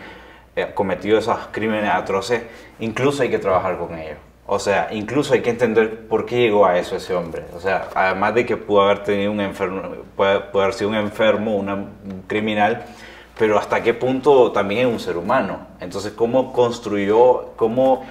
eh, 0.55 0.71
cometido 0.73 1.17
esos 1.17 1.37
crímenes 1.51 1.89
atroces, 1.89 2.43
incluso 2.79 3.23
hay 3.23 3.29
que 3.29 3.39
trabajar 3.39 3.77
con 3.77 3.97
ellos. 3.97 4.26
O 4.49 4.59
sea, 4.59 4.87
incluso 4.91 5.33
hay 5.33 5.41
que 5.41 5.49
entender 5.49 6.07
por 6.07 6.25
qué 6.25 6.37
llegó 6.37 6.65
a 6.65 6.79
eso 6.79 6.95
ese 6.95 7.13
hombre. 7.13 7.43
O 7.53 7.59
sea, 7.59 7.89
además 7.93 8.33
de 8.33 8.45
que 8.45 8.55
pudo 8.55 8.83
haber 8.83 9.03
tenido 9.03 9.29
un 9.29 9.41
enfermo, 9.41 9.81
puede, 10.15 10.41
haber 10.53 10.73
sido 10.73 10.89
un 10.89 10.95
enfermo, 10.95 11.57
un 11.57 12.23
criminal, 12.27 12.85
pero 13.37 13.59
hasta 13.59 13.83
qué 13.83 13.93
punto 13.93 14.53
también 14.53 14.87
es 14.87 14.93
un 14.93 14.99
ser 15.01 15.17
humano. 15.17 15.67
Entonces, 15.81 16.13
¿cómo 16.13 16.53
construyó, 16.53 17.51
cómo, 17.57 18.05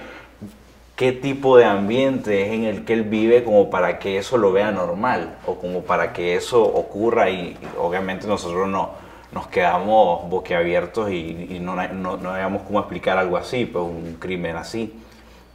qué 0.95 1.11
tipo 1.11 1.57
de 1.57 1.65
ambiente 1.65 2.43
es 2.45 2.53
en 2.53 2.65
el 2.65 2.85
que 2.85 2.93
él 2.93 3.03
vive 3.03 3.43
como 3.43 3.71
para 3.71 3.97
que 3.97 4.19
eso 4.19 4.37
lo 4.37 4.51
vea 4.51 4.71
normal 4.71 5.37
o 5.47 5.55
como 5.55 5.81
para 5.81 6.13
que 6.13 6.35
eso 6.35 6.61
ocurra 6.61 7.31
y, 7.31 7.57
obviamente 7.79 8.27
nosotros 8.27 8.67
no, 8.67 8.91
nos 9.31 9.47
quedamos 9.47 10.29
boquiabiertos 10.29 11.09
y, 11.11 11.57
no, 11.61 11.75
no, 11.75 12.17
no 12.17 12.63
cómo 12.63 12.79
explicar 12.79 13.17
algo 13.17 13.37
así, 13.37 13.65
pues 13.65 13.83
un 13.83 14.17
crimen 14.19 14.55
así. 14.55 14.93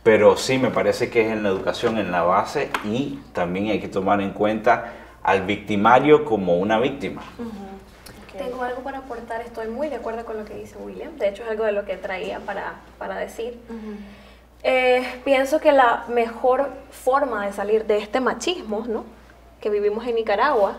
Pero 0.03 0.37
sí, 0.37 0.59
me 0.59 0.71
parece 0.71 1.11
que 1.11 1.27
es 1.27 1.33
en 1.33 1.43
la 1.43 1.51
educación, 1.51 1.99
en 1.99 2.11
la 2.11 2.23
base, 2.23 2.71
y 2.85 3.21
también 3.33 3.69
hay 3.69 3.81
que 3.81 3.89
tomar 3.89 4.21
en 4.21 4.33
cuenta 4.33 4.93
al 5.23 5.43
victimario 5.43 6.25
como 6.25 6.59
una 6.59 6.79
víctima. 6.81 7.23
Tengo 8.37 8.63
algo 8.63 8.83
para 8.83 8.99
aportar, 8.99 9.43
estoy 9.43 9.69
muy 9.69 9.89
de 9.89 9.97
acuerdo 9.97 10.25
con 10.25 10.37
lo 10.37 10.45
que 10.45 10.55
dice 10.55 10.77
William, 10.79 11.17
de 11.19 11.29
hecho 11.29 11.45
es 11.45 11.51
algo 11.51 11.65
de 11.65 11.73
lo 11.73 11.85
que 11.85 11.97
traía 11.97 12.41
para, 12.41 12.81
para 12.99 13.17
decir. 13.17 13.61
Eh, 14.65 15.05
pienso 15.25 15.61
que 15.61 15.71
la 15.71 16.05
mejor 16.09 16.71
forma 16.91 17.47
de 17.47 17.53
salir 17.53 17.85
de 17.85 17.99
este 17.99 18.21
machismo 18.21 18.85
¿no? 18.89 19.05
que 19.61 19.71
vivimos 19.71 20.07
en 20.07 20.15
Nicaragua 20.15 20.79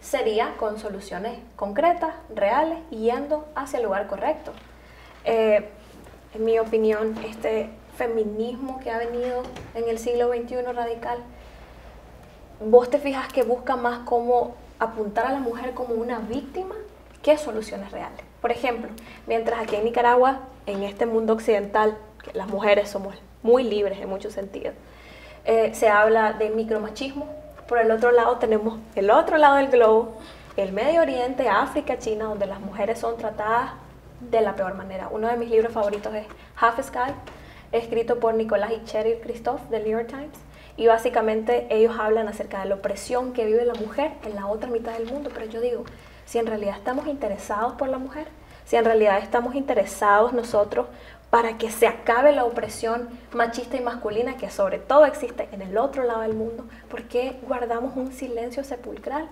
sería 0.00 0.54
con 0.58 0.78
soluciones 0.78 1.38
concretas, 1.56 2.14
reales, 2.34 2.78
yendo 2.90 3.46
hacia 3.54 3.78
el 3.78 3.84
lugar 3.84 4.06
correcto. 4.06 4.52
Eh, 5.24 5.68
en 6.34 6.44
mi 6.44 6.58
opinión, 6.58 7.16
este, 7.24 7.70
feminismo 7.96 8.80
que 8.80 8.90
ha 8.90 8.98
venido 8.98 9.42
en 9.74 9.88
el 9.88 9.98
siglo 9.98 10.28
XXI 10.28 10.62
radical, 10.72 11.18
vos 12.60 12.90
te 12.90 12.98
fijas 12.98 13.32
que 13.32 13.42
busca 13.42 13.76
más 13.76 14.00
cómo 14.00 14.54
apuntar 14.78 15.26
a 15.26 15.32
la 15.32 15.40
mujer 15.40 15.74
como 15.74 15.94
una 15.94 16.18
víctima 16.18 16.74
que 17.22 17.36
soluciones 17.36 17.92
reales. 17.92 18.20
Por 18.40 18.50
ejemplo, 18.50 18.90
mientras 19.26 19.60
aquí 19.60 19.76
en 19.76 19.84
Nicaragua, 19.84 20.40
en 20.66 20.82
este 20.82 21.06
mundo 21.06 21.34
occidental, 21.34 21.98
las 22.32 22.48
mujeres 22.48 22.88
somos 22.88 23.14
muy 23.42 23.62
libres 23.62 23.98
en 24.00 24.08
muchos 24.08 24.32
sentidos, 24.32 24.74
eh, 25.44 25.74
se 25.74 25.88
habla 25.88 26.32
de 26.34 26.50
micromachismo, 26.50 27.26
por 27.66 27.78
el 27.78 27.90
otro 27.90 28.10
lado 28.10 28.36
tenemos 28.36 28.78
el 28.94 29.10
otro 29.10 29.38
lado 29.38 29.56
del 29.56 29.68
globo, 29.68 30.18
el 30.56 30.72
Medio 30.72 31.02
Oriente, 31.02 31.48
África, 31.48 31.98
China, 31.98 32.24
donde 32.26 32.46
las 32.46 32.60
mujeres 32.60 32.98
son 32.98 33.16
tratadas 33.16 33.72
de 34.20 34.40
la 34.40 34.54
peor 34.56 34.74
manera. 34.74 35.08
Uno 35.10 35.28
de 35.28 35.36
mis 35.36 35.50
libros 35.50 35.72
favoritos 35.72 36.14
es 36.14 36.26
Half 36.56 36.84
Sky, 36.84 37.12
escrito 37.72 38.18
por 38.18 38.34
Nicolás 38.34 38.72
y 38.72 38.84
Cheryl 38.84 39.20
Christoph 39.20 39.62
del 39.70 39.84
New 39.84 39.92
York 39.92 40.08
Times. 40.08 40.38
Y 40.76 40.86
básicamente 40.86 41.66
ellos 41.70 41.96
hablan 41.98 42.28
acerca 42.28 42.60
de 42.60 42.68
la 42.68 42.76
opresión 42.76 43.32
que 43.32 43.44
vive 43.44 43.64
la 43.64 43.74
mujer 43.74 44.12
en 44.24 44.34
la 44.34 44.46
otra 44.46 44.70
mitad 44.70 44.92
del 44.92 45.06
mundo. 45.06 45.30
Pero 45.32 45.46
yo 45.46 45.60
digo, 45.60 45.84
si 46.24 46.38
en 46.38 46.46
realidad 46.46 46.76
estamos 46.76 47.06
interesados 47.06 47.74
por 47.74 47.88
la 47.88 47.98
mujer, 47.98 48.26
si 48.64 48.76
en 48.76 48.84
realidad 48.84 49.18
estamos 49.18 49.54
interesados 49.54 50.32
nosotros 50.32 50.86
para 51.28 51.58
que 51.58 51.70
se 51.70 51.86
acabe 51.86 52.32
la 52.32 52.44
opresión 52.44 53.08
machista 53.32 53.76
y 53.76 53.80
masculina 53.80 54.36
que 54.36 54.50
sobre 54.50 54.78
todo 54.78 55.06
existe 55.06 55.48
en 55.52 55.62
el 55.62 55.78
otro 55.78 56.04
lado 56.04 56.20
del 56.20 56.34
mundo, 56.34 56.64
¿por 56.88 57.04
qué 57.04 57.38
guardamos 57.46 57.96
un 57.96 58.12
silencio 58.12 58.64
sepulcral? 58.64 59.28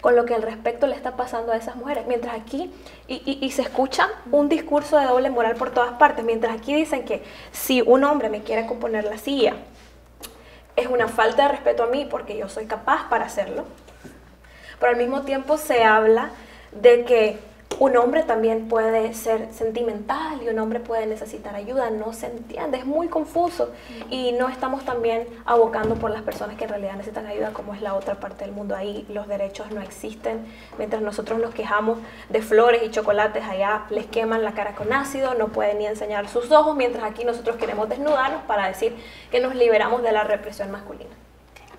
Con 0.00 0.14
lo 0.14 0.24
que 0.24 0.34
al 0.34 0.42
respecto 0.42 0.86
le 0.86 0.94
está 0.94 1.16
pasando 1.16 1.52
a 1.52 1.56
esas 1.56 1.76
mujeres. 1.76 2.06
Mientras 2.06 2.34
aquí, 2.34 2.72
y, 3.08 3.38
y, 3.40 3.50
se 3.50 3.62
escucha 3.62 4.08
un 4.30 4.48
discurso 4.48 4.98
de 4.98 5.06
doble 5.06 5.30
moral 5.30 5.56
por 5.56 5.70
todas 5.70 5.92
partes, 5.94 6.24
mientras 6.24 6.54
aquí 6.54 6.74
dicen 6.74 7.04
que 7.04 7.22
si 7.52 7.82
un 7.82 8.04
hombre 8.04 8.28
me 8.28 8.42
quiere 8.42 8.66
componer 8.66 9.04
la 9.04 9.18
silla, 9.18 9.54
es 10.76 10.86
una 10.88 11.08
falta 11.08 11.44
de 11.44 11.48
respeto 11.48 11.84
a 11.84 11.86
mí 11.86 12.06
porque 12.08 12.36
yo 12.36 12.48
soy 12.48 12.66
capaz 12.66 13.08
para 13.08 13.24
hacerlo. 13.24 13.64
Pero 14.78 14.92
al 14.92 14.98
mismo 14.98 15.22
tiempo 15.22 15.56
se 15.56 15.82
habla 15.84 16.30
de 16.72 17.04
que 17.04 17.38
un 17.78 17.94
hombre 17.96 18.22
también 18.22 18.68
puede 18.68 19.12
ser 19.12 19.52
sentimental 19.52 20.42
y 20.42 20.48
un 20.48 20.58
hombre 20.58 20.80
puede 20.80 21.06
necesitar 21.06 21.54
ayuda, 21.54 21.90
no 21.90 22.12
se 22.14 22.26
entiende, 22.26 22.78
es 22.78 22.86
muy 22.86 23.08
confuso 23.08 23.70
y 24.08 24.32
no 24.32 24.48
estamos 24.48 24.84
también 24.84 25.26
abocando 25.44 25.96
por 25.96 26.10
las 26.10 26.22
personas 26.22 26.56
que 26.56 26.64
en 26.64 26.70
realidad 26.70 26.94
necesitan 26.94 27.26
ayuda 27.26 27.52
como 27.52 27.74
es 27.74 27.82
la 27.82 27.94
otra 27.94 28.14
parte 28.14 28.44
del 28.44 28.54
mundo, 28.54 28.74
ahí 28.74 29.04
los 29.10 29.28
derechos 29.28 29.70
no 29.72 29.82
existen, 29.82 30.46
mientras 30.78 31.02
nosotros 31.02 31.38
nos 31.38 31.54
quejamos 31.54 31.98
de 32.30 32.40
flores 32.40 32.82
y 32.82 32.90
chocolates, 32.90 33.44
allá 33.44 33.84
les 33.90 34.06
queman 34.06 34.42
la 34.42 34.52
cara 34.52 34.74
con 34.74 34.92
ácido, 34.92 35.34
no 35.34 35.48
pueden 35.48 35.78
ni 35.78 35.86
enseñar 35.86 36.28
sus 36.28 36.50
ojos, 36.52 36.76
mientras 36.76 37.04
aquí 37.04 37.24
nosotros 37.24 37.56
queremos 37.56 37.90
desnudarnos 37.90 38.42
para 38.44 38.68
decir 38.68 38.96
que 39.30 39.40
nos 39.40 39.54
liberamos 39.54 40.02
de 40.02 40.12
la 40.12 40.24
represión 40.24 40.70
masculina. 40.70 41.10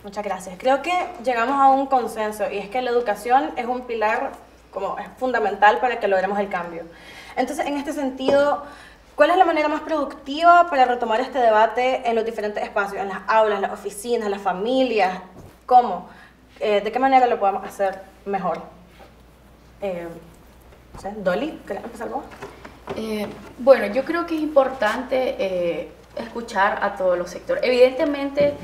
Muchas 0.03 0.23
gracias. 0.23 0.55
Creo 0.59 0.81
que 0.83 0.93
llegamos 1.23 1.59
a 1.59 1.69
un 1.69 1.87
consenso 1.87 2.49
y 2.49 2.59
es 2.59 2.69
que 2.69 2.81
la 2.81 2.91
educación 2.91 3.51
es 3.57 3.65
un 3.65 3.81
pilar 3.81 4.31
como 4.71 4.97
es 4.99 5.07
fundamental 5.17 5.79
para 5.79 5.99
que 5.99 6.07
logremos 6.07 6.39
el 6.39 6.49
cambio. 6.49 6.83
Entonces, 7.35 7.65
en 7.65 7.77
este 7.77 7.93
sentido, 7.93 8.63
¿cuál 9.15 9.29
es 9.29 9.37
la 9.37 9.45
manera 9.45 9.67
más 9.67 9.81
productiva 9.81 10.67
para 10.69 10.85
retomar 10.85 11.21
este 11.21 11.39
debate 11.39 12.07
en 12.09 12.15
los 12.15 12.25
diferentes 12.25 12.63
espacios, 12.63 13.01
en 13.01 13.09
las 13.09 13.19
aulas, 13.27 13.61
las 13.61 13.71
oficinas, 13.71 14.29
las 14.29 14.41
familias? 14.41 15.19
¿Cómo? 15.65 16.09
Eh, 16.59 16.81
¿De 16.81 16.91
qué 16.91 16.99
manera 16.99 17.27
lo 17.27 17.39
podemos 17.39 17.63
hacer 17.63 18.01
mejor? 18.25 18.61
Eh, 19.81 20.07
Dolly, 21.17 21.61
¿querés 21.67 21.83
empezar 21.83 22.09
vos? 22.09 22.23
Eh, 22.95 23.27
bueno, 23.59 23.85
yo 23.87 24.03
creo 24.03 24.25
que 24.25 24.35
es 24.35 24.41
importante 24.41 25.91
escuchar 26.15 26.79
a 26.81 26.95
todos 26.95 27.17
los 27.17 27.29
sectores. 27.29 27.63
Evidentemente, 27.63 28.55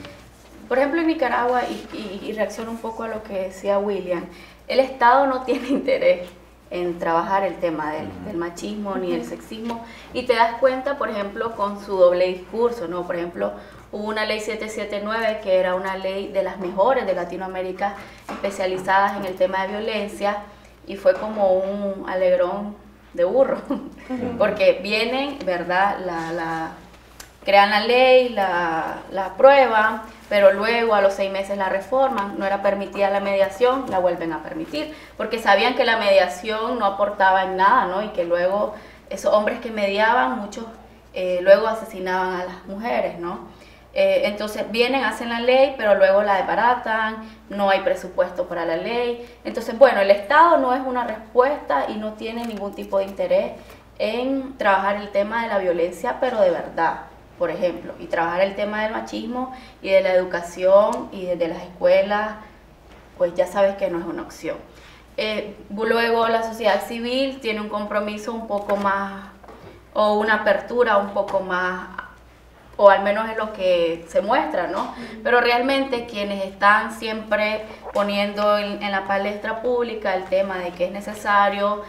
por 0.68 0.80
ejemplo, 0.80 1.02
en 1.02 1.08
Nicaragua, 1.08 1.62
y, 1.66 2.22
y 2.24 2.32
reacciono 2.32 2.72
un 2.72 2.78
poco 2.78 3.04
a 3.04 3.08
lo 3.08 3.22
que 3.22 3.34
decía 3.34 3.78
William, 3.78 4.26
el 4.74 4.80
Estado 4.80 5.28
no 5.28 5.44
tiene 5.44 5.68
interés 5.70 6.30
en 6.70 6.98
trabajar 6.98 7.44
el 7.44 7.56
tema 7.58 7.94
del, 7.94 8.36
machismo 8.36 8.96
ni 8.96 9.12
del 9.12 9.26
sexismo 9.26 9.86
y 10.12 10.24
te 10.24 10.34
das 10.34 10.56
cuenta, 10.60 10.98
por 10.98 11.10
ejemplo, 11.10 11.56
con 11.56 11.80
su 11.84 11.96
doble 11.96 12.28
discurso, 12.28 12.88
¿no? 12.88 13.06
Por 13.06 13.16
ejemplo, 13.16 13.54
hubo 13.92 14.06
una 14.06 14.26
ley 14.26 14.40
779 14.40 15.42
que 15.44 15.60
era 15.60 15.76
una 15.76 15.96
ley 15.98 16.30
de 16.30 16.42
las 16.42 16.58
mejores 16.58 17.06
de 17.06 17.14
Latinoamérica 17.14 17.96
especializadas 18.28 19.18
en 19.18 19.26
el 19.26 19.36
tema 19.36 19.62
de 19.62 19.78
violencia 19.78 20.38
y 20.88 20.96
fue 20.96 21.14
como 21.14 21.54
un 21.54 22.10
alegrón 22.10 22.76
de 23.14 23.24
burro, 23.24 23.62
porque 24.40 24.80
vienen, 24.82 25.38
¿verdad? 25.46 26.00
La, 26.04 26.72
crean 27.46 27.70
la 27.70 27.82
ley, 27.82 28.30
la, 28.30 29.04
la 29.12 29.26
aprueban, 29.28 30.02
pero 30.34 30.52
luego 30.52 30.96
a 30.96 31.02
los 31.02 31.14
seis 31.14 31.32
meses 31.32 31.60
la 31.60 31.70
reforman, 31.70 32.40
no 32.40 32.46
era 32.48 32.64
permitida 32.64 33.12
la 33.12 33.20
mediación, 33.20 33.86
la 33.92 34.00
vuelven 34.00 34.34
a 34.34 34.42
permitir, 34.42 34.92
porque 35.16 35.38
sabían 35.38 35.76
que 35.76 35.86
la 35.86 35.98
mediación 35.98 36.80
no 36.80 36.86
aportaba 36.88 37.44
en 37.44 37.56
nada, 37.56 37.86
¿no? 37.86 38.02
Y 38.02 38.08
que 38.14 38.26
luego 38.26 38.74
esos 39.12 39.32
hombres 39.32 39.60
que 39.60 39.70
mediaban, 39.70 40.40
muchos 40.40 40.66
eh, 41.14 41.38
luego 41.44 41.68
asesinaban 41.68 42.34
a 42.34 42.46
las 42.46 42.66
mujeres, 42.66 43.20
¿no? 43.20 43.42
Eh, 43.94 44.24
entonces 44.26 44.72
vienen, 44.72 45.04
hacen 45.04 45.30
la 45.30 45.40
ley, 45.40 45.76
pero 45.78 45.94
luego 45.94 46.24
la 46.24 46.38
desbaratan, 46.38 47.18
no 47.50 47.70
hay 47.70 47.82
presupuesto 47.82 48.48
para 48.48 48.66
la 48.66 48.78
ley. 48.78 49.30
Entonces, 49.44 49.78
bueno, 49.78 50.02
el 50.02 50.10
Estado 50.10 50.58
no 50.58 50.74
es 50.74 50.82
una 50.84 51.04
respuesta 51.04 51.86
y 51.90 51.98
no 51.98 52.14
tiene 52.14 52.44
ningún 52.48 52.74
tipo 52.74 52.98
de 52.98 53.06
interés 53.06 53.52
en 54.00 54.58
trabajar 54.58 54.96
el 54.96 55.12
tema 55.12 55.44
de 55.44 55.50
la 55.50 55.60
violencia, 55.60 56.18
pero 56.20 56.42
de 56.42 56.50
verdad 56.50 57.13
por 57.44 57.52
ejemplo, 57.52 57.94
y 58.00 58.06
trabajar 58.06 58.40
el 58.40 58.56
tema 58.56 58.84
del 58.84 58.94
machismo 58.94 59.54
y 59.82 59.90
de 59.90 60.00
la 60.00 60.14
educación 60.14 61.10
y 61.12 61.26
desde 61.26 61.50
las 61.50 61.62
escuelas, 61.62 62.36
pues 63.18 63.34
ya 63.36 63.48
sabes 63.48 63.76
que 63.76 63.90
no 63.90 64.00
es 64.00 64.06
una 64.06 64.22
opción. 64.22 64.56
Eh, 65.18 65.54
luego 65.70 66.30
la 66.30 66.44
sociedad 66.44 66.88
civil 66.88 67.42
tiene 67.42 67.60
un 67.60 67.68
compromiso 67.68 68.32
un 68.32 68.48
poco 68.48 68.78
más, 68.78 69.26
o 69.94 70.14
una 70.20 70.36
apertura 70.36 70.96
un 71.00 71.10
poco 71.10 71.42
más, 71.42 71.90
o 72.78 72.90
al 72.90 73.04
menos 73.04 73.30
es 73.30 73.36
lo 73.36 73.52
que 73.52 74.06
se 74.08 74.22
muestra, 74.22 74.68
¿no? 74.68 74.96
Pero 75.22 75.42
realmente 75.42 76.06
quienes 76.06 76.46
están 76.46 76.94
siempre 76.94 77.66
poniendo 77.94 78.58
en, 78.58 78.82
en 78.82 78.90
la 78.90 79.06
palestra 79.06 79.62
pública 79.62 80.16
el 80.16 80.24
tema 80.24 80.60
de 80.60 80.72
que 80.72 80.86
es 80.86 80.92
necesario 80.94 81.84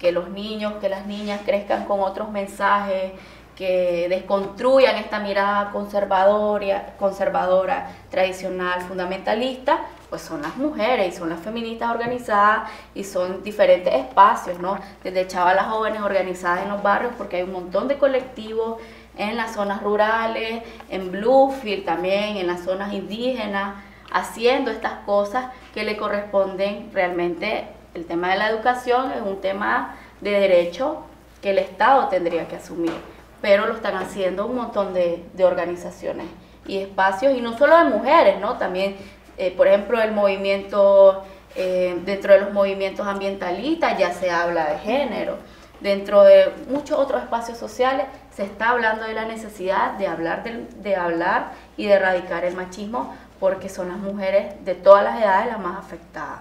que 0.00 0.10
los 0.10 0.28
niños, 0.30 0.74
que 0.80 0.88
las 0.88 1.06
niñas 1.06 1.40
crezcan 1.44 1.84
con 1.84 2.00
otros 2.00 2.30
mensajes, 2.30 3.12
que 3.58 4.06
desconstruyan 4.08 4.94
esta 4.98 5.18
mirada 5.18 5.72
conservadora, 5.72 6.94
conservadora, 6.96 7.90
tradicional, 8.08 8.82
fundamentalista, 8.82 9.80
pues 10.08 10.22
son 10.22 10.42
las 10.42 10.56
mujeres 10.56 11.12
y 11.12 11.18
son 11.18 11.28
las 11.28 11.40
feministas 11.40 11.90
organizadas 11.90 12.70
y 12.94 13.02
son 13.02 13.42
diferentes 13.42 13.92
espacios, 13.92 14.60
¿no? 14.60 14.78
Desde 15.02 15.26
chavalas 15.26 15.66
jóvenes 15.66 16.02
organizadas 16.02 16.62
en 16.62 16.68
los 16.68 16.84
barrios, 16.84 17.12
porque 17.18 17.38
hay 17.38 17.42
un 17.42 17.50
montón 17.50 17.88
de 17.88 17.98
colectivos 17.98 18.80
en 19.16 19.36
las 19.36 19.54
zonas 19.54 19.82
rurales, 19.82 20.62
en 20.88 21.10
Bluefield 21.10 21.84
también, 21.84 22.36
en 22.36 22.46
las 22.46 22.60
zonas 22.60 22.92
indígenas, 22.92 23.74
haciendo 24.12 24.70
estas 24.70 25.00
cosas 25.04 25.46
que 25.74 25.82
le 25.82 25.96
corresponden 25.96 26.90
realmente. 26.92 27.66
El 27.94 28.06
tema 28.06 28.28
de 28.28 28.38
la 28.38 28.50
educación 28.50 29.10
es 29.10 29.20
un 29.20 29.40
tema 29.40 29.96
de 30.20 30.30
derecho 30.30 31.02
que 31.42 31.50
el 31.50 31.58
Estado 31.58 32.06
tendría 32.06 32.46
que 32.46 32.54
asumir 32.54 33.17
pero 33.40 33.66
lo 33.66 33.74
están 33.74 33.96
haciendo 33.96 34.46
un 34.46 34.56
montón 34.56 34.94
de, 34.94 35.24
organizaciones 35.42 36.26
y 36.66 36.78
espacios, 36.78 37.36
y 37.36 37.40
no 37.40 37.56
solo 37.56 37.76
de 37.78 37.84
mujeres, 37.84 38.40
¿no? 38.40 38.58
También, 38.58 38.96
eh, 39.36 39.52
por 39.56 39.66
ejemplo, 39.66 40.00
el 40.00 40.12
movimiento, 40.12 41.22
eh, 41.54 41.98
dentro 42.04 42.34
de 42.34 42.40
los 42.40 42.52
movimientos 42.52 43.06
ambientalistas 43.06 43.98
ya 43.98 44.12
se 44.12 44.30
habla 44.30 44.70
de 44.70 44.78
género. 44.78 45.36
Dentro 45.80 46.24
de 46.24 46.52
muchos 46.68 46.98
otros 46.98 47.22
espacios 47.22 47.56
sociales 47.56 48.06
se 48.34 48.42
está 48.42 48.70
hablando 48.70 49.04
de 49.04 49.14
la 49.14 49.24
necesidad 49.24 49.92
de 49.92 50.08
hablar, 50.08 50.42
de 50.42 50.96
hablar 50.96 51.52
y 51.76 51.86
de 51.86 51.92
erradicar 51.92 52.44
el 52.44 52.56
machismo 52.56 53.14
porque 53.38 53.68
son 53.68 53.88
las 53.88 53.98
mujeres 53.98 54.54
de 54.64 54.74
todas 54.74 55.04
las 55.04 55.20
edades 55.22 55.46
las 55.46 55.60
más 55.60 55.78
afectadas. 55.78 56.40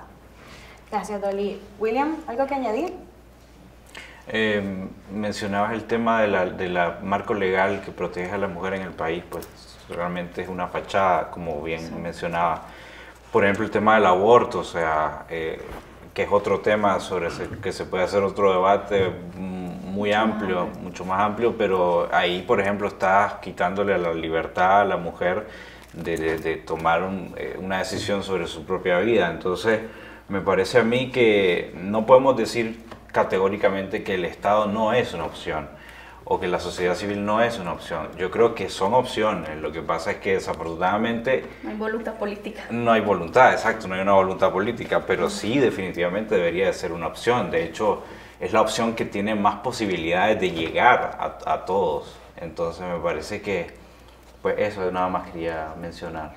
Gracias, 0.90 1.22
Dolly. 1.22 1.62
William, 1.80 2.16
¿algo 2.28 2.48
que 2.48 2.56
añadir? 2.56 3.07
Eh, 4.30 4.62
mencionabas 5.14 5.74
el 5.74 5.86
tema 5.86 6.22
de 6.22 6.28
la, 6.28 6.46
de 6.46 6.68
la, 6.68 7.00
marco 7.02 7.34
legal 7.34 7.82
que 7.82 7.92
protege 7.92 8.32
a 8.32 8.38
la 8.38 8.48
mujer 8.48 8.74
en 8.74 8.82
el 8.82 8.92
país, 8.92 9.24
pues 9.30 9.48
realmente 9.90 10.42
es 10.42 10.50
una 10.50 10.68
fachada, 10.68 11.32
como 11.32 11.62
bien 11.62 12.02
mencionaba. 12.02 12.64
Por 13.32 13.46
ejemplo, 13.46 13.64
el 13.64 13.72
tema 13.72 13.96
del 13.96 14.06
aborto, 14.06 14.60
o 14.60 14.64
sea, 14.64 15.26
eh, 15.30 15.62
que 16.14 16.24
es 16.24 16.30
otro 16.32 16.60
tema 16.60 17.00
sobre 17.00 17.28
ese, 17.28 17.48
que 17.62 17.72
se 17.72 17.86
puede 17.86 18.04
hacer 18.04 18.24
otro 18.24 18.52
debate 18.52 19.12
muy 19.36 20.12
amplio, 20.12 20.68
mucho 20.82 21.06
más 21.06 21.22
amplio, 21.22 21.56
pero 21.58 22.10
ahí, 22.12 22.42
por 22.42 22.60
ejemplo, 22.60 22.88
estás 22.88 23.36
quitándole 23.36 23.98
la 23.98 24.14
libertad 24.14 24.82
a 24.82 24.86
la 24.86 24.98
mujer 24.98 25.48
de, 25.94 26.38
de, 26.38 26.56
tomar 26.58 27.10
eh, 27.38 27.58
una 27.60 27.80
decisión 27.80 28.24
sobre 28.24 28.46
su 28.48 28.66
propia 28.66 29.00
vida. 29.00 29.30
Entonces, 29.32 29.80
me 30.28 30.42
parece 30.42 30.80
a 30.80 30.84
mí 30.84 31.12
que 31.12 31.74
no 31.76 32.06
podemos 32.06 32.36
decir 32.36 32.87
categóricamente 33.12 34.04
que 34.04 34.16
el 34.16 34.26
Estado 34.26 34.68
no 34.68 34.94
es 34.94 35.14
una 35.14 35.26
opción 35.26 35.68
o 36.30 36.40
que 36.40 36.48
la 36.48 36.60
sociedad 36.60 36.94
civil 36.96 37.26
no 37.26 37.42
es 37.42 37.58
una 37.58 37.72
opción. 37.72 38.10
Yo 38.18 38.30
creo 38.30 38.54
que 38.54 38.70
son 38.70 38.94
opciones. 38.94 39.58
Lo 39.62 39.72
que 39.72 39.82
pasa 39.82 40.12
es 40.12 40.18
que 40.18 40.34
desafortunadamente... 40.34 41.46
No 41.64 41.70
hay 41.70 41.78
voluntad 41.78 42.16
política. 42.16 42.66
No 42.70 42.92
hay 42.92 43.00
voluntad, 43.00 43.54
exacto, 43.54 43.88
no 43.88 43.96
hay 43.96 44.02
una 44.02 44.12
voluntad 44.12 44.52
política, 44.52 45.06
pero 45.08 45.30
sí 45.30 45.58
definitivamente 45.58 46.36
debería 46.36 46.66
de 46.66 46.74
ser 46.74 46.92
una 46.92 47.08
opción. 47.08 47.50
De 47.50 47.64
hecho, 47.64 48.04
es 48.42 48.52
la 48.52 48.60
opción 48.60 48.94
que 48.94 49.06
tiene 49.06 49.36
más 49.36 49.60
posibilidades 49.60 50.40
de 50.42 50.52
llegar 50.52 51.40
a, 51.46 51.66
todos. 51.66 52.18
Entonces 52.36 52.86
me 52.86 53.00
parece 53.00 53.42
que, 53.42 53.68
pues 54.42 54.56
eso 54.60 54.92
nada 54.92 55.08
más 55.08 55.30
quería 55.30 55.74
mencionar. 55.80 56.34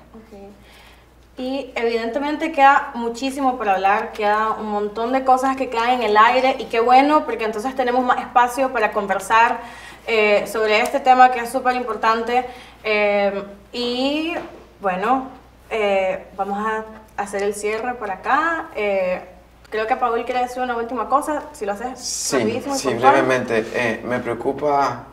Y 1.41 1.71
evidentemente 1.73 2.51
queda 2.51 2.91
muchísimo 2.93 3.57
por 3.57 3.67
hablar, 3.67 4.11
queda 4.11 4.51
un 4.51 4.67
montón 4.67 5.11
de 5.11 5.23
cosas 5.23 5.55
que 5.57 5.71
quedan 5.71 5.89
en 5.89 6.03
el 6.03 6.15
aire 6.15 6.55
y 6.59 6.65
qué 6.65 6.79
bueno 6.79 7.25
porque 7.25 7.45
entonces 7.45 7.75
tenemos 7.75 8.05
más 8.05 8.19
espacio 8.19 8.71
para 8.71 8.91
conversar 8.91 9.57
eh, 10.05 10.45
sobre 10.45 10.79
este 10.81 10.99
tema 10.99 11.31
que 11.31 11.39
es 11.39 11.49
súper 11.51 11.75
importante. 11.75 12.45
Eh, 12.83 13.43
y 13.73 14.35
bueno, 14.81 15.29
eh, 15.71 16.27
vamos 16.37 16.59
a 16.59 16.85
hacer 17.19 17.41
el 17.41 17.55
cierre 17.55 17.95
por 17.95 18.11
acá. 18.11 18.67
creo 18.75 19.87
que 19.87 19.95
Paul 19.95 20.23
quiere 20.23 20.41
decir 20.41 20.61
una 20.61 20.77
última 20.77 21.09
cosa, 21.09 21.45
si 21.53 21.65
lo 21.65 21.71
haces 21.71 21.97
sí, 21.97 22.61
Sí, 22.75 22.93
brevemente. 22.93 23.99
me 24.03 24.19
preocupa 24.19 25.05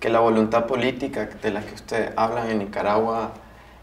que 0.00 0.08
la 0.08 0.18
voluntad 0.18 0.66
política 0.66 1.26
de 1.26 1.50
la 1.52 1.60
que 1.60 1.74
usted 1.74 2.12
habla 2.16 2.50
en 2.50 2.58
Nicaragua 2.58 3.30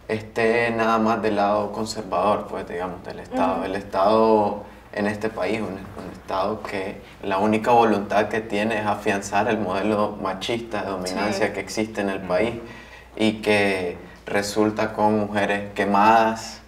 esté 0.07 0.71
nada 0.71 0.97
más 0.97 1.21
del 1.21 1.35
lado 1.35 1.71
conservador, 1.71 2.47
pues 2.47 2.67
digamos, 2.67 3.03
del 3.03 3.19
Estado. 3.19 3.65
El 3.65 3.75
Estado 3.75 4.63
en 4.93 5.07
este 5.07 5.29
país, 5.29 5.59
un, 5.59 5.67
un, 5.67 6.11
Estado 6.13 6.61
que 6.61 7.01
la 7.23 7.37
única 7.37 7.71
voluntad 7.71 8.27
que 8.27 8.41
tiene 8.41 8.79
es 8.79 8.85
afianzar 8.85 9.47
el 9.47 9.57
modelo 9.57 10.17
machista 10.21 10.81
de 10.81 10.89
dominancia 10.89 11.53
que 11.53 11.59
existe 11.59 12.01
en 12.01 12.09
el 12.09 12.21
país 12.21 12.55
y 13.15 13.41
que 13.41 13.97
resulta 14.25 14.93
con 14.93 15.19
mujeres 15.19 15.73
quemadas, 15.73 16.61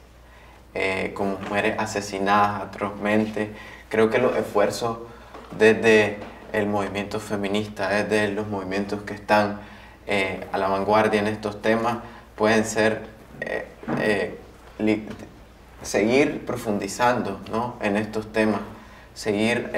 eh, 0.74 1.12
con 1.14 1.32
mujeres 1.42 1.76
asesinadas 1.78 2.62
atrozmente. 2.64 3.54
Creo 3.90 4.10
que 4.10 4.18
los 4.18 4.36
esfuerzos 4.38 5.00
desde 5.58 6.18
el 6.54 6.68
movimiento 6.68 7.20
feminista, 7.20 7.90
desde 7.90 8.32
los 8.32 8.48
movimientos 8.48 9.02
que 9.02 9.14
están 9.14 9.60
eh, 10.08 10.48
a 10.52 10.58
la 10.58 10.68
vanguardia 10.68 11.20
en 11.20 11.28
estos 11.28 11.62
temas, 11.62 11.98
pueden 12.36 12.64
ser 12.66 13.19
eh, 13.42 14.38
seguir 15.82 16.46
profundizando 16.46 17.40
¿no? 17.52 17.76
en 17.82 17.98
estos 17.98 18.32
temas, 18.32 18.62
seguir 19.14 19.72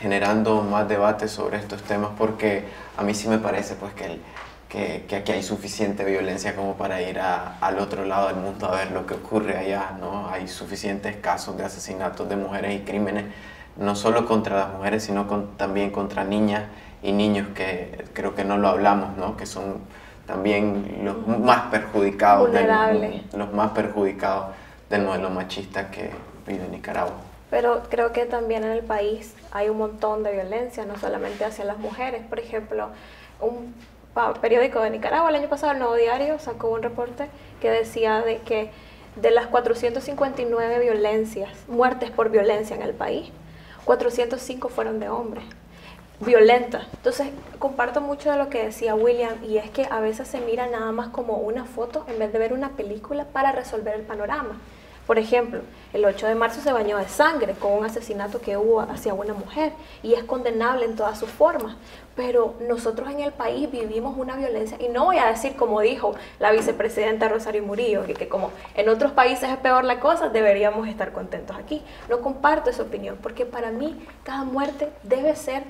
generando 0.00 0.62
más 0.62 0.88
debate 0.88 1.28
sobre 1.28 1.58
estos 1.58 1.82
temas, 1.82 2.10
porque 2.18 2.64
a 2.96 3.02
mí 3.02 3.14
sí 3.14 3.28
me 3.28 3.38
parece 3.38 3.74
pues, 3.76 3.92
que 3.94 4.18
que, 4.72 5.16
aquí 5.16 5.32
hay 5.32 5.42
suficiente 5.42 6.02
violencia 6.02 6.56
como 6.56 6.76
para 6.76 7.02
ir 7.02 7.20
al 7.20 7.78
otro 7.78 8.06
lado 8.06 8.28
del 8.28 8.36
mundo 8.36 8.66
a 8.66 8.76
ver 8.76 8.90
lo 8.90 9.04
que 9.04 9.14
ocurre 9.14 9.58
allá, 9.58 9.98
¿no? 10.00 10.30
Hay 10.30 10.48
suficientes 10.48 11.16
casos 11.16 11.58
de 11.58 11.64
asesinatos 11.64 12.26
de 12.26 12.36
mujeres 12.36 12.80
y 12.80 12.84
crímenes, 12.84 13.26
no 13.76 13.94
solo 13.94 14.26
contra 14.26 14.56
las 14.56 14.72
mujeres, 14.72 15.04
sino 15.04 15.26
también 15.58 15.90
contra 15.90 16.24
niñas 16.24 16.64
y 17.02 17.12
niños 17.12 17.48
que 17.54 18.06
creo 18.14 18.34
que 18.34 18.44
no 18.44 18.56
lo 18.56 18.68
hablamos, 18.68 19.14
¿no? 19.18 19.36
Que 19.36 19.44
son 19.44 19.76
también 20.32 21.02
los 21.04 21.26
más 21.26 21.70
perjudicados, 21.70 22.50
del, 22.50 23.22
los 23.36 23.52
más 23.52 23.72
perjudicados 23.72 24.46
del 24.88 25.02
modelo 25.02 25.28
machista 25.28 25.90
que 25.90 26.10
vive 26.46 26.66
Nicaragua. 26.68 27.16
Pero 27.50 27.82
creo 27.90 28.12
que 28.12 28.24
también 28.24 28.64
en 28.64 28.70
el 28.70 28.82
país 28.82 29.34
hay 29.50 29.68
un 29.68 29.76
montón 29.76 30.22
de 30.22 30.32
violencia, 30.32 30.86
no 30.86 30.96
solamente 30.96 31.44
hacia 31.44 31.66
las 31.66 31.76
mujeres. 31.76 32.22
Por 32.26 32.40
ejemplo, 32.40 32.88
un 33.40 33.74
periódico 34.40 34.80
de 34.80 34.88
Nicaragua 34.88 35.28
el 35.28 35.36
año 35.36 35.50
pasado, 35.50 35.72
el 35.72 35.78
Nuevo 35.78 35.96
Diario, 35.96 36.38
sacó 36.38 36.70
un 36.70 36.82
reporte 36.82 37.28
que 37.60 37.70
decía 37.70 38.22
de 38.22 38.38
que 38.38 38.70
de 39.16 39.30
las 39.32 39.48
459 39.48 40.80
violencias, 40.80 41.50
muertes 41.68 42.10
por 42.10 42.30
violencia 42.30 42.74
en 42.74 42.80
el 42.80 42.94
país, 42.94 43.30
405 43.84 44.70
fueron 44.70 44.98
de 44.98 45.10
hombres. 45.10 45.44
Violenta. 46.24 46.86
Entonces, 46.94 47.28
comparto 47.58 48.00
mucho 48.00 48.30
de 48.30 48.36
lo 48.36 48.48
que 48.48 48.64
decía 48.64 48.94
William, 48.94 49.42
y 49.44 49.56
es 49.56 49.70
que 49.70 49.88
a 49.90 49.98
veces 49.98 50.28
se 50.28 50.40
mira 50.40 50.68
nada 50.68 50.92
más 50.92 51.08
como 51.08 51.38
una 51.38 51.64
foto 51.64 52.04
en 52.06 52.18
vez 52.20 52.32
de 52.32 52.38
ver 52.38 52.52
una 52.52 52.70
película 52.70 53.24
para 53.24 53.50
resolver 53.50 53.96
el 53.96 54.02
panorama. 54.02 54.56
Por 55.06 55.18
ejemplo, 55.18 55.62
el 55.92 56.04
8 56.04 56.28
de 56.28 56.36
marzo 56.36 56.60
se 56.60 56.72
bañó 56.72 56.96
de 56.96 57.08
sangre 57.08 57.54
con 57.54 57.72
un 57.72 57.84
asesinato 57.84 58.40
que 58.40 58.56
hubo 58.56 58.80
hacia 58.82 59.14
una 59.14 59.34
mujer 59.34 59.72
y 60.00 60.14
es 60.14 60.22
condenable 60.22 60.84
en 60.84 60.94
todas 60.94 61.18
sus 61.18 61.28
formas. 61.28 61.74
Pero 62.14 62.54
nosotros 62.68 63.10
en 63.10 63.18
el 63.18 63.32
país 63.32 63.68
vivimos 63.68 64.16
una 64.16 64.36
violencia, 64.36 64.78
y 64.80 64.88
no 64.88 65.06
voy 65.06 65.18
a 65.18 65.26
decir 65.26 65.56
como 65.56 65.80
dijo 65.80 66.14
la 66.38 66.52
vicepresidenta 66.52 67.28
Rosario 67.28 67.64
Murillo, 67.64 68.04
que, 68.06 68.14
que 68.14 68.28
como 68.28 68.52
en 68.76 68.88
otros 68.88 69.10
países 69.10 69.50
es 69.50 69.56
peor 69.56 69.82
la 69.84 69.98
cosa, 69.98 70.28
deberíamos 70.28 70.86
estar 70.86 71.12
contentos 71.12 71.56
aquí. 71.56 71.82
No 72.08 72.20
comparto 72.20 72.70
esa 72.70 72.82
opinión, 72.82 73.18
porque 73.20 73.44
para 73.44 73.72
mí 73.72 74.00
cada 74.22 74.44
muerte 74.44 74.92
debe 75.02 75.34
ser 75.34 75.64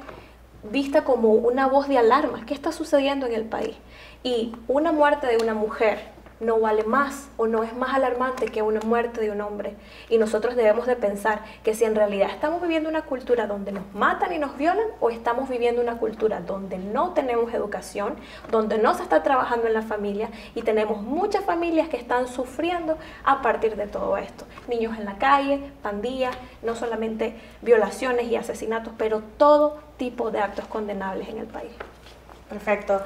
vista 0.63 1.05
como 1.05 1.31
una 1.31 1.67
voz 1.67 1.89
de 1.89 1.99
alarma. 1.99 2.45
¿Qué 2.47 2.55
está 2.55 2.73
sucediendo 2.73 3.27
en 3.27 3.35
el 3.35 3.45
país? 3.45 3.77
Y 4.23 4.55
una 4.69 4.93
muerte 4.93 5.27
de 5.27 5.39
una 5.39 5.55
mujer 5.55 6.13
no 6.43 6.59
vale 6.59 6.83
más 6.83 7.29
o 7.37 7.47
no 7.47 7.63
es 7.63 7.75
más 7.75 7.95
alarmante 7.95 8.47
que 8.47 8.63
una 8.63 8.81
muerte 8.81 9.21
de 9.21 9.31
un 9.31 9.41
hombre. 9.41 9.77
Y 10.11 10.19
nosotros 10.19 10.57
debemos 10.57 10.87
de 10.87 10.97
pensar 10.97 11.43
que 11.63 11.75
si 11.75 11.85
en 11.85 11.95
realidad 11.95 12.31
estamos 12.31 12.61
viviendo 12.61 12.89
una 12.89 13.03
cultura 13.03 13.47
donde 13.47 13.73
nos 13.73 13.95
matan 13.95 14.33
y 14.33 14.39
nos 14.39 14.57
violan 14.59 14.87
o 15.01 15.11
estamos 15.11 15.49
viviendo 15.49 15.81
una 15.81 15.99
cultura 15.99 16.41
donde 16.41 16.79
no 16.79 17.13
tenemos 17.13 17.55
educación, 17.55 18.17
donde 18.51 18.79
no 18.79 18.93
se 18.95 19.05
está 19.05 19.23
trabajando 19.23 19.69
en 19.69 19.75
la 19.75 19.83
familia 19.83 20.31
y 20.55 20.63
tenemos 20.63 21.01
muchas 21.03 21.45
familias 21.45 21.89
que 21.89 21.97
están 21.97 22.27
sufriendo 22.27 22.99
a 23.25 23.41
partir 23.41 23.77
de 23.77 23.87
todo 23.87 24.17
esto. 24.17 24.45
Niños 24.69 24.99
en 24.99 25.05
la 25.05 25.19
calle, 25.19 25.71
pandillas, 25.83 26.37
no 26.63 26.75
solamente 26.75 27.37
violaciones 27.63 28.27
y 28.27 28.37
asesinatos, 28.37 28.93
pero 28.99 29.23
todo 29.37 29.79
tipo 30.03 30.33
de 30.33 30.41
actos 30.41 30.67
condenables 30.67 31.29
en 31.29 31.39
el 31.39 31.47
país. 31.47 31.71
Perfecto. 32.49 33.01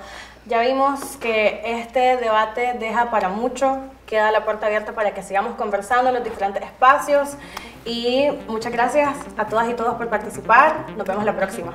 Ya 0.47 0.61
vimos 0.62 1.18
que 1.18 1.61
este 1.62 2.16
debate 2.16 2.72
deja 2.80 3.11
para 3.11 3.28
mucho, 3.28 3.78
queda 4.07 4.30
la 4.30 4.47
puerta 4.47 4.64
abierta 4.64 4.92
para 4.92 5.12
que 5.12 5.22
sigamos 5.22 5.57
conversando 5.57 6.09
en 6.09 6.14
los 6.14 6.24
diferentes 6.24 6.62
espacios 6.62 7.36
y 7.84 8.30
muchas 8.49 8.72
gracias 8.72 9.14
a 9.36 9.44
todas 9.44 9.68
y 9.68 9.74
todos 9.74 9.97
por 9.97 10.09
participar. 10.09 10.86
Nos 10.97 11.07
vemos 11.07 11.26
la 11.26 11.36
próxima. 11.36 11.74